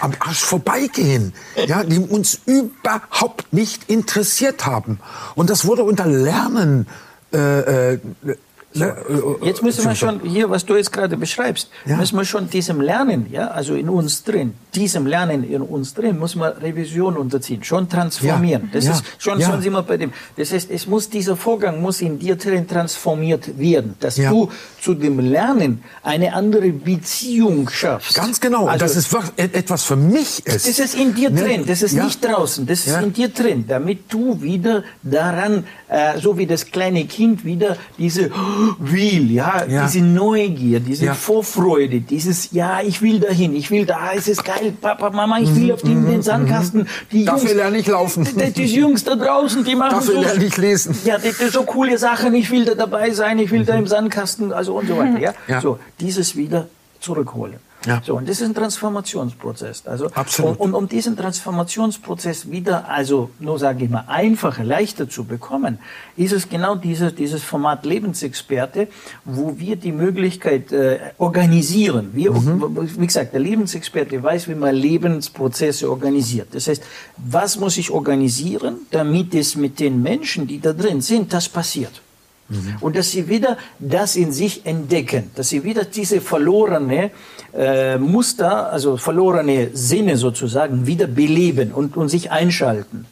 am 0.00 0.12
Arsch 0.20 0.40
vorbeigehen, 0.40 1.34
ja, 1.66 1.82
die 1.84 1.98
uns 1.98 2.40
überhaupt 2.46 3.52
nicht 3.52 3.90
interessiert 3.90 4.64
haben. 4.64 5.00
Und 5.34 5.50
das 5.50 5.66
wurde 5.66 5.82
unter 5.82 6.06
Lernen 6.06 6.86
äh, 7.32 7.94
äh, 7.94 7.98
So. 8.70 8.84
Ne, 8.84 8.94
äh, 9.42 9.46
Jetzt 9.46 9.62
müssen 9.62 9.82
wir 9.84 9.94
schon, 9.94 10.20
hier, 10.24 10.50
was 10.50 10.66
du 10.66 10.76
jetzt 10.76 10.92
gerade 10.92 11.16
beschreibst, 11.16 11.70
Ja. 11.86 11.96
müssen 11.96 12.16
wir 12.16 12.24
schon 12.26 12.50
diesem 12.50 12.82
Lernen, 12.82 13.26
ja, 13.32 13.48
also 13.48 13.74
in 13.74 13.88
uns 13.88 14.24
drin, 14.24 14.52
diesem 14.74 15.06
Lernen 15.06 15.42
in 15.42 15.62
uns 15.62 15.94
drin, 15.94 16.18
muss 16.18 16.36
man 16.36 16.52
Revision 16.52 17.16
unterziehen, 17.16 17.64
schon 17.64 17.88
transformieren. 17.88 18.64
Ja. 18.64 18.68
Das 18.72 18.84
Ja. 18.84 18.92
ist 18.92 19.04
schon, 19.18 19.40
schon 19.40 19.62
sind 19.62 19.72
wir 19.72 19.82
bei 19.82 19.96
dem. 19.96 20.12
Das 20.36 20.52
heißt, 20.52 20.70
es 20.70 20.86
muss, 20.86 21.08
dieser 21.08 21.34
Vorgang 21.34 21.80
muss 21.80 22.02
in 22.02 22.18
dir 22.18 22.36
drin 22.36 22.68
transformiert 22.68 23.58
werden, 23.58 23.94
dass 24.00 24.16
du 24.16 24.50
zu 24.82 24.92
dem 24.94 25.18
Lernen 25.18 25.82
eine 26.02 26.34
andere 26.34 26.68
Beziehung 26.70 27.70
schaffst. 27.70 28.14
Ganz 28.16 28.38
genau. 28.38 28.66
Also, 28.66 28.84
dass 28.84 28.96
es 28.96 29.08
etwas 29.36 29.84
für 29.84 29.96
mich 29.96 30.44
ist. 30.46 30.68
das 30.68 30.78
ist 30.78 30.94
in 30.94 31.14
dir 31.14 31.30
Ne? 31.30 31.40
drin, 31.42 31.64
das 31.66 31.80
ist 31.82 31.94
nicht 31.94 32.22
draußen, 32.22 32.66
das 32.66 32.86
ist 32.86 32.96
in 33.00 33.14
dir 33.14 33.28
drin, 33.30 33.64
damit 33.66 34.12
du 34.12 34.42
wieder 34.42 34.84
daran, 35.02 35.64
äh, 35.88 36.18
so 36.20 36.36
wie 36.36 36.46
das 36.46 36.66
kleine 36.66 37.06
Kind 37.06 37.44
wieder 37.46 37.76
diese 37.96 38.30
will, 38.78 39.30
ja, 39.30 39.64
Ja. 39.68 39.86
diese 39.86 40.00
Neugier, 40.04 40.80
diese 40.80 41.06
Ja. 41.06 41.14
Vorfreude, 41.14 42.00
dieses, 42.00 42.50
ja, 42.52 42.80
ich 42.82 43.00
will 43.02 43.20
dahin, 43.20 43.54
ich 43.54 43.70
will 43.70 43.86
da, 43.86 44.12
es 44.14 44.28
ist 44.28 44.44
geil, 44.44 44.72
Papa, 44.80 45.10
Mama, 45.10 45.38
ich 45.40 45.54
will 45.54 45.72
auf 45.72 45.82
den, 45.82 46.06
den 46.06 46.22
Sandkasten. 46.22 46.86
Die 47.12 47.20
Mhm. 47.20 47.26
Dafür 47.26 47.54
lerne 47.54 47.78
ich 47.78 47.86
laufen. 47.86 48.26
Die, 48.36 48.50
die 48.52 48.66
Jungs 48.66 49.04
da 49.04 49.14
draußen, 49.16 49.64
die 49.64 49.74
machen 49.76 49.92
Dafür 49.96 50.14
so, 50.14 50.20
lerne 50.20 50.44
ich 50.44 50.56
lesen. 50.56 50.96
ja, 51.04 51.18
die, 51.18 51.30
die, 51.32 51.48
so 51.50 51.62
coole 51.64 51.98
Sachen, 51.98 52.34
ich 52.34 52.50
will 52.50 52.64
da 52.64 52.74
dabei 52.74 53.10
sein, 53.10 53.38
ich 53.38 53.50
will 53.50 53.64
da 53.64 53.74
im 53.74 53.86
Sandkasten, 53.86 54.52
also 54.52 54.74
und 54.74 54.88
so 54.88 54.96
weiter, 54.98 55.18
ja. 55.18 55.34
Ja. 55.46 55.60
So, 55.60 55.78
dieses 56.00 56.36
wieder 56.36 56.68
zurückholen. 57.00 57.56
Ja. 57.88 58.02
So, 58.04 58.16
und 58.16 58.28
das 58.28 58.40
ist 58.40 58.48
ein 58.48 58.54
Transformationsprozess. 58.54 59.86
Also, 59.86 60.10
Absolut. 60.12 60.60
Und, 60.60 60.68
um, 60.68 60.74
um 60.74 60.88
diesen 60.88 61.16
Transformationsprozess 61.16 62.50
wieder, 62.50 62.88
also 62.88 63.30
nur 63.40 63.58
sage 63.58 63.84
ich 63.84 63.90
mal, 63.90 64.04
einfacher, 64.06 64.64
leichter 64.64 65.08
zu 65.08 65.24
bekommen, 65.24 65.78
ist 66.16 66.32
es 66.32 66.48
genau 66.48 66.74
dieses, 66.76 67.14
dieses 67.14 67.42
Format 67.42 67.84
Lebensexperte, 67.84 68.88
wo 69.24 69.58
wir 69.58 69.76
die 69.76 69.92
Möglichkeit 69.92 70.72
äh, 70.72 70.98
organisieren. 71.18 72.10
Wir, 72.12 72.34
Wie 72.34 73.06
gesagt, 73.06 73.32
der 73.32 73.40
Lebensexperte 73.40 74.22
weiß, 74.22 74.48
wie 74.48 74.54
man 74.54 74.74
Lebensprozesse 74.74 75.90
organisiert. 75.90 76.48
Das 76.52 76.68
heißt, 76.68 76.82
was 77.16 77.58
muss 77.58 77.78
ich 77.78 77.90
organisieren, 77.90 78.78
damit 78.90 79.34
es 79.34 79.56
mit 79.56 79.80
den 79.80 80.02
Menschen, 80.02 80.46
die 80.46 80.60
da 80.60 80.72
drin 80.72 81.00
sind, 81.00 81.32
das 81.32 81.48
passiert. 81.48 82.02
Und 82.80 82.96
dass 82.96 83.10
sie 83.10 83.28
wieder 83.28 83.58
das 83.78 84.16
in 84.16 84.32
sich 84.32 84.64
entdecken, 84.64 85.30
dass 85.34 85.50
sie 85.50 85.64
wieder 85.64 85.84
diese 85.84 86.20
verlorene 86.20 87.10
äh, 87.54 87.98
Muster, 87.98 88.72
also 88.72 88.96
verlorene 88.96 89.70
Sinne 89.74 90.16
sozusagen, 90.16 90.86
wieder 90.86 91.06
beleben 91.06 91.72
und, 91.72 91.96
und 91.96 92.08
sich 92.08 92.30
einschalten. 92.30 93.06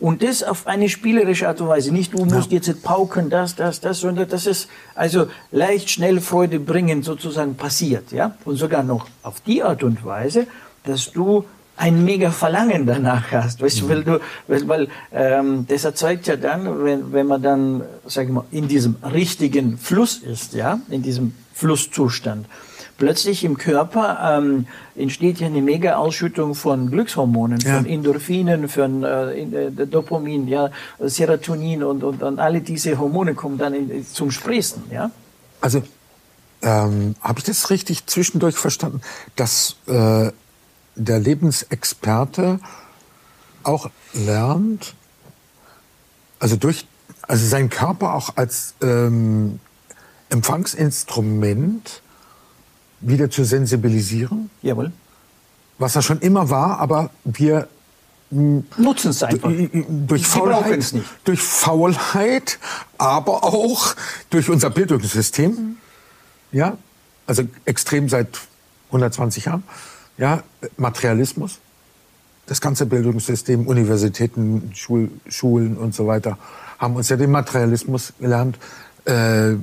Und 0.00 0.22
das 0.22 0.44
auf 0.44 0.66
eine 0.66 0.88
spielerische 0.88 1.48
Art 1.48 1.60
und 1.60 1.68
Weise. 1.68 1.92
Nicht, 1.92 2.14
du 2.14 2.24
musst 2.24 2.52
jetzt 2.52 2.68
nicht 2.68 2.82
pauken, 2.82 3.30
das, 3.30 3.56
das, 3.56 3.80
das, 3.80 4.00
sondern 4.00 4.28
das 4.28 4.46
ist 4.46 4.68
also 4.94 5.26
leicht, 5.50 5.90
schnell, 5.90 6.20
Freude 6.20 6.60
bringend 6.60 7.04
sozusagen 7.04 7.56
passiert, 7.56 8.12
ja. 8.12 8.36
Und 8.44 8.56
sogar 8.56 8.84
noch 8.84 9.06
auf 9.22 9.40
die 9.40 9.62
Art 9.62 9.82
und 9.82 10.04
Weise, 10.04 10.46
dass 10.84 11.10
du 11.10 11.44
ein 11.78 12.04
mega 12.04 12.30
Verlangen 12.30 12.86
danach 12.86 13.30
hast, 13.30 13.62
weißt 13.62 13.80
du, 13.82 13.88
weil 13.88 14.02
du, 14.04 14.20
weil, 14.48 14.68
weil 14.68 14.88
ähm, 15.12 15.66
das 15.68 15.84
erzeugt 15.84 16.26
ja 16.26 16.36
dann, 16.36 16.84
wenn, 16.84 17.12
wenn 17.12 17.26
man 17.26 17.40
dann, 17.42 17.82
sag 18.06 18.24
ich 18.26 18.30
mal, 18.32 18.44
in 18.50 18.68
diesem 18.68 18.96
richtigen 19.02 19.78
Fluss 19.78 20.16
ist, 20.18 20.54
ja, 20.54 20.80
in 20.90 21.02
diesem 21.02 21.34
Flusszustand, 21.54 22.46
plötzlich 22.98 23.44
im 23.44 23.56
Körper 23.56 24.38
ähm, 24.38 24.66
entsteht 24.96 25.38
ja 25.38 25.46
eine 25.46 25.62
mega 25.62 25.94
Ausschüttung 25.96 26.56
von 26.56 26.90
Glückshormonen, 26.90 27.60
Ja. 27.60 27.76
von 27.76 27.86
Endorphinen, 27.86 28.68
von 28.68 29.04
äh, 29.04 29.40
äh, 29.42 29.70
Dopamin, 29.86 30.48
ja, 30.48 30.70
Serotonin 30.98 31.84
und, 31.84 32.02
und, 32.02 32.22
und 32.24 32.40
alle 32.40 32.60
diese 32.60 32.98
Hormone 32.98 33.34
kommen 33.34 33.56
dann 33.56 33.72
in, 33.74 34.04
zum 34.04 34.30
Sprießen, 34.32 34.82
ja. 34.90 35.10
Also 35.60 35.82
ähm, 36.62 37.14
habe 37.20 37.38
ich 37.38 37.44
das 37.44 37.70
richtig 37.70 38.06
zwischendurch 38.06 38.56
verstanden, 38.56 39.00
dass 39.36 39.76
äh, 39.86 40.32
der 40.98 41.18
Lebensexperte 41.18 42.60
auch 43.62 43.90
lernt, 44.12 44.94
also 46.38 46.56
durch, 46.56 46.86
also 47.22 47.46
seinen 47.46 47.70
Körper 47.70 48.14
auch 48.14 48.36
als 48.36 48.74
ähm, 48.82 49.60
Empfangsinstrument 50.30 52.02
wieder 53.00 53.30
zu 53.30 53.44
sensibilisieren, 53.44 54.50
Jawohl. 54.62 54.92
was 55.78 55.96
er 55.96 56.02
schon 56.02 56.20
immer 56.20 56.50
war, 56.50 56.78
aber 56.80 57.10
wir 57.24 57.68
Nutzen 58.30 59.10
es 59.10 59.22
einfach. 59.22 59.50
durch 59.50 60.28
Sie 60.28 60.38
brauchen 60.38 60.52
Faulheit, 60.52 60.78
es 60.78 60.94
durch 61.24 61.40
Faulheit, 61.40 62.58
aber 62.98 63.42
auch 63.42 63.94
durch 64.28 64.50
unser 64.50 64.68
Bildungssystem. 64.68 65.78
Ja, 66.52 66.76
also 67.26 67.44
extrem 67.64 68.10
seit 68.10 68.28
120 68.88 69.46
Jahren. 69.46 69.62
Ja, 70.18 70.42
Materialismus. 70.76 71.60
Das 72.46 72.60
ganze 72.60 72.86
Bildungssystem, 72.86 73.66
Universitäten, 73.66 74.72
Schul, 74.74 75.10
Schulen 75.28 75.76
und 75.76 75.94
so 75.94 76.06
weiter 76.06 76.38
haben 76.78 76.96
uns 76.96 77.08
ja 77.08 77.16
den 77.16 77.30
Materialismus 77.30 78.12
gelernt 78.18 78.58
äh, 79.04 79.54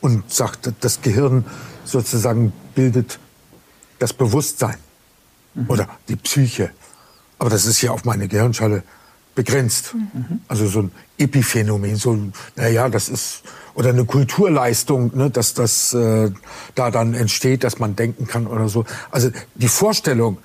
und 0.00 0.32
sagt, 0.32 0.72
das 0.80 1.00
Gehirn 1.02 1.44
sozusagen 1.84 2.52
bildet 2.74 3.18
das 3.98 4.12
Bewusstsein 4.12 4.76
oder 5.68 5.88
die 6.08 6.16
Psyche. 6.16 6.70
Aber 7.38 7.50
das 7.50 7.66
ist 7.66 7.80
ja 7.82 7.90
auf 7.90 8.04
meine 8.04 8.28
Gehirnschale 8.28 8.82
begrenzt. 9.36 9.94
Also 10.48 10.66
so 10.66 10.80
ein 10.82 10.90
Epiphänomen, 11.18 11.94
so 11.94 12.18
naja, 12.56 12.88
das 12.88 13.08
ist, 13.08 13.42
oder 13.74 13.90
eine 13.90 14.04
Kulturleistung, 14.04 15.16
ne, 15.16 15.30
dass 15.30 15.54
das 15.54 15.92
äh, 15.94 16.32
da 16.74 16.90
dann 16.90 17.14
entsteht, 17.14 17.62
dass 17.62 17.78
man 17.78 17.94
denken 17.94 18.26
kann 18.26 18.48
oder 18.48 18.68
so. 18.68 18.84
Also 19.12 19.30
die 19.54 19.68
Vorstellung, 19.68 20.38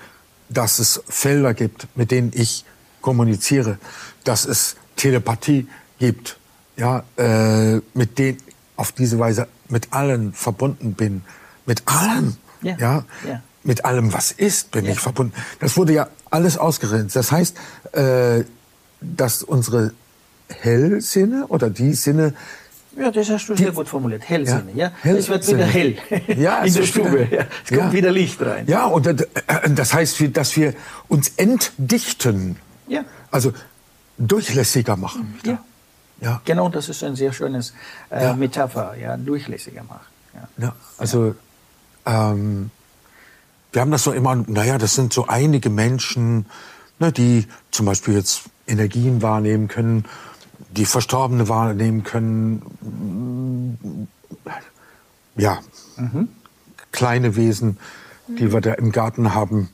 dass 0.49 0.77
es 0.77 1.01
Felder 1.07 1.55
gibt, 1.55 1.87
mit 1.95 2.11
denen 2.11 2.31
ich 2.35 2.65
kommuniziere, 3.01 3.79
dass 4.25 4.45
es 4.45 4.75
Telepathie 4.97 5.67
gibt, 5.97 6.37
ja, 6.77 7.03
äh, 7.17 7.77
mit 7.93 8.19
denen 8.19 8.37
auf 8.75 8.91
diese 8.91 9.17
Weise 9.17 9.47
mit 9.69 9.93
allen 9.93 10.33
verbunden 10.33 10.93
bin, 10.93 11.23
mit 11.65 11.83
allem, 11.85 12.35
Ja, 12.61 12.75
ja, 12.77 13.05
ja. 13.27 13.41
mit 13.63 13.85
allem, 13.85 14.11
was 14.11 14.31
ist, 14.31 14.71
bin 14.71 14.85
ich 14.85 14.99
verbunden. 14.99 15.33
Das 15.59 15.77
wurde 15.77 15.93
ja 15.93 16.07
alles 16.29 16.57
ausgerenzt. 16.57 17.15
Das 17.15 17.31
heißt, 17.31 17.55
äh, 17.93 18.43
dass 19.01 19.43
unsere 19.43 19.93
Hellsinne 20.49 21.45
oder 21.47 21.69
die 21.69 21.93
Sinne, 21.93 22.33
Ja, 22.97 23.09
das 23.09 23.29
hast 23.29 23.47
du 23.47 23.55
sehr 23.55 23.71
gut 23.71 23.87
formuliert. 23.87 24.27
Hellsinne, 24.27 24.71
ja. 24.75 24.91
Ja, 25.03 25.11
Es 25.15 25.29
wird 25.29 25.47
wieder 25.47 25.65
hell. 25.65 25.97
Ja, 26.37 26.59
in 26.63 26.73
der 26.73 26.83
Stube. 26.83 27.11
wieder- 27.29 27.31
Ja. 27.41 27.45
Es 27.63 27.69
kommt 27.69 27.81
Ja. 27.81 27.91
wieder 27.93 28.11
Licht 28.11 28.41
rein. 28.41 28.65
ja, 28.67 28.85
und 28.85 29.05
das, 29.05 29.91
äh, 29.91 29.95
heißt, 29.95 30.21
dass 30.33 30.55
wir 30.57 30.73
uns 31.07 31.29
entdichten, 31.37 32.57
Ja. 32.87 33.05
also 33.31 33.53
durchlässiger 34.17 34.97
machen. 34.97 35.39
Ja. 35.45 35.63
Ja. 36.19 36.41
Genau, 36.45 36.69
das 36.69 36.89
ist 36.89 37.03
ein 37.03 37.15
sehr 37.15 37.33
schönes 37.33 37.73
äh. 38.11 38.33
Metapher, 38.35 38.95
ja, 39.01 39.17
durchlässiger 39.17 39.83
macht. 39.83 40.09
Ja. 40.35 40.47
Ja, 40.65 40.75
also 40.97 41.35
Ähm, 42.05 42.71
wir 43.71 43.81
haben 43.81 43.91
das 43.91 44.03
so 44.03 44.11
immer, 44.11 44.35
naja, 44.35 44.77
das 44.79 44.95
sind 44.95 45.13
so 45.13 45.27
einige 45.27 45.69
Menschen, 45.69 46.45
ne, 46.99 47.11
die 47.11 47.45
zum 47.69 47.85
Beispiel 47.85 48.15
jetzt 48.15 48.41
Energien 48.71 49.21
wahrnehmen 49.21 49.67
können, 49.67 50.05
die 50.71 50.85
Verstorbene 50.85 51.49
wahrnehmen 51.49 52.03
können. 52.03 54.07
Ja, 55.35 55.59
kleine 56.91 57.35
Wesen, 57.35 57.77
die 58.27 58.51
wir 58.51 58.61
da 58.61 58.73
im 58.73 58.91
Garten 58.91 59.33
haben. 59.33 59.69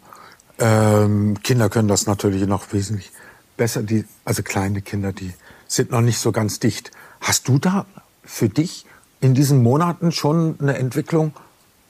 Ähm, 0.59 1.37
Kinder 1.43 1.69
können 1.69 1.87
das 1.87 2.07
natürlich 2.07 2.45
noch 2.47 2.73
wesentlich 2.73 3.11
besser. 3.57 3.83
Die, 3.83 4.05
also 4.25 4.43
kleine 4.43 4.81
Kinder, 4.81 5.13
die 5.13 5.33
sind 5.67 5.91
noch 5.91 6.01
nicht 6.01 6.19
so 6.19 6.31
ganz 6.31 6.59
dicht. 6.59 6.91
Hast 7.21 7.47
du 7.47 7.59
da 7.59 7.85
für 8.23 8.49
dich 8.49 8.85
in 9.19 9.33
diesen 9.33 9.61
Monaten 9.61 10.11
schon 10.11 10.55
eine 10.59 10.77
Entwicklung 10.77 11.33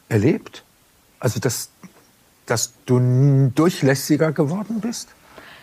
erlebt? 0.10 0.64
Also, 1.20 1.40
dass, 1.40 1.70
dass 2.46 2.74
du 2.86 3.52
durchlässiger 3.56 4.32
geworden 4.32 4.82
bist? 4.82 5.10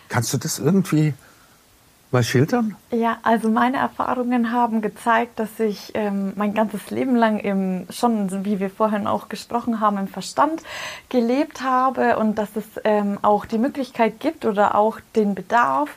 Kannst 0.09 0.33
du 0.33 0.37
das 0.37 0.59
irgendwie 0.59 1.13
mal 2.15 2.23
schildern? 2.23 2.75
Ja, 2.91 3.17
also 3.23 3.49
meine 3.49 3.77
Erfahrungen 3.77 4.51
haben 4.51 4.81
gezeigt, 4.81 5.37
dass 5.37 5.59
ich 5.59 5.91
ähm, 5.95 6.31
mein 6.35 6.53
ganzes 6.53 6.89
Leben 6.89 7.15
lang 7.15 7.39
im, 7.39 7.87
schon, 7.89 8.45
wie 8.45 8.59
wir 8.61 8.69
vorhin 8.69 9.05
auch 9.05 9.27
gesprochen 9.27 9.81
haben, 9.81 9.97
im 9.97 10.07
Verstand 10.07 10.63
gelebt 11.09 11.61
habe 11.61 12.17
und 12.17 12.37
dass 12.37 12.55
es 12.55 12.63
ähm, 12.85 13.19
auch 13.21 13.45
die 13.45 13.57
Möglichkeit 13.57 14.19
gibt 14.21 14.45
oder 14.45 14.75
auch 14.75 14.99
den 15.15 15.35
Bedarf 15.35 15.89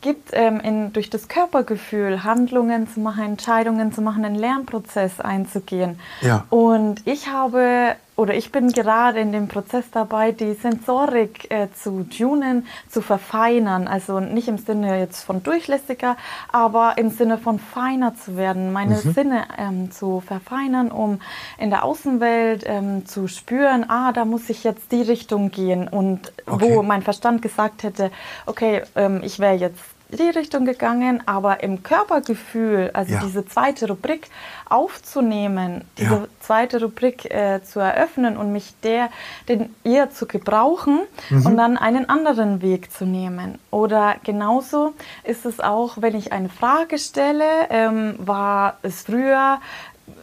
gibt, 0.00 0.30
ähm, 0.32 0.60
in, 0.60 0.92
durch 0.92 1.10
das 1.10 1.26
Körpergefühl 1.26 2.22
Handlungen 2.22 2.88
zu 2.88 3.00
machen, 3.00 3.24
Entscheidungen 3.24 3.92
zu 3.92 4.00
machen, 4.00 4.24
einen 4.24 4.36
Lernprozess 4.36 5.20
einzugehen. 5.20 5.98
Ja. 6.20 6.44
Und 6.50 7.04
ich 7.04 7.28
habe 7.28 7.96
oder 8.16 8.34
ich 8.34 8.52
bin 8.52 8.70
gerade 8.70 9.20
in 9.20 9.32
dem 9.32 9.48
Prozess 9.48 9.86
dabei, 9.90 10.30
die 10.30 10.54
Sensorik 10.54 11.50
äh, 11.50 11.68
zu 11.72 12.04
tunen, 12.04 12.66
zu 12.88 13.02
verfeinern. 13.02 13.88
Also 13.88 14.20
nicht 14.20 14.46
im 14.46 14.58
Sinne 14.58 15.00
jetzt 15.00 15.24
von 15.24 15.42
durchlässiger, 15.42 16.16
aber 16.52 16.96
im 16.96 17.10
Sinne 17.10 17.38
von 17.38 17.58
feiner 17.58 18.14
zu 18.14 18.36
werden, 18.36 18.72
meine 18.72 18.96
mhm. 18.96 19.12
Sinne 19.12 19.44
ähm, 19.58 19.90
zu 19.90 20.20
verfeinern, 20.20 20.92
um 20.92 21.20
in 21.58 21.70
der 21.70 21.84
Außenwelt 21.84 22.64
ähm, 22.66 23.04
zu 23.06 23.26
spüren, 23.26 23.84
ah, 23.88 24.12
da 24.12 24.24
muss 24.24 24.48
ich 24.48 24.62
jetzt 24.62 24.92
die 24.92 25.02
Richtung 25.02 25.50
gehen. 25.50 25.88
Und 25.88 26.32
okay. 26.46 26.76
wo 26.76 26.82
mein 26.82 27.02
Verstand 27.02 27.42
gesagt 27.42 27.82
hätte, 27.82 28.12
okay, 28.46 28.82
ähm, 28.94 29.22
ich 29.24 29.40
wäre 29.40 29.54
jetzt 29.54 29.93
die 30.16 30.28
Richtung 30.28 30.64
gegangen, 30.64 31.22
aber 31.26 31.62
im 31.62 31.82
Körpergefühl, 31.82 32.90
also 32.94 33.14
ja. 33.14 33.20
diese 33.20 33.46
zweite 33.46 33.88
Rubrik 33.88 34.28
aufzunehmen, 34.68 35.82
diese 35.98 36.10
ja. 36.10 36.26
zweite 36.40 36.80
Rubrik 36.80 37.30
äh, 37.30 37.62
zu 37.62 37.80
eröffnen 37.80 38.36
und 38.36 38.52
mich 38.52 38.74
der, 38.82 39.10
den 39.48 39.74
eher 39.84 40.10
zu 40.10 40.26
gebrauchen 40.26 41.00
mhm. 41.30 41.46
und 41.46 41.56
dann 41.56 41.76
einen 41.76 42.08
anderen 42.08 42.62
Weg 42.62 42.92
zu 42.92 43.04
nehmen. 43.04 43.58
Oder 43.70 44.16
genauso 44.24 44.94
ist 45.24 45.46
es 45.46 45.60
auch, 45.60 45.96
wenn 46.00 46.14
ich 46.16 46.32
eine 46.32 46.48
Frage 46.48 46.98
stelle, 46.98 47.44
ähm, 47.70 48.14
war 48.18 48.78
es 48.82 49.02
früher 49.02 49.60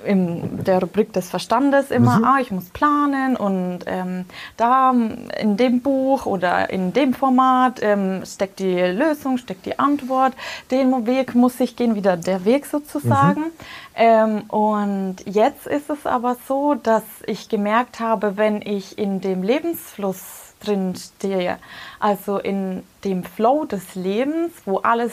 in 0.05 0.63
der 0.63 0.81
Rubrik 0.81 1.13
des 1.13 1.29
Verstandes 1.29 1.91
immer, 1.91 2.19
mhm. 2.19 2.23
ah, 2.25 2.37
ich 2.39 2.51
muss 2.51 2.65
planen 2.69 3.35
und 3.35 3.79
ähm, 3.85 4.25
da 4.57 4.91
in 4.91 5.57
dem 5.57 5.81
Buch 5.81 6.25
oder 6.25 6.69
in 6.69 6.93
dem 6.93 7.13
Format 7.13 7.79
ähm, 7.81 8.23
steckt 8.25 8.59
die 8.59 8.79
Lösung, 8.79 9.37
steckt 9.37 9.65
die 9.65 9.79
Antwort, 9.79 10.33
den 10.71 11.05
Weg 11.05 11.35
muss 11.35 11.59
ich 11.59 11.75
gehen, 11.75 11.95
wieder 11.95 12.17
der 12.17 12.45
Weg 12.45 12.65
sozusagen. 12.65 13.41
Mhm. 13.41 13.51
Ähm, 13.95 14.41
und 14.49 15.17
jetzt 15.25 15.67
ist 15.67 15.89
es 15.89 16.05
aber 16.05 16.37
so, 16.47 16.75
dass 16.75 17.03
ich 17.27 17.49
gemerkt 17.49 17.99
habe, 17.99 18.37
wenn 18.37 18.61
ich 18.61 18.97
in 18.97 19.21
dem 19.21 19.43
Lebensfluss 19.43 20.50
drin 20.63 20.95
stehe. 20.95 21.57
Also 21.99 22.37
in 22.37 22.83
dem 23.03 23.23
Flow 23.23 23.65
des 23.65 23.95
Lebens, 23.95 24.51
wo 24.65 24.77
alles 24.77 25.11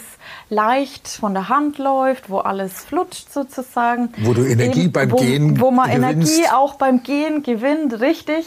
leicht 0.50 1.08
von 1.08 1.34
der 1.34 1.48
Hand 1.48 1.78
läuft, 1.78 2.30
wo 2.30 2.38
alles 2.38 2.84
flutscht 2.84 3.32
sozusagen. 3.32 4.12
Wo 4.18 4.34
du 4.34 4.44
Energie 4.44 4.84
Eben, 4.84 4.92
beim 4.92 5.10
wo, 5.10 5.16
Gehen 5.16 5.60
Wo 5.60 5.70
man 5.70 5.90
gewinnst. 5.90 6.32
Energie 6.36 6.50
auch 6.52 6.74
beim 6.74 7.02
Gehen 7.02 7.42
gewinnt, 7.42 8.00
richtig. 8.00 8.46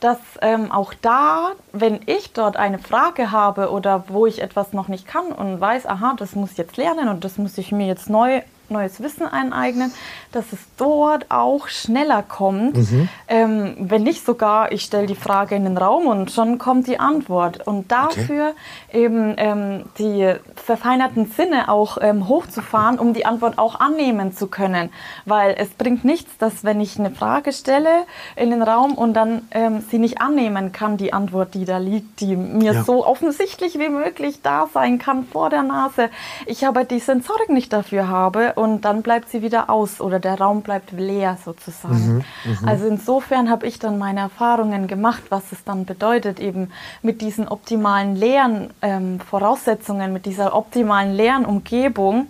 Dass 0.00 0.18
ähm, 0.40 0.70
auch 0.70 0.94
da, 1.00 1.52
wenn 1.72 2.00
ich 2.06 2.32
dort 2.32 2.56
eine 2.56 2.78
Frage 2.78 3.30
habe 3.30 3.70
oder 3.70 4.04
wo 4.08 4.26
ich 4.26 4.42
etwas 4.42 4.72
noch 4.72 4.88
nicht 4.88 5.06
kann 5.06 5.26
und 5.26 5.60
weiß, 5.60 5.86
aha, 5.86 6.14
das 6.18 6.34
muss 6.34 6.52
ich 6.52 6.58
jetzt 6.58 6.76
lernen 6.76 7.08
und 7.08 7.24
das 7.24 7.38
muss 7.38 7.58
ich 7.58 7.72
mir 7.72 7.86
jetzt 7.86 8.10
neu 8.10 8.42
neues 8.72 9.02
Wissen 9.02 9.26
eineignen, 9.26 9.92
dass 10.32 10.52
es 10.52 10.58
dort 10.76 11.30
auch 11.30 11.68
schneller 11.68 12.22
kommt. 12.22 12.76
Mhm. 12.76 13.08
Ähm, 13.28 13.76
wenn 13.78 14.02
nicht 14.02 14.24
sogar, 14.24 14.72
ich 14.72 14.82
stelle 14.82 15.06
die 15.06 15.14
Frage 15.14 15.54
in 15.54 15.64
den 15.64 15.78
Raum 15.78 16.06
und 16.06 16.30
schon 16.30 16.58
kommt 16.58 16.86
die 16.86 16.98
Antwort. 16.98 17.66
Und 17.66 17.92
dafür 17.92 18.54
okay. 18.88 19.04
eben 19.04 19.34
ähm, 19.36 19.84
die 19.98 20.34
verfeinerten 20.56 21.26
Sinne 21.26 21.68
auch 21.68 21.98
ähm, 22.00 22.28
hochzufahren, 22.28 22.98
um 22.98 23.12
die 23.12 23.26
Antwort 23.26 23.58
auch 23.58 23.80
annehmen 23.80 24.34
zu 24.34 24.46
können. 24.46 24.90
Weil 25.24 25.54
es 25.58 25.70
bringt 25.70 26.04
nichts, 26.04 26.36
dass 26.38 26.64
wenn 26.64 26.80
ich 26.80 26.98
eine 26.98 27.10
Frage 27.10 27.52
stelle 27.52 28.04
in 28.36 28.50
den 28.50 28.62
Raum 28.62 28.94
und 28.94 29.14
dann 29.14 29.42
ähm, 29.50 29.82
sie 29.90 29.98
nicht 29.98 30.20
annehmen 30.20 30.72
kann, 30.72 30.96
die 30.96 31.12
Antwort, 31.12 31.54
die 31.54 31.64
da 31.64 31.78
liegt, 31.78 32.20
die 32.20 32.36
mir 32.36 32.72
ja. 32.72 32.84
so 32.84 33.06
offensichtlich 33.06 33.78
wie 33.78 33.88
möglich 33.88 34.40
da 34.42 34.68
sein 34.72 34.98
kann 34.98 35.24
vor 35.26 35.50
der 35.50 35.62
Nase, 35.62 36.10
ich 36.46 36.66
aber 36.66 36.84
die 36.84 36.98
Sensorik 36.98 37.50
nicht 37.50 37.72
dafür 37.72 38.08
habe 38.08 38.52
und 38.62 38.84
dann 38.84 39.02
bleibt 39.02 39.28
sie 39.28 39.42
wieder 39.42 39.68
aus 39.70 40.00
oder 40.00 40.18
der 40.20 40.38
Raum 40.38 40.62
bleibt 40.62 40.92
leer 40.92 41.38
sozusagen. 41.44 42.24
Mhm, 42.44 42.52
mh. 42.62 42.68
Also 42.68 42.86
insofern 42.86 43.50
habe 43.50 43.66
ich 43.66 43.78
dann 43.78 43.98
meine 43.98 44.20
Erfahrungen 44.20 44.86
gemacht, 44.86 45.22
was 45.28 45.52
es 45.52 45.64
dann 45.64 45.84
bedeutet, 45.84 46.40
eben 46.40 46.70
mit 47.02 47.20
diesen 47.20 47.48
optimalen 47.48 48.16
Lernvoraussetzungen, 48.16 50.08
ähm, 50.08 50.12
mit 50.12 50.26
dieser 50.26 50.54
optimalen 50.54 51.14
Lernumgebung 51.14 52.28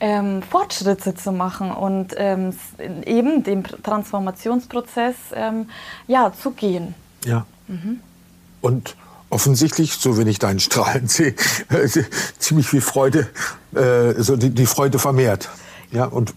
ähm, 0.00 0.42
Fortschritte 0.42 1.14
zu 1.14 1.32
machen 1.32 1.70
und 1.70 2.14
ähm, 2.16 2.54
eben 3.06 3.44
dem 3.44 3.64
Transformationsprozess 3.64 5.14
ähm, 5.34 5.68
ja, 6.06 6.32
zu 6.32 6.50
gehen. 6.50 6.94
Ja. 7.24 7.46
Mhm. 7.68 8.00
Und 8.60 8.96
offensichtlich, 9.30 9.94
so 9.94 10.16
wenn 10.16 10.26
ich 10.26 10.38
deinen 10.38 10.60
Strahlen 10.60 11.08
sehe, 11.08 11.34
äh, 11.70 11.88
ziemlich 12.38 12.68
viel 12.68 12.80
Freude, 12.80 13.28
äh, 13.74 14.14
so 14.22 14.36
die, 14.36 14.50
die 14.50 14.66
Freude 14.66 14.98
vermehrt. 14.98 15.48
Ja, 15.94 16.06
und 16.06 16.34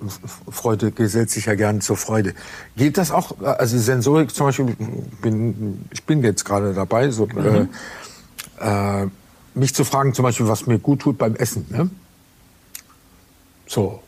Freude 0.51 0.91
gesellt 0.91 1.31
sich 1.31 1.47
ja 1.47 1.55
gern 1.55 1.81
zur 1.81 1.97
Freude. 1.97 2.35
Geht 2.75 2.99
das 2.99 3.09
auch, 3.09 3.41
also 3.41 3.79
Sensorik 3.79 4.29
zum 4.29 4.45
Beispiel, 4.45 4.75
bin, 5.23 5.83
ich 5.89 6.03
bin 6.03 6.23
jetzt 6.23 6.45
gerade 6.45 6.75
dabei, 6.75 7.09
so, 7.09 7.25
mhm. 7.25 7.67
äh, 8.59 9.01
äh, 9.01 9.07
mich 9.55 9.73
zu 9.73 9.83
fragen 9.83 10.13
zum 10.13 10.21
Beispiel, 10.21 10.47
was 10.47 10.67
mir 10.67 10.77
gut 10.77 10.99
tut 10.99 11.17
beim 11.17 11.35
Essen. 11.35 11.65
Ne? 11.69 11.89
So. 13.65 14.03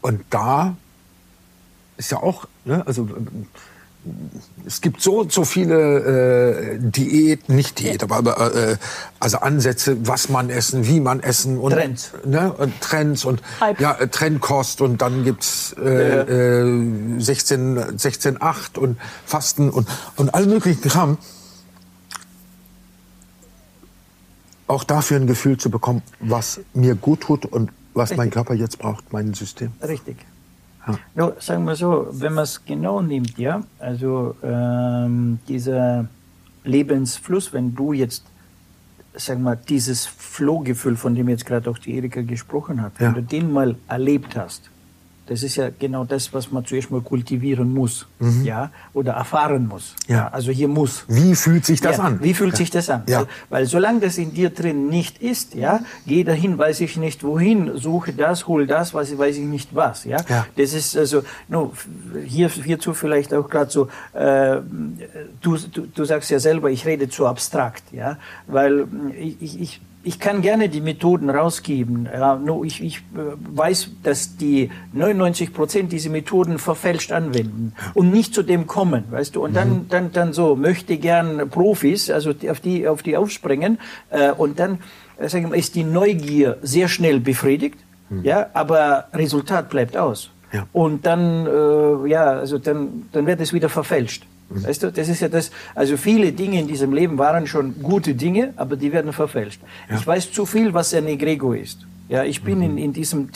Und 0.00 0.20
da 0.30 0.76
ist 1.96 2.12
ja 2.12 2.18
auch, 2.18 2.46
ne, 2.64 2.86
also 2.86 3.08
es 4.66 4.80
gibt 4.80 5.00
so 5.00 5.28
so 5.28 5.44
viele 5.44 6.74
äh, 6.74 6.78
Diäten, 6.78 7.54
nicht 7.54 7.78
Diät, 7.78 8.02
aber 8.02 8.54
äh, 8.54 8.76
also 9.20 9.38
Ansätze, 9.38 9.96
was 10.06 10.28
man 10.28 10.50
essen, 10.50 10.86
wie 10.86 11.00
man 11.00 11.20
essen 11.20 11.58
und 11.58 11.72
Trends, 11.72 12.12
ne, 12.24 12.52
und 12.52 12.80
Trends 12.80 13.24
und 13.24 13.42
Hype. 13.60 13.80
ja 13.80 13.94
Trendkost 13.94 14.80
und 14.80 15.00
dann 15.00 15.24
gibt's 15.24 15.74
äh, 15.78 16.60
äh, 16.60 17.20
16 17.20 17.98
16 17.98 18.40
8 18.40 18.78
und 18.78 18.98
Fasten 19.26 19.70
und 19.70 19.88
und 20.16 20.34
all 20.34 20.46
möglichen 20.46 20.82
Kram. 20.82 21.18
Auch 24.66 24.84
dafür 24.84 25.18
ein 25.18 25.26
Gefühl 25.26 25.58
zu 25.58 25.70
bekommen, 25.70 26.02
was 26.20 26.60
mir 26.72 26.94
gut 26.94 27.20
tut 27.20 27.44
und 27.44 27.70
was 27.92 28.10
Richtig. 28.10 28.18
mein 28.18 28.30
Körper 28.30 28.54
jetzt 28.54 28.78
braucht, 28.78 29.12
mein 29.12 29.34
System. 29.34 29.72
Richtig. 29.82 30.16
Ja. 30.86 30.98
No, 31.14 31.32
sagen 31.38 31.64
wir 31.64 31.76
so, 31.76 32.08
wenn 32.10 32.34
man 32.34 32.44
es 32.44 32.64
genau 32.64 33.00
nimmt, 33.00 33.38
ja, 33.38 33.62
also 33.78 34.36
ähm, 34.42 35.38
dieser 35.48 36.06
Lebensfluss, 36.64 37.52
wenn 37.52 37.74
du 37.74 37.92
jetzt, 37.92 38.24
sag 39.14 39.38
mal, 39.38 39.56
dieses 39.56 40.06
Flow-Gefühl, 40.06 40.96
von 40.96 41.14
dem 41.14 41.28
jetzt 41.28 41.46
gerade 41.46 41.70
auch 41.70 41.78
die 41.78 41.96
Erika 41.96 42.22
gesprochen 42.22 42.82
hat, 42.82 42.92
ja. 42.98 43.06
wenn 43.06 43.14
du 43.14 43.22
den 43.22 43.52
mal 43.52 43.76
erlebt 43.88 44.36
hast, 44.36 44.70
das 45.26 45.42
ist 45.42 45.56
ja 45.56 45.70
genau 45.78 46.04
das, 46.04 46.34
was 46.34 46.52
man 46.52 46.64
zuerst 46.66 46.90
mal 46.90 47.00
kultivieren 47.00 47.72
muss, 47.72 48.06
mhm. 48.18 48.44
ja, 48.44 48.70
oder 48.92 49.12
erfahren 49.12 49.66
muss. 49.66 49.94
Ja. 50.06 50.28
Also 50.28 50.52
hier 50.52 50.68
muss. 50.68 51.04
Wie 51.08 51.34
fühlt 51.34 51.64
sich 51.64 51.80
das 51.80 51.96
ja, 51.96 52.04
an? 52.04 52.22
Wie 52.22 52.34
fühlt 52.34 52.52
ja. 52.52 52.56
sich 52.58 52.70
das 52.70 52.90
an? 52.90 53.04
Ja. 53.06 53.20
Weil, 53.20 53.26
weil 53.50 53.66
solange 53.66 54.00
das 54.00 54.18
in 54.18 54.34
dir 54.34 54.50
drin 54.50 54.88
nicht 54.88 55.22
ist, 55.22 55.54
ja, 55.54 55.80
geh 56.06 56.24
dahin, 56.24 56.58
weiß 56.58 56.80
ich 56.80 56.96
nicht 56.96 57.24
wohin, 57.24 57.72
suche 57.76 58.12
das, 58.12 58.46
hol 58.46 58.66
das, 58.66 58.92
weiß, 58.92 59.16
weiß 59.16 59.36
ich 59.36 59.44
nicht 59.44 59.74
was, 59.74 60.04
ja. 60.04 60.18
ja. 60.28 60.46
Das 60.56 60.74
ist 60.74 60.96
also, 60.96 61.22
no, 61.48 61.72
hier, 62.26 62.48
hierzu 62.48 62.92
vielleicht 62.92 63.32
auch 63.32 63.48
gerade 63.48 63.70
so, 63.70 63.88
äh, 64.12 64.60
du, 65.40 65.56
du, 65.56 65.86
du 65.86 66.04
sagst 66.04 66.30
ja 66.30 66.38
selber, 66.38 66.70
ich 66.70 66.84
rede 66.84 67.08
zu 67.08 67.26
abstrakt, 67.26 67.84
ja, 67.92 68.18
weil 68.46 68.86
ich, 69.18 69.60
ich 69.60 69.80
ich 70.04 70.20
kann 70.20 70.42
gerne 70.42 70.68
die 70.68 70.80
Methoden 70.80 71.30
rausgeben. 71.30 72.08
Ja, 72.12 72.36
nur 72.36 72.64
ich, 72.64 72.82
ich 72.82 72.98
äh, 72.98 73.34
weiß, 73.56 73.90
dass 74.02 74.36
die 74.36 74.70
99 74.92 75.52
Prozent 75.52 75.92
diese 75.92 76.10
Methoden 76.10 76.58
verfälscht 76.58 77.10
anwenden 77.10 77.72
und 77.94 78.10
nicht 78.12 78.34
zu 78.34 78.42
dem 78.42 78.66
kommen, 78.66 79.04
weißt 79.10 79.34
du. 79.34 79.42
Und 79.42 79.54
dann, 79.54 79.70
mhm. 79.70 79.88
dann, 79.88 80.12
dann 80.12 80.32
so 80.32 80.56
möchte 80.56 80.98
gern 80.98 81.48
Profis, 81.48 82.10
also 82.10 82.32
auf 82.48 82.60
die, 82.60 82.86
auf 82.86 83.02
die 83.02 83.16
aufspringen 83.16 83.78
äh, 84.10 84.30
und 84.30 84.58
dann 84.58 84.78
äh, 85.18 85.28
sagen 85.28 85.50
wir, 85.50 85.58
ist 85.58 85.74
die 85.74 85.84
Neugier 85.84 86.58
sehr 86.62 86.88
schnell 86.88 87.20
befriedigt, 87.20 87.78
mhm. 88.10 88.24
ja, 88.24 88.50
aber 88.52 89.06
Resultat 89.14 89.70
bleibt 89.70 89.96
aus. 89.96 90.30
Ja. 90.52 90.66
Und 90.72 91.04
dann, 91.06 91.46
äh, 91.46 92.08
ja, 92.08 92.26
also 92.26 92.58
dann, 92.58 93.08
dann 93.12 93.26
wird 93.26 93.40
es 93.40 93.52
wieder 93.52 93.68
verfälscht. 93.68 94.26
Weißt 94.62 94.82
du, 94.82 94.92
das 94.92 95.08
ist 95.08 95.20
ja 95.20 95.28
das, 95.28 95.50
also 95.74 95.96
viele 95.96 96.32
Dinge 96.32 96.60
in 96.60 96.68
diesem 96.68 96.92
Leben 96.92 97.18
waren 97.18 97.46
schon 97.46 97.82
gute 97.82 98.14
Dinge, 98.14 98.52
aber 98.56 98.76
die 98.76 98.92
werden 98.92 99.12
verfälscht. 99.12 99.60
Ja. 99.88 99.96
Ich 99.96 100.06
weiß 100.06 100.32
zu 100.32 100.46
viel, 100.46 100.72
was 100.72 100.94
ein 100.94 101.06
Egrego 101.06 101.52
ist. 101.52 101.86
Ja, 102.08 102.24
ich 102.24 102.42
bin 102.42 102.58
mhm. 102.58 102.64
in, 102.64 102.78
in 102.78 102.92
diesem 102.92 103.28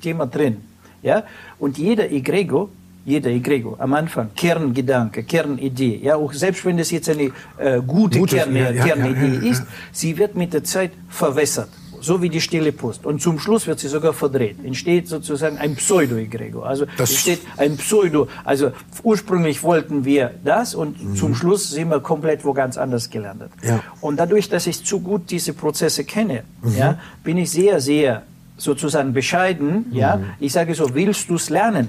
Thema 0.00 0.26
drin. 0.26 0.58
Ja, 1.02 1.22
und 1.58 1.78
jeder 1.78 2.10
Egrego, 2.10 2.70
jeder 3.04 3.30
Egrego 3.30 3.76
am 3.78 3.94
Anfang, 3.94 4.30
Kerngedanke, 4.34 5.22
Kernidee, 5.22 6.00
ja, 6.02 6.16
auch 6.16 6.32
selbst 6.32 6.64
wenn 6.64 6.76
das 6.76 6.90
jetzt 6.90 7.08
eine 7.08 7.30
äh, 7.56 7.80
gute, 7.86 8.18
gute 8.18 8.36
Kern, 8.36 8.56
ja, 8.56 8.72
Kernidee 8.72 9.46
ja, 9.46 9.50
ist, 9.50 9.62
sie 9.92 10.18
wird 10.18 10.34
mit 10.34 10.52
der 10.52 10.64
Zeit 10.64 10.90
verwässert 11.08 11.68
so 12.00 12.22
wie 12.22 12.28
die 12.28 12.40
stille 12.40 12.72
Post. 12.72 13.06
Und 13.06 13.20
zum 13.20 13.38
Schluss 13.38 13.66
wird 13.66 13.78
sie 13.78 13.88
sogar 13.88 14.12
verdreht. 14.12 14.56
Entsteht 14.64 15.08
sozusagen 15.08 15.58
ein 15.58 15.76
Pseudo-Egregor. 15.76 16.66
Also 16.66 16.86
das 16.96 17.10
entsteht 17.10 17.40
ein 17.56 17.76
Pseudo. 17.76 18.28
Also 18.44 18.72
ursprünglich 19.02 19.62
wollten 19.62 20.04
wir 20.04 20.32
das 20.44 20.74
und 20.74 21.02
mhm. 21.02 21.16
zum 21.16 21.34
Schluss 21.34 21.70
sind 21.70 21.90
wir 21.90 22.00
komplett 22.00 22.44
wo 22.44 22.52
ganz 22.52 22.76
anders 22.76 23.10
gelandet. 23.10 23.50
Ja. 23.62 23.82
Und 24.00 24.18
dadurch, 24.18 24.48
dass 24.48 24.66
ich 24.66 24.84
zu 24.84 25.00
gut 25.00 25.30
diese 25.30 25.52
Prozesse 25.52 26.04
kenne, 26.04 26.44
mhm. 26.62 26.76
ja, 26.76 26.98
bin 27.24 27.36
ich 27.36 27.50
sehr, 27.50 27.80
sehr 27.80 28.22
sozusagen 28.56 29.12
bescheiden. 29.12 29.86
Mhm. 29.90 29.96
Ja, 29.96 30.20
ich 30.40 30.52
sage 30.52 30.74
so, 30.74 30.94
willst 30.94 31.28
du 31.30 31.36
es 31.36 31.50
lernen? 31.50 31.88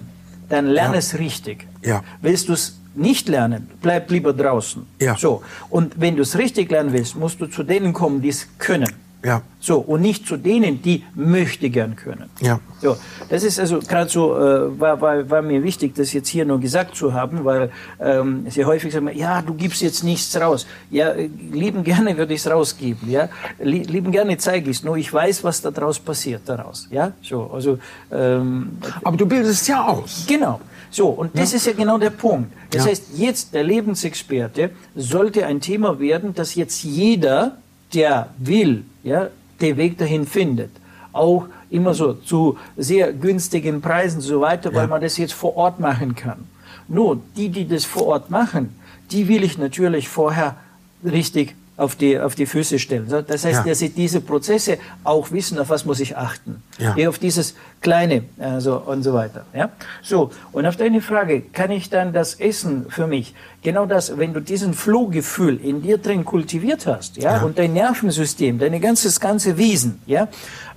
Dann 0.50 0.68
lern 0.68 0.94
ja. 0.94 1.00
es 1.00 1.20
richtig. 1.20 1.68
Ja. 1.84 2.04
Willst 2.22 2.50
du 2.50 2.54
es 2.54 2.80
nicht 2.96 3.30
lernen, 3.30 3.70
bleib 3.82 4.10
lieber 4.12 4.34
draußen. 4.34 4.86
Ja. 5.00 5.16
So. 5.16 5.44
Und 5.70 6.00
wenn 6.00 6.16
du 6.16 6.24
es 6.24 6.38
richtig 6.38 6.72
lernen 6.72 6.94
willst, 6.94 7.16
musst 7.16 7.40
du 7.40 7.48
zu 7.48 7.64
denen 7.64 7.94
kommen, 7.94 8.22
die 8.22 8.30
es 8.30 8.48
können. 8.58 8.90
Ja. 9.24 9.42
So, 9.60 9.80
und 9.80 10.02
nicht 10.02 10.26
zu 10.26 10.38
denen, 10.38 10.82
die 10.82 11.04
möchte 11.14 11.70
gern 11.70 11.98
können. 11.98 12.30
Ja. 12.40 12.62
So, 12.82 12.96
das 13.28 13.44
ist 13.44 13.60
also 13.60 13.80
gerade 13.80 14.10
so, 14.10 14.34
äh, 14.38 14.80
war, 14.80 15.02
war, 15.02 15.30
war 15.30 15.42
mir 15.42 15.62
wichtig, 15.62 15.94
das 15.96 16.14
jetzt 16.14 16.30
hier 16.30 16.46
nur 16.46 16.60
gesagt 16.62 16.96
zu 16.96 17.14
haben, 17.14 17.44
weil 17.44 17.70
ähm, 18.00 18.46
sehr 18.50 18.66
häufig 18.66 18.94
sagen 18.94 19.08
wir, 19.08 19.14
ja, 19.14 19.42
du 19.42 19.54
gibst 19.56 19.82
jetzt 19.82 20.06
nichts 20.06 20.40
raus. 20.40 20.66
Ja, 20.90 21.10
äh, 21.10 21.30
lieben 21.52 21.84
gerne 21.84 22.18
würde 22.18 22.34
ich 22.34 22.40
es 22.46 22.50
rausgeben, 22.50 23.10
ja. 23.10 23.28
Lie 23.62 23.84
lieben 23.84 24.12
gerne 24.14 24.38
zeige 24.38 24.70
ich 24.70 24.78
es, 24.78 24.84
nur 24.86 24.96
ich 24.96 25.12
weiß, 25.14 25.44
was 25.44 25.62
da 25.62 25.72
draus 25.72 26.00
passiert 26.00 26.44
daraus, 26.46 26.88
ja. 26.90 27.12
So, 27.22 27.52
also, 27.54 27.78
ähm, 28.14 28.78
Aber 29.04 29.18
du 29.18 29.26
bildest 29.26 29.68
ja 29.68 29.86
aus. 29.86 30.24
Genau. 30.28 30.62
So, 30.92 31.10
und 31.10 31.38
das 31.38 31.54
ist 31.54 31.66
ja 31.68 31.74
genau 31.74 31.98
der 31.98 32.10
Punkt. 32.12 32.52
Das 32.72 32.86
Ja. 32.86 32.92
heißt, 32.92 33.04
jetzt 33.16 33.54
der 33.54 33.64
Lebensexperte 33.64 34.72
sollte 34.96 35.46
ein 35.46 35.60
Thema 35.60 36.00
werden, 36.00 36.34
das 36.34 36.56
jetzt 36.56 36.84
jeder, 36.84 37.58
der 37.94 38.30
will, 38.38 38.86
ja, 39.04 39.30
den 39.62 39.78
Weg 39.78 39.98
dahin 39.98 40.26
findet. 40.26 40.72
Auch 41.12 41.46
immer 41.70 41.94
so 41.94 42.14
zu 42.14 42.58
sehr 42.78 43.14
günstigen 43.14 43.82
Preisen 43.82 44.22
so 44.22 44.42
weiter, 44.42 44.74
weil 44.74 44.84
Ja. 44.84 44.88
man 44.88 45.02
das 45.02 45.18
jetzt 45.18 45.34
vor 45.34 45.56
Ort 45.58 45.80
machen 45.80 46.16
kann. 46.16 46.46
Nur 46.88 47.20
die, 47.36 47.50
die 47.50 47.68
das 47.68 47.86
vor 47.86 48.06
Ort 48.08 48.30
machen, 48.30 48.74
die 49.12 49.28
will 49.28 49.44
ich 49.44 49.58
natürlich 49.58 50.08
vorher 50.10 50.56
richtig 51.04 51.56
auf 51.80 51.96
die, 51.96 52.20
auf 52.20 52.36
die 52.36 52.46
Füße 52.46 52.78
stellen. 52.80 53.08
Das 53.28 53.46
heißt, 53.46 53.60
Ja. 53.60 53.64
dass 53.64 53.80
sie 53.80 53.90
diese 53.90 54.22
Prozesse 54.22 54.78
auch 55.04 55.32
wissen, 55.32 55.58
auf 55.60 55.70
was 55.70 55.86
muss 55.86 56.00
ich 56.00 56.18
achten. 56.18 56.62
Ja. 56.78 56.96
Eher 56.96 57.10
auf 57.10 57.20
dieses 57.20 57.56
Kleine 57.82 58.24
also 58.38 58.78
und 58.78 59.04
so 59.04 59.14
weiter. 59.14 59.46
Ja? 59.54 59.70
So, 60.02 60.32
und 60.52 60.66
auf 60.66 60.76
deine 60.76 61.02
Frage, 61.02 61.42
kann 61.42 61.72
ich 61.72 61.90
dann 61.90 62.12
das 62.14 62.34
Essen 62.36 62.86
für 62.90 63.08
mich, 63.08 63.34
genau 63.64 63.86
das, 63.86 64.18
wenn 64.18 64.34
du 64.34 64.42
diesen 64.42 64.74
Flohgefühl 64.74 65.58
in 65.64 65.82
dir 65.82 65.98
drin 65.98 66.26
kultiviert 66.26 66.86
hast, 66.86 67.18
ja, 67.18 67.38
Ja. 67.38 67.44
und 67.44 67.58
dein 67.58 67.74
Nervensystem, 67.74 68.60
dein 68.60 68.80
ganzes 68.82 69.20
ganze 69.20 69.58
Wesen, 69.58 70.02
ja, 70.06 70.28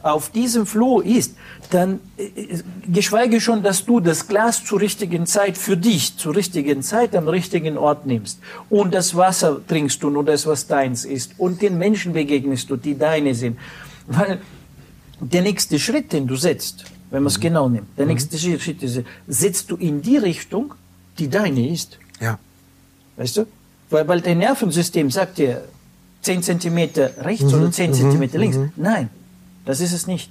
auf 0.02 0.30
diesem 0.30 0.66
Floh 0.66 1.00
ist, 1.00 1.36
dann 1.70 2.00
äh, 2.16 2.24
äh, 2.24 2.62
geschweige 2.86 3.40
schon, 3.40 3.62
dass 3.62 3.84
du 3.84 4.00
das 4.00 4.28
Glas 4.28 4.64
zur 4.64 4.80
richtigen 4.80 5.26
Zeit 5.26 5.56
für 5.56 5.76
dich, 5.76 6.16
zur 6.16 6.34
richtigen 6.34 6.82
Zeit 6.82 7.14
am 7.14 7.28
richtigen 7.28 7.78
Ort 7.78 8.06
nimmst 8.06 8.40
und 8.68 8.92
das 8.94 9.16
Wasser 9.16 9.60
trinkst 9.66 10.02
du 10.02 10.10
nur 10.10 10.24
das, 10.24 10.46
was 10.46 10.66
deins 10.66 11.04
ist 11.04 11.32
und 11.38 11.62
den 11.62 11.78
Menschen 11.78 12.12
begegnest 12.12 12.70
du, 12.70 12.76
die 12.76 12.98
deine 12.98 13.34
sind. 13.34 13.58
Weil 14.06 14.40
der 15.20 15.42
nächste 15.42 15.78
Schritt, 15.78 16.12
den 16.12 16.26
du 16.26 16.36
setzt, 16.36 16.84
wenn 17.10 17.22
man 17.22 17.28
es 17.28 17.38
genau 17.38 17.68
nimmt, 17.68 17.96
der 17.96 18.06
nächste 18.06 18.36
Schritt 18.38 18.82
ist, 18.82 19.02
setzt 19.28 19.70
du 19.70 19.76
in 19.76 20.02
die 20.02 20.16
Richtung, 20.16 20.74
die 21.18 21.28
deine 21.28 21.68
ist. 21.68 21.98
Ja. 22.20 22.38
Weißt 23.16 23.36
du? 23.36 23.46
Weil, 23.90 24.08
weil 24.08 24.20
dein 24.20 24.38
Nervensystem 24.38 25.10
sagt 25.10 25.38
dir 25.38 25.62
10 26.22 26.42
Zentimeter 26.42 27.10
rechts 27.18 27.52
oder 27.52 27.70
10 27.70 27.94
Zentimeter 27.94 28.38
links. 28.38 28.58
Nein, 28.76 29.10
das 29.64 29.80
ist 29.80 29.92
es 29.92 30.06
nicht. 30.06 30.30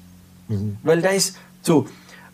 Weil 0.84 1.02
da 1.02 1.10
ist 1.10 1.38
so. 1.62 1.88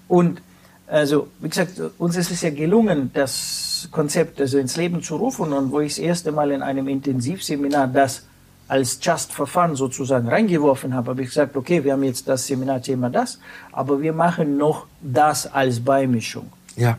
Und 0.08 0.42
also, 0.88 1.28
wie 1.40 1.50
gesagt, 1.50 1.74
uns 1.98 2.16
ist 2.16 2.32
es 2.32 2.42
ja 2.42 2.50
gelungen, 2.50 3.12
das 3.14 3.90
Konzept 3.92 4.40
also 4.40 4.58
ins 4.58 4.78
Leben 4.78 5.04
zu 5.04 5.18
rufen. 5.18 5.52
Und 5.54 5.72
wo 5.72 5.82
ich 5.82 5.96
das 5.96 6.00
erste 6.00 6.32
Mal 6.32 6.52
in 6.52 6.62
einem 6.62 6.88
Intensivseminar 6.88 7.88
das 7.88 8.24
als 8.68 9.00
Just 9.02 9.32
for 9.32 9.48
Fun 9.48 9.76
sozusagen 9.76 10.28
reingeworfen 10.28 10.94
habe, 10.94 11.12
habe 11.12 11.22
ich 11.22 11.30
gesagt, 11.30 11.56
okay, 11.56 11.84
wir 11.84 11.94
haben 11.94 12.04
jetzt 12.04 12.28
das 12.28 12.48
Seminarthema 12.48 13.10
das, 13.10 13.40
aber 13.72 14.02
wir 14.02 14.14
machen 14.14 14.58
noch 14.58 14.88
das 15.02 15.48
als 15.48 15.80
Beimischung. 15.80 16.52
Ja. 16.76 16.98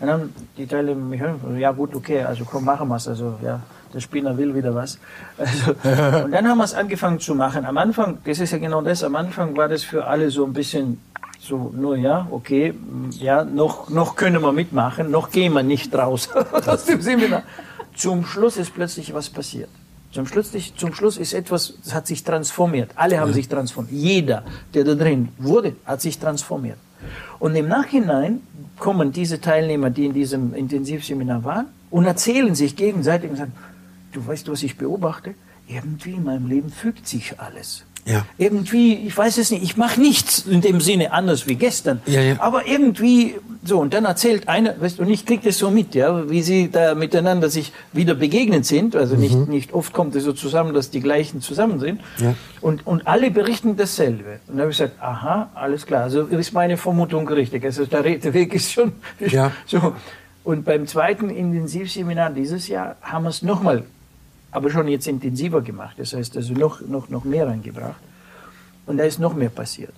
Dann 0.00 0.10
haben 0.10 0.34
die 0.56 0.66
Teilnehmer 0.66 1.04
mich 1.04 1.20
hören, 1.20 1.58
ja 1.58 1.72
gut, 1.72 1.94
okay, 1.94 2.22
also 2.22 2.44
komm, 2.44 2.64
machen 2.64 2.88
wir's. 2.88 3.08
Also 3.08 3.34
ja, 3.42 3.60
der 3.92 4.00
Spinner 4.00 4.36
will 4.36 4.54
wieder 4.54 4.74
was. 4.74 4.98
Also, 5.36 5.70
und 6.24 6.32
dann 6.32 6.48
haben 6.48 6.58
wir 6.58 6.64
es 6.64 6.74
angefangen 6.74 7.20
zu 7.20 7.34
machen. 7.34 7.64
Am 7.64 7.78
Anfang, 7.78 8.18
das 8.24 8.40
ist 8.40 8.52
ja 8.52 8.58
genau 8.58 8.82
das, 8.82 9.02
am 9.02 9.16
Anfang 9.16 9.56
war 9.56 9.68
das 9.68 9.82
für 9.82 10.06
alle 10.06 10.30
so 10.30 10.44
ein 10.44 10.52
bisschen 10.52 11.00
so, 11.38 11.72
nur 11.74 11.96
ja, 11.96 12.26
okay, 12.30 12.74
ja, 13.12 13.44
noch, 13.44 13.88
noch 13.88 14.16
können 14.16 14.42
wir 14.42 14.52
mitmachen, 14.52 15.10
noch 15.10 15.30
gehen 15.30 15.52
wir 15.52 15.62
nicht 15.62 15.94
raus 15.94 16.28
aus 16.66 16.84
dem 16.84 17.00
Seminar. 17.00 17.42
Zum 17.94 18.24
Schluss 18.24 18.56
ist 18.56 18.74
plötzlich 18.74 19.14
was 19.14 19.30
passiert. 19.30 19.70
Zum 20.12 20.26
Schluss, 20.26 20.52
zum 20.76 20.94
Schluss 20.94 21.18
ist 21.18 21.34
etwas, 21.34 21.74
das 21.84 21.94
hat 21.94 22.06
sich 22.06 22.24
transformiert. 22.24 22.90
Alle 22.96 23.20
haben 23.20 23.32
sich 23.32 23.48
transformiert. 23.48 23.92
Jeder, 23.92 24.42
der 24.72 24.84
da 24.84 24.94
drin 24.94 25.28
wurde, 25.38 25.76
hat 25.84 26.00
sich 26.00 26.18
transformiert. 26.18 26.78
Und 27.38 27.54
im 27.54 27.68
Nachhinein 27.68 28.40
kommen 28.78 29.12
diese 29.12 29.40
Teilnehmer, 29.40 29.90
die 29.90 30.06
in 30.06 30.14
diesem 30.14 30.54
Intensivseminar 30.54 31.44
waren, 31.44 31.66
und 31.90 32.04
erzählen 32.04 32.54
sich 32.54 32.76
gegenseitig 32.76 33.30
und 33.30 33.36
sagen, 33.36 33.52
du 34.18 34.26
weißt, 34.26 34.50
was 34.50 34.62
ich 34.62 34.76
beobachte? 34.76 35.34
Irgendwie 35.66 36.12
in 36.12 36.24
meinem 36.24 36.48
Leben 36.48 36.70
fügt 36.70 37.06
sich 37.06 37.38
alles. 37.38 37.84
Ja. 38.08 38.24
Irgendwie, 38.38 38.94
ich 38.94 39.16
weiß 39.16 39.36
es 39.36 39.50
nicht, 39.50 39.62
ich 39.62 39.76
mache 39.76 40.00
nichts 40.00 40.38
in 40.46 40.62
dem 40.62 40.80
Sinne 40.80 41.12
anders 41.12 41.46
wie 41.46 41.56
gestern. 41.56 42.00
Ja, 42.06 42.22
ja. 42.22 42.36
Aber 42.38 42.66
irgendwie, 42.66 43.34
so, 43.62 43.78
und 43.80 43.92
dann 43.92 44.06
erzählt 44.06 44.48
einer, 44.48 44.80
weißt 44.80 44.98
du, 44.98 45.02
und 45.02 45.10
ich 45.10 45.26
krieg 45.26 45.42
das 45.42 45.58
so 45.58 45.70
mit, 45.70 45.94
ja, 45.94 46.30
wie 46.30 46.40
sie 46.40 46.70
da 46.70 46.94
miteinander 46.94 47.50
sich 47.50 47.72
wieder 47.92 48.14
begegnet 48.14 48.64
sind. 48.64 48.96
Also 48.96 49.16
nicht, 49.16 49.36
nicht 49.48 49.74
oft 49.74 49.92
kommt 49.92 50.14
es 50.14 50.24
so 50.24 50.32
zusammen, 50.32 50.72
dass 50.72 50.88
die 50.88 51.00
gleichen 51.00 51.42
zusammen 51.42 51.80
sind. 51.80 52.00
Mhm. 52.18 52.24
Ja. 52.24 52.34
Und, 52.62 52.86
und 52.86 53.06
alle 53.06 53.30
berichten 53.30 53.76
dasselbe. 53.76 54.40
Und 54.46 54.56
da 54.56 54.62
habe 54.62 54.72
ich 54.72 54.78
gesagt, 54.78 55.02
aha, 55.02 55.50
alles 55.54 55.84
klar. 55.84 56.04
Also 56.04 56.22
ist 56.22 56.54
meine 56.54 56.78
Vermutung 56.78 57.28
richtig. 57.28 57.62
Also 57.64 57.84
der 57.84 58.04
Weg 58.04 58.54
ist 58.54 58.72
schon 58.72 58.92
Ja. 59.20 59.52
so. 59.66 59.92
Und 60.44 60.64
beim 60.64 60.86
zweiten 60.86 61.28
Intensivseminar 61.28 62.30
dieses 62.30 62.68
Jahr 62.68 62.96
haben 63.02 63.24
wir 63.24 63.28
es 63.28 63.42
nochmal, 63.42 63.84
aber 64.50 64.70
schon 64.70 64.88
jetzt 64.88 65.06
intensiver 65.06 65.60
gemacht. 65.60 65.96
Das 65.98 66.14
heißt 66.14 66.36
also 66.36 66.54
noch, 66.54 66.80
noch, 66.80 67.08
noch 67.08 67.24
mehr 67.24 67.46
reingebracht. 67.46 68.00
Und 68.86 68.98
da 68.98 69.04
ist 69.04 69.18
noch 69.18 69.34
mehr 69.34 69.50
passiert. 69.50 69.92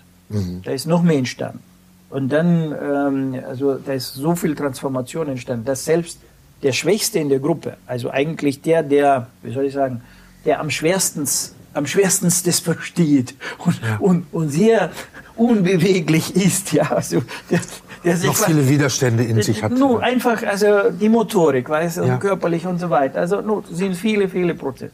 Da 0.63 0.71
ist 0.73 0.87
noch 0.87 1.03
mehr 1.03 1.19
entstanden. 1.19 1.61
Und 2.09 2.29
dann, 2.29 2.73
ähm, 2.73 3.45
also 3.47 3.75
da 3.75 3.93
ist 3.93 4.15
so 4.15 4.35
viel 4.35 4.55
Transformation 4.55 5.29
entstanden, 5.29 5.65
dass 5.65 5.85
selbst 5.85 6.19
der 6.63 6.73
Schwächste 6.73 7.19
in 7.19 7.29
der 7.29 7.39
Gruppe, 7.39 7.77
also 7.87 8.11
eigentlich 8.11 8.61
der, 8.63 8.83
der, 8.83 9.29
wie 9.43 9.53
soll 9.53 9.65
ich 9.65 9.73
sagen, 9.73 10.03
der 10.45 10.61
am 10.61 10.71
schwerstens, 10.71 11.55
am 11.73 11.87
schwerstens 11.87 12.43
das 12.43 12.61
versteht 12.61 13.35
und, 13.59 13.81
und, 14.01 14.27
und 14.33 14.49
sehr 14.51 14.91
unbeweglich 15.37 16.35
ist, 16.37 16.73
ja, 16.73 16.91
also 16.93 17.23
der, 17.51 17.61
sich 18.03 18.27
Noch 18.27 18.37
viele 18.37 18.69
Widerstände 18.69 19.25
in 19.25 19.43
sich 19.43 19.63
hat. 19.63 19.73
nur 19.73 20.03
einfach, 20.03 20.43
also 20.43 20.91
die 20.91 21.09
Motorik, 21.09 21.69
weißt 21.69 21.99
du, 21.99 22.05
Ja. 22.05 22.15
und 22.15 22.21
körperlich 22.21 22.67
und 22.67 22.79
so 22.79 22.89
weiter. 22.91 23.21
Also 23.21 23.41
nur 23.41 23.65
sind 23.71 23.95
viele, 23.95 24.29
viele 24.29 24.55
Prozesse. 24.55 24.93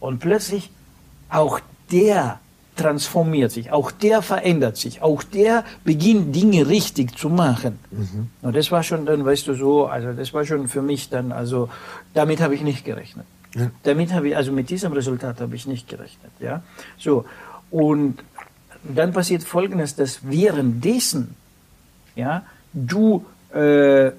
Und 0.00 0.18
plötzlich 0.20 0.70
auch 1.28 1.60
der 1.92 2.40
transformiert 2.76 3.52
sich, 3.52 3.72
auch 3.72 3.90
der 3.90 4.22
verändert 4.22 4.76
sich, 4.78 5.02
auch 5.02 5.22
der 5.22 5.64
beginnt 5.84 6.34
Dinge 6.34 6.66
richtig 6.66 7.18
zu 7.18 7.28
machen. 7.28 7.78
Und 8.40 8.56
das 8.56 8.70
war 8.72 8.82
schon 8.82 9.04
dann, 9.04 9.24
weißt 9.24 9.46
du, 9.48 9.54
so, 9.54 9.86
also 9.86 10.12
das 10.12 10.32
war 10.32 10.44
schon 10.46 10.66
für 10.68 10.80
mich 10.80 11.10
dann, 11.10 11.30
also 11.30 11.68
damit 12.14 12.40
habe 12.40 12.54
ich 12.54 12.62
nicht 12.62 12.84
gerechnet. 12.86 13.26
Ja. 13.54 13.70
Damit 13.82 14.12
habe 14.14 14.28
ich, 14.28 14.36
also 14.36 14.50
mit 14.52 14.70
diesem 14.70 14.92
Resultat 14.92 15.40
habe 15.40 15.54
ich 15.56 15.66
nicht 15.66 15.88
gerechnet, 15.88 16.30
ja. 16.38 16.62
So. 16.98 17.26
Und 17.70 18.18
dann 18.82 19.12
passiert 19.12 19.42
Folgendes, 19.42 19.94
dass 19.96 20.20
währenddessen, 20.22 21.34
ja, 22.16 22.42
du 22.72 23.24
äh, 23.54 24.10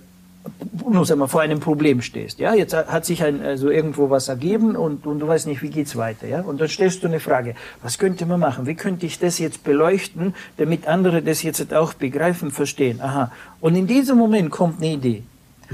nur 0.89 1.05
sag 1.05 1.17
mal, 1.17 1.27
vor 1.27 1.41
einem 1.41 1.59
Problem 1.59 2.01
stehst. 2.01 2.39
Ja, 2.39 2.53
jetzt 2.53 2.73
hat 2.73 3.05
sich 3.05 3.23
ein, 3.23 3.41
also 3.41 3.69
irgendwo 3.69 4.09
was 4.09 4.27
ergeben 4.27 4.75
und, 4.75 5.05
und 5.05 5.19
du 5.19 5.27
weißt 5.27 5.47
nicht, 5.47 5.61
wie 5.61 5.69
geht's 5.69 5.95
weiter. 5.95 6.27
Ja, 6.27 6.41
und 6.41 6.59
dann 6.59 6.67
stellst 6.67 7.03
du 7.03 7.07
eine 7.07 7.19
Frage: 7.19 7.55
Was 7.81 7.97
könnte 7.97 8.25
man 8.25 8.39
machen? 8.39 8.65
Wie 8.65 8.75
könnte 8.75 9.05
ich 9.05 9.19
das 9.19 9.39
jetzt 9.39 9.63
beleuchten, 9.63 10.33
damit 10.57 10.87
andere 10.87 11.21
das 11.21 11.43
jetzt 11.43 11.73
auch 11.73 11.93
begreifen, 11.93 12.51
verstehen? 12.51 13.01
Aha. 13.01 13.31
Und 13.59 13.75
in 13.75 13.87
diesem 13.87 14.17
Moment 14.17 14.49
kommt 14.51 14.81
eine 14.81 14.93
Idee. 14.93 15.23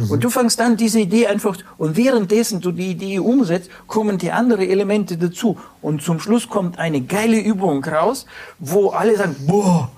Und 0.09 0.23
du 0.23 0.29
fängst 0.29 0.61
an, 0.61 0.77
diese 0.77 0.99
Idee 0.99 1.25
einfach, 1.25 1.57
und 1.79 1.97
währenddessen 1.97 2.61
du 2.61 2.71
die 2.71 2.91
Idee 2.91 3.17
umsetzt, 3.17 3.71
kommen 3.87 4.19
die 4.19 4.31
anderen 4.31 4.69
Elemente 4.69 5.17
dazu. 5.17 5.57
Und 5.81 6.03
zum 6.03 6.19
Schluss 6.19 6.47
kommt 6.47 6.77
eine 6.77 7.01
geile 7.01 7.39
Übung 7.39 7.83
raus, 7.83 8.27
wo 8.59 8.89
alle 8.89 9.17
sagen, 9.17 9.35
boah, 9.47 9.89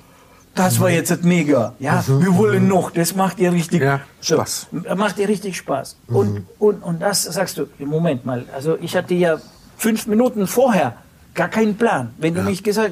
das 0.59 0.79
war 0.79 0.89
jetzt 0.89 1.23
mega. 1.23 1.73
Ja, 1.79 2.03
wir 2.07 2.35
wollen 2.35 2.67
noch. 2.67 2.91
Das 2.91 3.15
macht 3.15 3.39
dir 3.39 3.51
richtig 3.51 3.81
Ja, 3.81 4.01
Spaß. 4.21 4.67
So, 4.71 4.95
macht 4.95 5.17
dir 5.17 5.27
richtig 5.27 5.57
Spaß. 5.57 5.97
Und, 6.07 6.45
und, 6.59 6.83
und 6.83 7.01
das 7.01 7.23
sagst 7.23 7.57
du, 7.57 7.67
Moment 7.79 8.25
mal, 8.25 8.45
also 8.53 8.77
ich 8.81 8.95
hatte 8.95 9.13
ja 9.13 9.37
fünf 9.77 10.07
Minuten 10.07 10.47
vorher 10.47 10.95
gar 11.33 11.47
keinen 11.47 11.75
Plan. 11.75 12.13
Wenn 12.17 12.33
du 12.35 12.43
nicht 12.43 12.63
gesagt, 12.63 12.91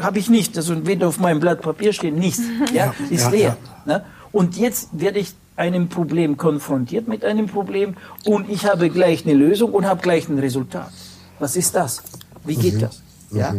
habe 0.00 0.18
ich 0.18 0.30
nicht, 0.30 0.56
also 0.56 0.86
weder 0.86 1.08
auf 1.08 1.18
meinem 1.18 1.40
Blatt 1.40 1.60
Papier 1.60 1.92
steht, 1.92 2.16
nichts. 2.16 2.40
Ja, 2.72 2.94
ist 3.10 3.24
Ja, 3.24 3.30
leer. 3.30 3.56
Ne? 3.84 4.04
Und 4.32 4.56
jetzt 4.56 4.88
werde 4.92 5.18
ich 5.18 5.34
einem 5.56 5.88
Problem 5.88 6.36
konfrontiert 6.36 7.06
mit 7.06 7.24
einem 7.24 7.46
Problem 7.46 7.94
und 8.24 8.48
ich 8.50 8.66
habe 8.66 8.90
gleich 8.90 9.24
eine 9.24 9.34
Lösung 9.34 9.72
und 9.72 9.86
habe 9.86 10.00
gleich 10.00 10.28
ein 10.28 10.38
Resultat. 10.38 10.90
Was 11.38 11.54
ist 11.56 11.74
das? 11.74 12.02
Wie 12.44 12.56
geht 12.56 12.82
das? 12.82 13.02
Ja? 13.30 13.54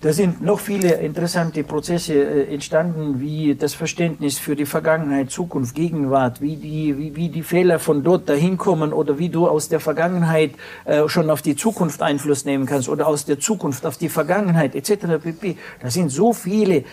Da 0.00 0.12
sind 0.12 0.40
noch 0.40 0.60
viele 0.60 0.94
interessante 0.94 1.64
Prozesse 1.64 2.14
äh, 2.14 2.54
entstanden, 2.54 3.20
wie 3.20 3.56
das 3.56 3.74
Verständnis 3.74 4.38
für 4.38 4.54
die 4.54 4.64
Vergangenheit, 4.64 5.32
Zukunft, 5.32 5.74
Gegenwart, 5.74 6.40
wie 6.40 6.54
die, 6.54 6.96
wie, 6.96 7.16
wie 7.16 7.28
die 7.28 7.42
Fehler 7.42 7.80
von 7.80 8.04
dort 8.04 8.28
dahin 8.28 8.58
kommen 8.58 8.92
oder 8.92 9.18
wie 9.18 9.28
du 9.28 9.48
aus 9.48 9.68
der 9.68 9.80
Vergangenheit 9.80 10.52
äh, 10.84 11.08
schon 11.08 11.30
auf 11.30 11.42
die 11.42 11.56
Zukunft 11.56 12.00
Einfluss 12.00 12.44
nehmen 12.44 12.64
kannst 12.64 12.88
oder 12.88 13.08
aus 13.08 13.24
der 13.24 13.40
Zukunft 13.40 13.84
auf 13.84 13.96
die 13.96 14.08
Vergangenheit 14.08 14.76
etc. 14.76 15.20
pp. 15.20 15.56
Da 15.80 15.90
sind 15.90 16.10
so 16.10 16.32
viele, 16.32 16.76
äh, 16.76 16.84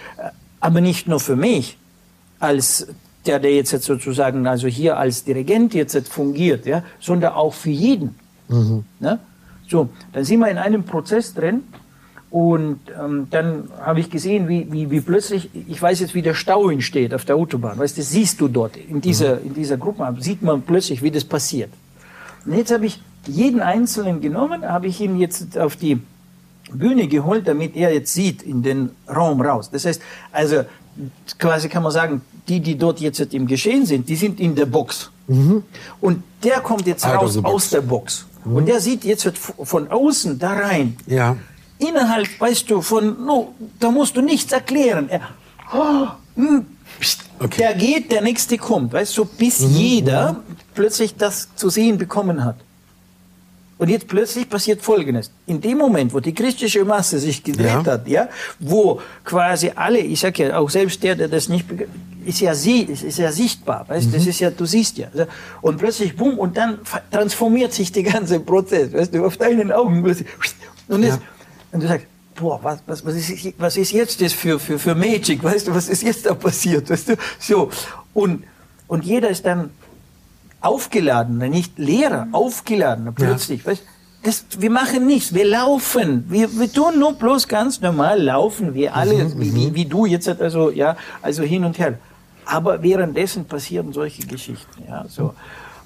aber 0.59 0.81
nicht 0.81 1.07
nur 1.07 1.19
für 1.19 1.35
mich 1.35 1.77
als 2.39 2.87
der, 3.27 3.39
der 3.39 3.53
jetzt 3.53 3.69
sozusagen 3.83 4.47
also 4.47 4.67
hier 4.67 4.97
als 4.97 5.23
Dirigent 5.23 5.75
jetzt 5.75 6.07
fungiert, 6.09 6.65
ja, 6.65 6.83
sondern 6.99 7.33
auch 7.33 7.53
für 7.53 7.69
jeden. 7.69 8.15
Mhm. 8.47 8.83
Ne? 8.99 9.19
So, 9.67 9.89
dann 10.11 10.23
sind 10.23 10.39
wir 10.39 10.49
in 10.49 10.57
einem 10.57 10.83
Prozess 10.83 11.35
drin 11.35 11.63
und 12.31 12.79
ähm, 12.99 13.27
dann 13.29 13.69
habe 13.79 13.99
ich 13.99 14.09
gesehen, 14.09 14.47
wie, 14.47 14.67
wie, 14.71 14.91
wie 14.91 14.99
plötzlich, 14.99 15.49
ich 15.53 15.81
weiß 15.81 15.99
jetzt, 15.99 16.15
wie 16.15 16.21
der 16.21 16.33
Stau 16.33 16.69
entsteht 16.69 17.13
auf 17.13 17.23
der 17.23 17.35
Autobahn. 17.35 17.77
Weißt 17.77 17.95
du, 17.95 18.01
das 18.01 18.09
siehst 18.09 18.41
du 18.41 18.47
dort 18.47 18.75
in 18.75 18.99
dieser, 18.99 19.39
in 19.41 19.53
dieser 19.53 19.77
Gruppe, 19.77 20.13
sieht 20.19 20.41
man 20.41 20.61
plötzlich, 20.63 21.01
wie 21.01 21.11
das 21.11 21.23
passiert. 21.23 21.69
Und 22.45 22.57
jetzt 22.57 22.73
habe 22.73 22.85
ich 22.85 23.01
jeden 23.27 23.61
Einzelnen 23.61 24.21
genommen, 24.21 24.63
habe 24.67 24.87
ich 24.87 24.99
ihn 24.99 25.17
jetzt 25.17 25.57
auf 25.57 25.75
die 25.75 26.01
Bühne 26.71 27.07
geholt, 27.07 27.47
damit 27.47 27.75
er 27.75 27.93
jetzt 27.93 28.13
sieht 28.13 28.41
in 28.41 28.63
den 28.63 28.89
Raum 29.07 29.39
raus. 29.41 29.69
Das 29.71 29.85
heißt, 29.85 30.01
also 30.31 30.65
quasi 31.39 31.69
kann 31.69 31.83
man 31.83 31.91
sagen, 31.91 32.21
die, 32.47 32.59
die 32.59 32.77
dort 32.77 32.99
jetzt 32.99 33.19
im 33.33 33.47
Geschehen 33.47 33.85
sind, 33.85 34.09
die 34.09 34.15
sind 34.15 34.39
in 34.39 34.55
der 34.55 34.65
Box. 34.65 35.09
Mhm. 35.27 35.63
Und 36.01 36.23
der 36.43 36.59
kommt 36.59 36.85
jetzt 36.85 37.05
raus 37.05 37.37
aus 37.43 37.69
der 37.69 37.81
Box. 37.81 38.25
Mhm. 38.43 38.55
Und 38.55 38.65
der 38.67 38.79
sieht 38.81 39.03
jetzt 39.05 39.25
von 39.37 39.87
außen 39.87 40.37
da 40.37 40.53
rein. 40.53 40.97
Ja 41.07 41.37
innerhalb, 41.79 42.27
weißt 42.39 42.69
du, 42.69 42.81
von, 42.81 43.25
no, 43.25 43.53
da 43.79 43.91
musst 43.91 44.15
du 44.15 44.21
nichts 44.21 44.51
erklären. 44.51 45.09
Er, 45.09 45.21
oh, 45.73 46.07
hm, 46.35 46.65
okay. 47.39 47.57
Der 47.59 47.73
geht, 47.73 48.11
der 48.11 48.21
nächste 48.21 48.57
kommt, 48.57 48.93
weißt 48.93 49.17
du, 49.17 49.25
bis 49.25 49.61
mhm. 49.61 49.69
jeder 49.69 50.33
mhm. 50.33 50.55
plötzlich 50.73 51.15
das 51.15 51.49
zu 51.55 51.69
sehen 51.69 51.97
bekommen 51.97 52.43
hat. 52.43 52.57
Und 53.77 53.89
jetzt 53.89 54.07
plötzlich 54.07 54.49
passiert 54.49 54.81
Folgendes. 54.81 55.31
In 55.47 55.59
dem 55.59 55.77
Moment, 55.77 56.13
wo 56.13 56.21
die 56.21 56.33
christliche 56.33 56.85
Masse 56.85 57.19
sich 57.19 57.43
gedreht 57.43 57.65
ja. 57.65 57.85
hat, 57.85 58.07
ja, 58.07 58.29
wo 58.57 59.01
quasi 59.25 59.71
alle, 59.75 59.99
ich 59.99 60.21
sag 60.21 60.39
ja, 60.39 60.57
auch 60.57 60.69
selbst 60.69 61.03
der, 61.03 61.15
der 61.15 61.27
das 61.27 61.49
nicht, 61.49 61.65
ist 62.25 62.39
ja 62.39 62.55
sie, 62.55 62.83
ist 62.83 63.17
ja 63.17 63.33
sichtbar, 63.33 63.83
weißt, 63.89 64.07
mhm. 64.07 64.13
das 64.13 64.27
ist 64.27 64.39
ja, 64.39 64.49
du 64.49 64.65
siehst 64.65 64.97
ja. 64.97 65.07
Und 65.61 65.77
plötzlich, 65.77 66.15
bumm, 66.15 66.39
und 66.39 66.55
dann 66.55 66.79
transformiert 67.11 67.73
sich 67.73 67.91
der 67.91 68.03
ganze 68.03 68.39
Prozess, 68.39 68.93
weißt 68.93 69.13
du, 69.13 69.25
auf 69.25 69.35
deinen 69.35 69.73
Augen 69.73 70.01
plötzlich. 70.01 70.29
Und 70.87 71.03
jetzt, 71.03 71.17
ja. 71.17 71.21
Und 71.75 71.83
du 71.83 71.87
sagst, 71.89 72.07
boah, 72.35 72.57
was, 72.63 72.79
was, 72.87 73.05
was, 73.05 73.15
ist, 73.15 73.53
was 73.59 73.75
ist 73.75 73.91
jetzt 73.91 74.21
das 74.21 74.31
für, 74.31 74.57
für, 74.59 74.79
für 74.79 74.95
Magic, 74.95 75.43
weißt 75.43 75.67
du, 75.67 75.75
was 75.75 75.89
ist 75.89 76.03
jetzt 76.03 76.25
da 76.25 76.33
passiert, 76.33 76.89
weißt 76.89 77.09
du, 77.09 77.15
so. 77.37 77.69
Und, 78.13 78.45
und 78.87 79.03
jeder 79.03 79.29
ist 79.29 79.45
dann 79.45 79.71
aufgeladen, 80.61 81.37
nicht 81.37 81.77
Lehrer, 81.77 82.29
aufgeladen, 82.31 83.13
plötzlich, 83.13 83.65
ja. 83.65 83.71
weißt 83.71 83.83
das, 84.23 84.45
wir 84.57 84.69
machen 84.69 85.05
nichts, 85.05 85.33
wir 85.33 85.45
laufen, 85.45 86.25
wir, 86.29 86.49
wir 86.57 86.71
tun 86.71 86.97
nur 86.97 87.15
bloß 87.15 87.49
ganz 87.49 87.81
normal 87.81 88.21
laufen, 88.21 88.73
wir 88.73 88.95
alle, 88.95 89.25
mhm, 89.25 89.39
wie, 89.41 89.53
wie, 89.53 89.67
mhm. 89.67 89.75
wie 89.75 89.85
du 89.85 90.05
jetzt, 90.05 90.29
also, 90.29 90.71
ja, 90.71 90.95
also 91.21 91.43
hin 91.43 91.65
und 91.65 91.77
her. 91.77 91.99
Aber 92.45 92.81
währenddessen 92.81 93.43
passieren 93.45 93.91
solche 93.91 94.25
Geschichten, 94.25 94.83
ja, 94.87 95.03
so. 95.09 95.33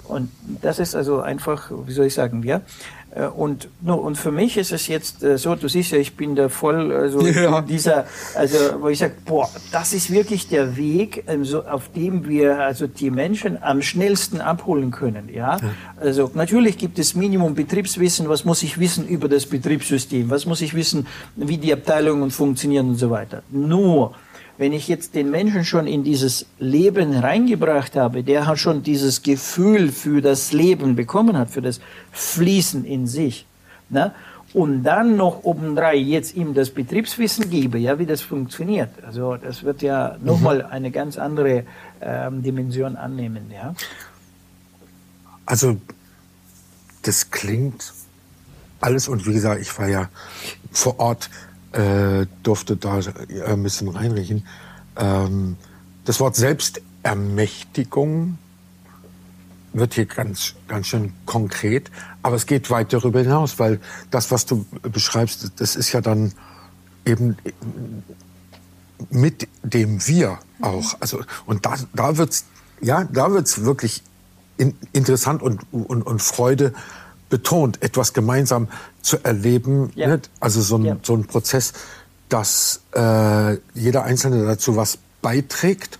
Und 0.04 0.30
das 0.62 0.78
ist 0.78 0.94
also 0.94 1.20
einfach, 1.20 1.70
wie 1.84 1.92
soll 1.92 2.06
ich 2.06 2.14
sagen, 2.14 2.44
ja, 2.44 2.60
und, 3.26 3.68
no, 3.80 3.96
und 3.96 4.16
für 4.16 4.30
mich 4.30 4.56
ist 4.56 4.70
es 4.70 4.86
jetzt 4.86 5.24
äh, 5.24 5.36
so, 5.36 5.56
du 5.56 5.68
siehst 5.68 5.90
ja, 5.90 5.98
ich 5.98 6.16
bin 6.16 6.36
da 6.36 6.48
voll 6.48 6.92
also 6.92 7.20
ja. 7.26 7.60
dieser, 7.60 8.06
also 8.36 8.56
wo 8.80 8.88
ich 8.88 8.98
sage, 8.98 9.14
boah, 9.24 9.48
das 9.72 9.92
ist 9.92 10.10
wirklich 10.10 10.48
der 10.48 10.76
Weg, 10.76 11.24
ähm, 11.26 11.44
so, 11.44 11.64
auf 11.64 11.90
dem 11.92 12.28
wir 12.28 12.60
also 12.60 12.86
die 12.86 13.10
Menschen 13.10 13.60
am 13.62 13.82
schnellsten 13.82 14.40
abholen 14.40 14.92
können. 14.92 15.28
Ja? 15.28 15.56
ja? 15.56 15.70
Also 15.96 16.30
natürlich 16.34 16.78
gibt 16.78 17.00
es 17.00 17.16
Minimum 17.16 17.56
Betriebswissen, 17.56 18.28
was 18.28 18.44
muss 18.44 18.62
ich 18.62 18.78
wissen 18.78 19.08
über 19.08 19.28
das 19.28 19.46
Betriebssystem, 19.46 20.30
was 20.30 20.46
muss 20.46 20.60
ich 20.60 20.74
wissen, 20.74 21.08
wie 21.34 21.58
die 21.58 21.72
Abteilungen 21.72 22.30
funktionieren 22.30 22.90
und 22.90 22.96
so 22.96 23.10
weiter. 23.10 23.42
Nur 23.50 24.14
wenn 24.60 24.74
ich 24.74 24.88
jetzt 24.88 25.14
den 25.14 25.30
Menschen 25.30 25.64
schon 25.64 25.86
in 25.86 26.04
dieses 26.04 26.44
Leben 26.58 27.14
reingebracht 27.14 27.96
habe, 27.96 28.22
der 28.22 28.46
hat 28.46 28.58
schon 28.58 28.82
dieses 28.82 29.22
Gefühl 29.22 29.90
für 29.90 30.20
das 30.20 30.52
Leben 30.52 30.96
bekommen 30.96 31.38
hat, 31.38 31.48
für 31.48 31.62
das 31.62 31.80
Fließen 32.12 32.84
in 32.84 33.06
sich, 33.06 33.46
ne? 33.88 34.12
und 34.52 34.82
dann 34.82 35.16
noch 35.16 35.44
obendrein 35.44 36.06
jetzt 36.06 36.36
ihm 36.36 36.52
das 36.52 36.68
Betriebswissen 36.68 37.48
gebe, 37.48 37.78
ja, 37.78 37.98
wie 37.98 38.04
das 38.04 38.20
funktioniert. 38.20 38.90
Also 39.02 39.38
das 39.38 39.62
wird 39.62 39.80
ja 39.80 40.18
nochmal 40.22 40.58
mhm. 40.58 40.70
eine 40.70 40.90
ganz 40.90 41.16
andere 41.16 41.64
ähm, 42.02 42.42
Dimension 42.42 42.96
annehmen, 42.96 43.50
ja. 43.50 43.74
Also 45.46 45.78
das 47.00 47.30
klingt 47.30 47.94
alles 48.82 49.08
und 49.08 49.26
wie 49.26 49.32
gesagt, 49.32 49.62
ich 49.62 49.78
war 49.78 49.88
ja 49.88 50.10
vor 50.70 51.00
Ort 51.00 51.30
äh, 51.72 52.26
durfte 52.42 52.76
da 52.76 53.00
ein 53.46 53.62
bisschen 53.62 53.88
reinriechen. 53.88 54.46
Ähm, 54.96 55.56
das 56.04 56.20
Wort 56.20 56.36
Selbstermächtigung 56.36 58.38
wird 59.72 59.94
hier 59.94 60.06
ganz, 60.06 60.54
ganz 60.66 60.88
schön 60.88 61.12
konkret, 61.26 61.90
aber 62.22 62.36
es 62.36 62.46
geht 62.46 62.70
weit 62.70 62.92
darüber 62.92 63.20
hinaus, 63.20 63.58
weil 63.58 63.80
das, 64.10 64.30
was 64.30 64.46
du 64.46 64.66
beschreibst, 64.82 65.60
das 65.60 65.76
ist 65.76 65.92
ja 65.92 66.00
dann 66.00 66.32
eben 67.04 67.36
mit 69.10 69.48
dem 69.62 70.06
Wir 70.06 70.38
auch. 70.60 70.96
Also, 71.00 71.22
und 71.46 71.66
da, 71.66 71.76
da 71.94 72.16
wird's, 72.16 72.44
ja, 72.80 73.04
da 73.04 73.32
wird's 73.32 73.64
wirklich 73.64 74.02
in, 74.56 74.76
interessant 74.92 75.42
und, 75.42 75.60
und, 75.72 76.02
und 76.02 76.20
Freude 76.20 76.74
betont, 77.30 77.82
etwas 77.82 78.12
gemeinsam 78.12 78.68
zu 79.00 79.16
erleben. 79.22 79.90
Ja. 79.94 80.08
Ne? 80.08 80.20
Also 80.40 80.60
so 80.60 80.76
ein, 80.76 80.84
ja. 80.84 80.96
so 81.02 81.14
ein 81.14 81.24
Prozess, 81.24 81.72
dass 82.28 82.82
äh, 82.94 83.54
jeder 83.74 84.04
Einzelne 84.04 84.44
dazu 84.44 84.76
was 84.76 84.98
beiträgt, 85.22 85.98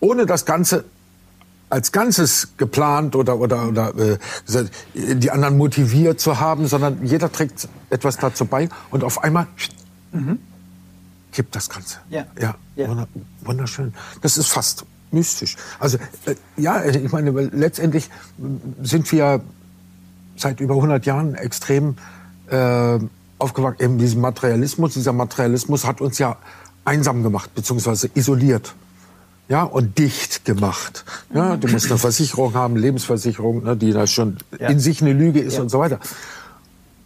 ohne 0.00 0.26
das 0.26 0.44
Ganze 0.44 0.84
als 1.68 1.90
Ganzes 1.90 2.48
geplant 2.58 3.16
oder 3.16 3.38
oder 3.38 3.68
oder 3.68 3.92
äh, 3.98 4.18
die 4.94 5.30
anderen 5.30 5.56
motiviert 5.56 6.20
zu 6.20 6.38
haben, 6.38 6.66
sondern 6.66 7.04
jeder 7.04 7.30
trägt 7.30 7.68
etwas 7.90 8.18
dazu 8.18 8.44
bei 8.44 8.68
und 8.90 9.02
auf 9.02 9.22
einmal 9.24 9.46
mhm. 10.12 10.38
kippt 11.32 11.56
das 11.56 11.68
Ganze. 11.68 11.98
Ja. 12.08 12.26
ja, 12.40 12.54
ja. 12.76 13.06
wunderschön. 13.42 13.94
Das 14.22 14.38
ist 14.38 14.48
fast 14.48 14.84
mystisch. 15.10 15.56
Also 15.80 15.98
äh, 16.26 16.36
ja, 16.56 16.84
ich 16.84 17.10
meine 17.10 17.30
letztendlich 17.30 18.10
sind 18.82 19.10
wir 19.10 19.40
seit 20.36 20.60
über 20.60 20.74
100 20.74 21.06
Jahren 21.06 21.34
extrem 21.34 21.96
äh, 22.50 22.98
aufgewachsen. 23.38 23.82
Eben 23.82 23.98
diesem 23.98 24.20
Materialismus. 24.20 24.94
Dieser 24.94 25.12
Materialismus 25.12 25.84
hat 25.84 26.00
uns 26.00 26.18
ja 26.18 26.36
einsam 26.84 27.22
gemacht, 27.22 27.54
beziehungsweise 27.54 28.10
isoliert. 28.14 28.74
Ja, 29.48 29.62
und 29.62 29.96
dicht 29.98 30.44
gemacht. 30.44 31.04
Ja, 31.32 31.56
du 31.56 31.68
musst 31.68 31.86
eine 31.86 31.98
Versicherung 31.98 32.54
haben, 32.54 32.74
Lebensversicherung, 32.74 33.62
ne, 33.62 33.76
die 33.76 33.92
da 33.92 34.08
schon 34.08 34.38
ja. 34.58 34.68
in 34.68 34.80
sich 34.80 35.02
eine 35.02 35.12
Lüge 35.12 35.40
ist 35.40 35.54
ja. 35.54 35.62
und 35.62 35.68
so 35.68 35.78
weiter. 35.78 36.00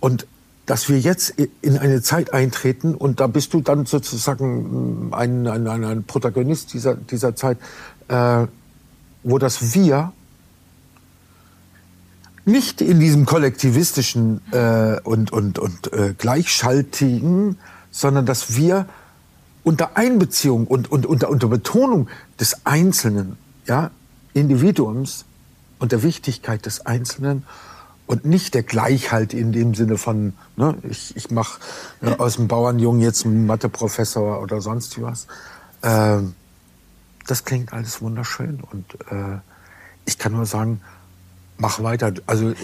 Und 0.01 0.26
dass 0.64 0.89
wir 0.89 0.99
jetzt 0.99 1.35
in 1.61 1.78
eine 1.78 2.01
Zeit 2.01 2.33
eintreten 2.33 2.95
und 2.95 3.20
da 3.20 3.26
bist 3.26 3.53
du 3.53 3.61
dann 3.61 3.87
sozusagen 3.87 5.11
ein, 5.12 5.47
ein, 5.47 5.66
ein 5.66 6.05
Protagonist 6.05 6.72
dieser, 6.72 6.95
dieser 6.95 7.35
Zeit, 7.35 7.59
äh, 8.09 8.47
wo 9.22 9.39
das 9.39 9.74
Wir 9.74 10.12
nicht 12.45 12.80
in 12.80 13.01
diesem 13.01 13.26
kollektivistischen 13.26 14.41
äh, 14.53 15.01
und, 15.03 15.32
und, 15.32 15.59
und 15.59 15.93
äh, 15.93 16.14
gleichschaltigen, 16.16 17.59
sondern 17.91 18.26
dass 18.26 18.57
wir 18.57 18.86
unter 19.62 19.97
Einbeziehung 19.97 20.66
und, 20.66 20.91
und 20.91 21.07
unter, 21.07 21.28
unter 21.28 21.49
Betonung 21.49 22.09
des 22.38 22.64
einzelnen 22.64 23.36
ja, 23.66 23.91
Individuums 24.32 25.24
und 25.78 25.93
der 25.93 26.03
Wichtigkeit 26.03 26.64
des 26.66 26.86
Einzelnen 26.86 27.45
und 28.07 28.24
nicht 28.24 28.55
der 28.55 28.62
Gleichheit 28.62 29.34
in 29.34 29.53
dem 29.53 29.74
Sinne 29.74 29.97
von, 29.97 30.32
ne, 30.57 30.76
ich, 30.88 31.16
ich 31.16 31.30
mache 31.30 31.61
äh, 32.03 32.11
aus 32.16 32.36
dem 32.36 32.49
Bauernjungen 32.49 33.01
jetzt 33.01 33.24
einen 33.24 33.47
Matheprofessor 33.47 34.43
oder 34.43 34.61
sonst 34.61 35.01
was. 35.01 35.26
Äh, 35.82 36.22
das 37.26 37.45
klingt 37.45 37.72
alles 37.72 38.03
wunderschön 38.03 38.61
und 38.72 38.95
äh, 39.12 39.38
ich 40.07 40.18
kann 40.18 40.32
nur 40.32 40.47
sagen, 40.47 40.80
mach 41.61 41.83
weiter. 41.83 42.13
Also 42.27 42.51
äh, 42.51 42.55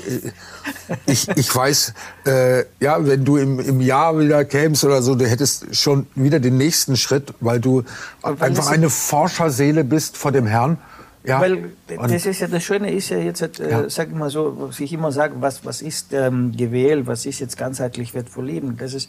ich, 1.06 1.28
ich 1.36 1.54
weiß, 1.54 1.94
äh, 2.26 2.64
ja, 2.80 3.04
wenn 3.06 3.24
du 3.24 3.36
im, 3.36 3.60
im 3.60 3.80
Jahr 3.80 4.18
wieder 4.18 4.44
kämst 4.44 4.84
oder 4.84 5.02
so, 5.02 5.14
du 5.14 5.26
hättest 5.28 5.76
schon 5.76 6.06
wieder 6.14 6.40
den 6.40 6.56
nächsten 6.56 6.96
Schritt, 6.96 7.32
weil 7.40 7.60
du 7.60 7.84
einfach 8.22 8.70
eine 8.70 8.90
Forscherseele 8.90 9.84
bist 9.84 10.16
vor 10.16 10.32
dem 10.32 10.46
Herrn. 10.46 10.78
Ja. 11.24 11.40
Weil 11.40 11.70
das 11.88 12.24
ist 12.24 12.40
ja 12.40 12.46
das 12.46 12.62
Schöne 12.62 12.92
ist 12.92 13.08
ja 13.08 13.18
jetzt, 13.18 13.42
äh, 13.58 13.70
Ja. 13.70 13.90
sag 13.90 14.08
ich 14.08 14.14
mal 14.14 14.30
so, 14.30 14.54
was 14.68 14.78
ich 14.78 14.92
immer 14.92 15.10
sage, 15.10 15.34
was, 15.40 15.64
was 15.64 15.82
ist 15.82 16.12
ähm, 16.12 16.52
gewählt, 16.56 17.06
was 17.08 17.26
ist 17.26 17.40
jetzt 17.40 17.56
ganzheitlich 17.58 18.14
wertvoll 18.14 18.46
Leben? 18.46 18.76
Das 18.76 18.94
ist, 18.94 19.08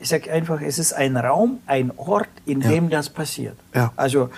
ich 0.00 0.08
sage 0.08 0.32
einfach, 0.32 0.62
es 0.62 0.78
ist 0.78 0.94
ein 0.94 1.16
Raum, 1.18 1.58
ein 1.66 1.92
Ort, 1.98 2.28
in 2.46 2.62
Ja. 2.62 2.70
dem 2.70 2.88
das 2.88 3.10
passiert. 3.10 3.56
Ja. 3.74 3.92
Also 3.96 4.30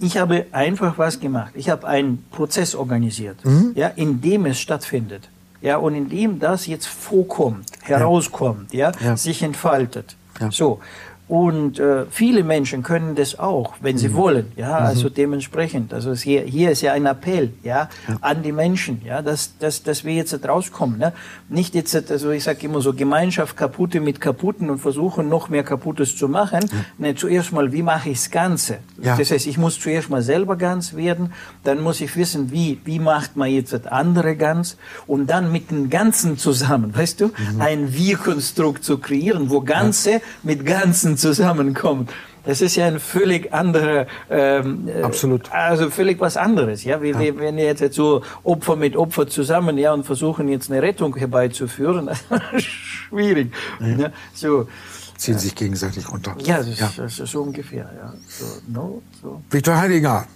ich 0.00 0.16
habe 0.18 0.46
einfach 0.52 0.98
was 0.98 1.20
gemacht. 1.20 1.52
Ich 1.54 1.68
habe 1.70 1.86
einen 1.86 2.24
Prozess 2.30 2.74
organisiert, 2.74 3.44
Mhm. 3.44 3.72
ja, 3.74 3.88
in 3.88 4.20
dem 4.20 4.46
es 4.46 4.58
stattfindet. 4.60 5.28
Ja, 5.60 5.78
und 5.78 5.94
in 5.94 6.08
dem 6.10 6.38
das 6.40 6.66
jetzt 6.66 6.86
vorkommt, 6.86 7.66
herauskommt, 7.82 8.74
ja, 8.74 8.92
Ja. 9.00 9.16
sich 9.16 9.42
entfaltet. 9.42 10.16
Ja. 10.40 10.50
So. 10.50 10.80
Und 11.26 11.78
äh, 11.78 12.04
viele 12.10 12.44
Menschen 12.44 12.82
können 12.82 13.14
das 13.14 13.38
auch, 13.38 13.74
wenn 13.80 13.94
Mhm. 13.96 13.98
sie 13.98 14.14
wollen. 14.14 14.52
Ja, 14.56 14.76
also 14.76 15.08
dementsprechend. 15.08 15.94
Also 15.94 16.12
hier, 16.14 16.42
hier 16.42 16.70
ist 16.72 16.82
ja 16.82 16.92
ein 16.92 17.06
Appell, 17.06 17.50
ja, 17.62 17.88
an 18.20 18.42
die 18.42 18.52
Menschen, 18.52 19.00
ja, 19.04 19.22
dass, 19.22 19.56
dass, 19.58 19.82
dass 19.82 20.04
wir 20.04 20.12
jetzt 20.12 20.34
rauskommen. 20.46 20.98
Ne? 20.98 21.12
Nicht 21.48 21.74
jetzt, 21.74 22.10
also 22.10 22.30
ich 22.30 22.44
sage 22.44 22.66
immer 22.66 22.82
so 22.82 22.92
Gemeinschaft 22.92 23.56
Kaputte 23.56 24.00
mit 24.00 24.20
Kaputten 24.20 24.68
und 24.68 24.80
versuchen 24.80 25.30
noch 25.30 25.48
mehr 25.48 25.62
Kaputtes 25.64 26.14
zu 26.16 26.28
machen. 26.28 26.68
Ne, 26.98 27.14
zuerst 27.14 27.52
mal, 27.52 27.72
wie 27.72 27.82
mache 27.82 28.10
ich 28.10 28.18
das 28.18 28.30
Ganze? 28.30 28.78
Ja. 29.00 29.16
Das 29.16 29.30
heißt, 29.30 29.46
ich 29.46 29.56
muss 29.56 29.80
zuerst 29.80 30.10
mal 30.10 30.20
selber 30.22 30.56
ganz 30.56 30.94
werden, 30.94 31.32
dann 31.62 31.80
muss 31.80 32.02
ich 32.02 32.14
wissen, 32.16 32.50
wie, 32.52 32.80
wie 32.84 32.98
macht 32.98 33.36
man 33.36 33.48
jetzt 33.50 33.72
das 33.72 33.86
andere 33.86 34.36
ganz 34.36 34.76
und 35.06 35.28
dann 35.30 35.50
mit 35.50 35.70
dem 35.70 35.88
Ganzen 35.88 36.36
zusammen, 36.36 36.94
weißt 36.94 37.20
du, 37.22 37.30
ein 37.60 37.94
Wir-Konstrukt 37.94 38.84
zu 38.84 38.98
kreieren, 38.98 39.48
wo 39.48 39.62
Ganze 39.62 40.20
mit 40.42 40.66
Ganzen 40.66 41.13
zusammenkommt. 41.16 42.10
Das 42.44 42.60
ist 42.60 42.76
ja 42.76 42.86
ein 42.86 43.00
völlig 43.00 43.52
anderer, 43.54 44.06
ähm, 44.28 44.86
äh, 44.86 45.02
Absolut. 45.02 45.50
also 45.50 45.88
völlig 45.90 46.20
was 46.20 46.36
anderes, 46.36 46.84
ja. 46.84 47.00
Wir, 47.00 47.18
wir, 47.18 47.38
wenn 47.38 47.56
jetzt, 47.56 47.80
jetzt 47.80 47.96
so 47.96 48.22
Opfer 48.42 48.76
mit 48.76 48.96
Opfer 48.96 49.26
zusammen, 49.26 49.78
ja, 49.78 49.94
und 49.94 50.04
versuchen 50.04 50.48
jetzt 50.48 50.70
eine 50.70 50.82
Rettung 50.82 51.16
herbeizuführen, 51.16 52.10
schwierig. 52.58 53.52
Ja. 53.80 54.10
So, 54.34 54.68
Ziehen 55.16 55.38
sich 55.38 55.54
gegenseitig 55.54 56.10
runter. 56.10 56.36
ja, 56.40 56.58
das, 56.58 56.68
Ist, 56.68 56.98
das 56.98 57.18
ist 57.18 57.30
so 57.32 57.42
ungefähr, 57.42 57.90
ja. 57.96 58.12
So, 58.28 58.44
no, 58.68 59.02
so. 59.22 59.42
Viktor 59.50 59.78
Heidinger, 59.78 60.26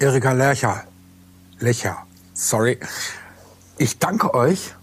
Erika 0.00 0.32
Lercher, 0.32 0.84
Lecher, 1.60 1.98
sorry. 2.34 2.78
Ich 3.78 3.98
danke 4.00 4.34
euch, 4.34 4.74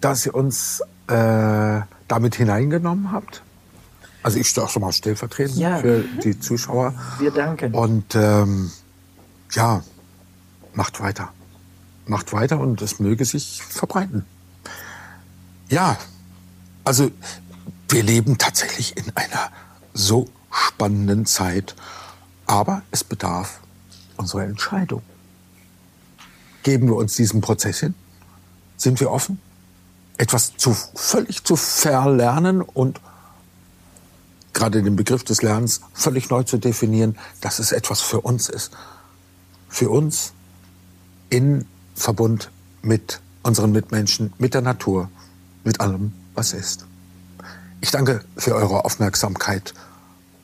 dass 0.00 0.26
ihr 0.26 0.34
uns 0.36 0.82
äh, 1.08 1.80
damit 2.06 2.36
hineingenommen 2.36 3.10
habt. 3.10 3.42
Also 4.22 4.38
ich 4.38 4.48
stehe 4.48 4.64
auch 4.66 4.70
schon 4.70 4.82
mal 4.82 4.92
stellvertretend 4.92 5.58
Ja. 5.58 5.78
für 5.78 6.04
die 6.22 6.38
Zuschauer. 6.38 6.94
Wir 7.18 7.30
danken. 7.30 7.74
Und 7.74 8.14
ähm, 8.14 8.70
ja, 9.52 9.82
macht 10.74 11.00
weiter. 11.00 11.30
Macht 12.06 12.32
weiter 12.32 12.58
und 12.58 12.80
es 12.82 12.98
möge 13.00 13.24
sich 13.24 13.62
verbreiten. 13.62 14.24
Ja, 15.68 15.96
also 16.84 17.10
wir 17.90 18.02
leben 18.02 18.38
tatsächlich 18.38 18.96
in 18.96 19.04
einer 19.14 19.50
so 19.94 20.28
spannenden 20.50 21.26
Zeit, 21.26 21.74
aber 22.46 22.82
es 22.90 23.04
bedarf 23.04 23.60
unserer 24.16 24.44
Entscheidung. 24.44 25.02
Geben 26.62 26.88
wir 26.88 26.96
uns 26.96 27.14
diesem 27.16 27.40
Prozess 27.40 27.80
hin? 27.80 27.94
Sind 28.76 29.00
wir 29.00 29.10
offen? 29.10 29.40
Etwas 30.16 30.56
zu 30.56 30.74
völlig 30.94 31.44
zu 31.44 31.56
verlernen 31.56 32.62
und 32.62 33.00
gerade 34.52 34.82
den 34.82 34.96
Begriff 34.96 35.24
des 35.24 35.42
Lernens 35.42 35.80
völlig 35.92 36.30
neu 36.30 36.42
zu 36.42 36.58
definieren, 36.58 37.16
dass 37.40 37.58
es 37.58 37.72
etwas 37.72 38.00
für 38.00 38.20
uns 38.20 38.48
ist. 38.48 38.72
Für 39.68 39.90
uns 39.90 40.32
in 41.30 41.66
Verbund 41.94 42.50
mit 42.82 43.20
unseren 43.42 43.72
Mitmenschen, 43.72 44.32
mit 44.38 44.54
der 44.54 44.62
Natur, 44.62 45.10
mit 45.64 45.80
allem, 45.80 46.12
was 46.34 46.52
ist. 46.52 46.86
Ich 47.80 47.90
danke 47.90 48.24
für 48.36 48.54
eure 48.54 48.84
Aufmerksamkeit 48.84 49.74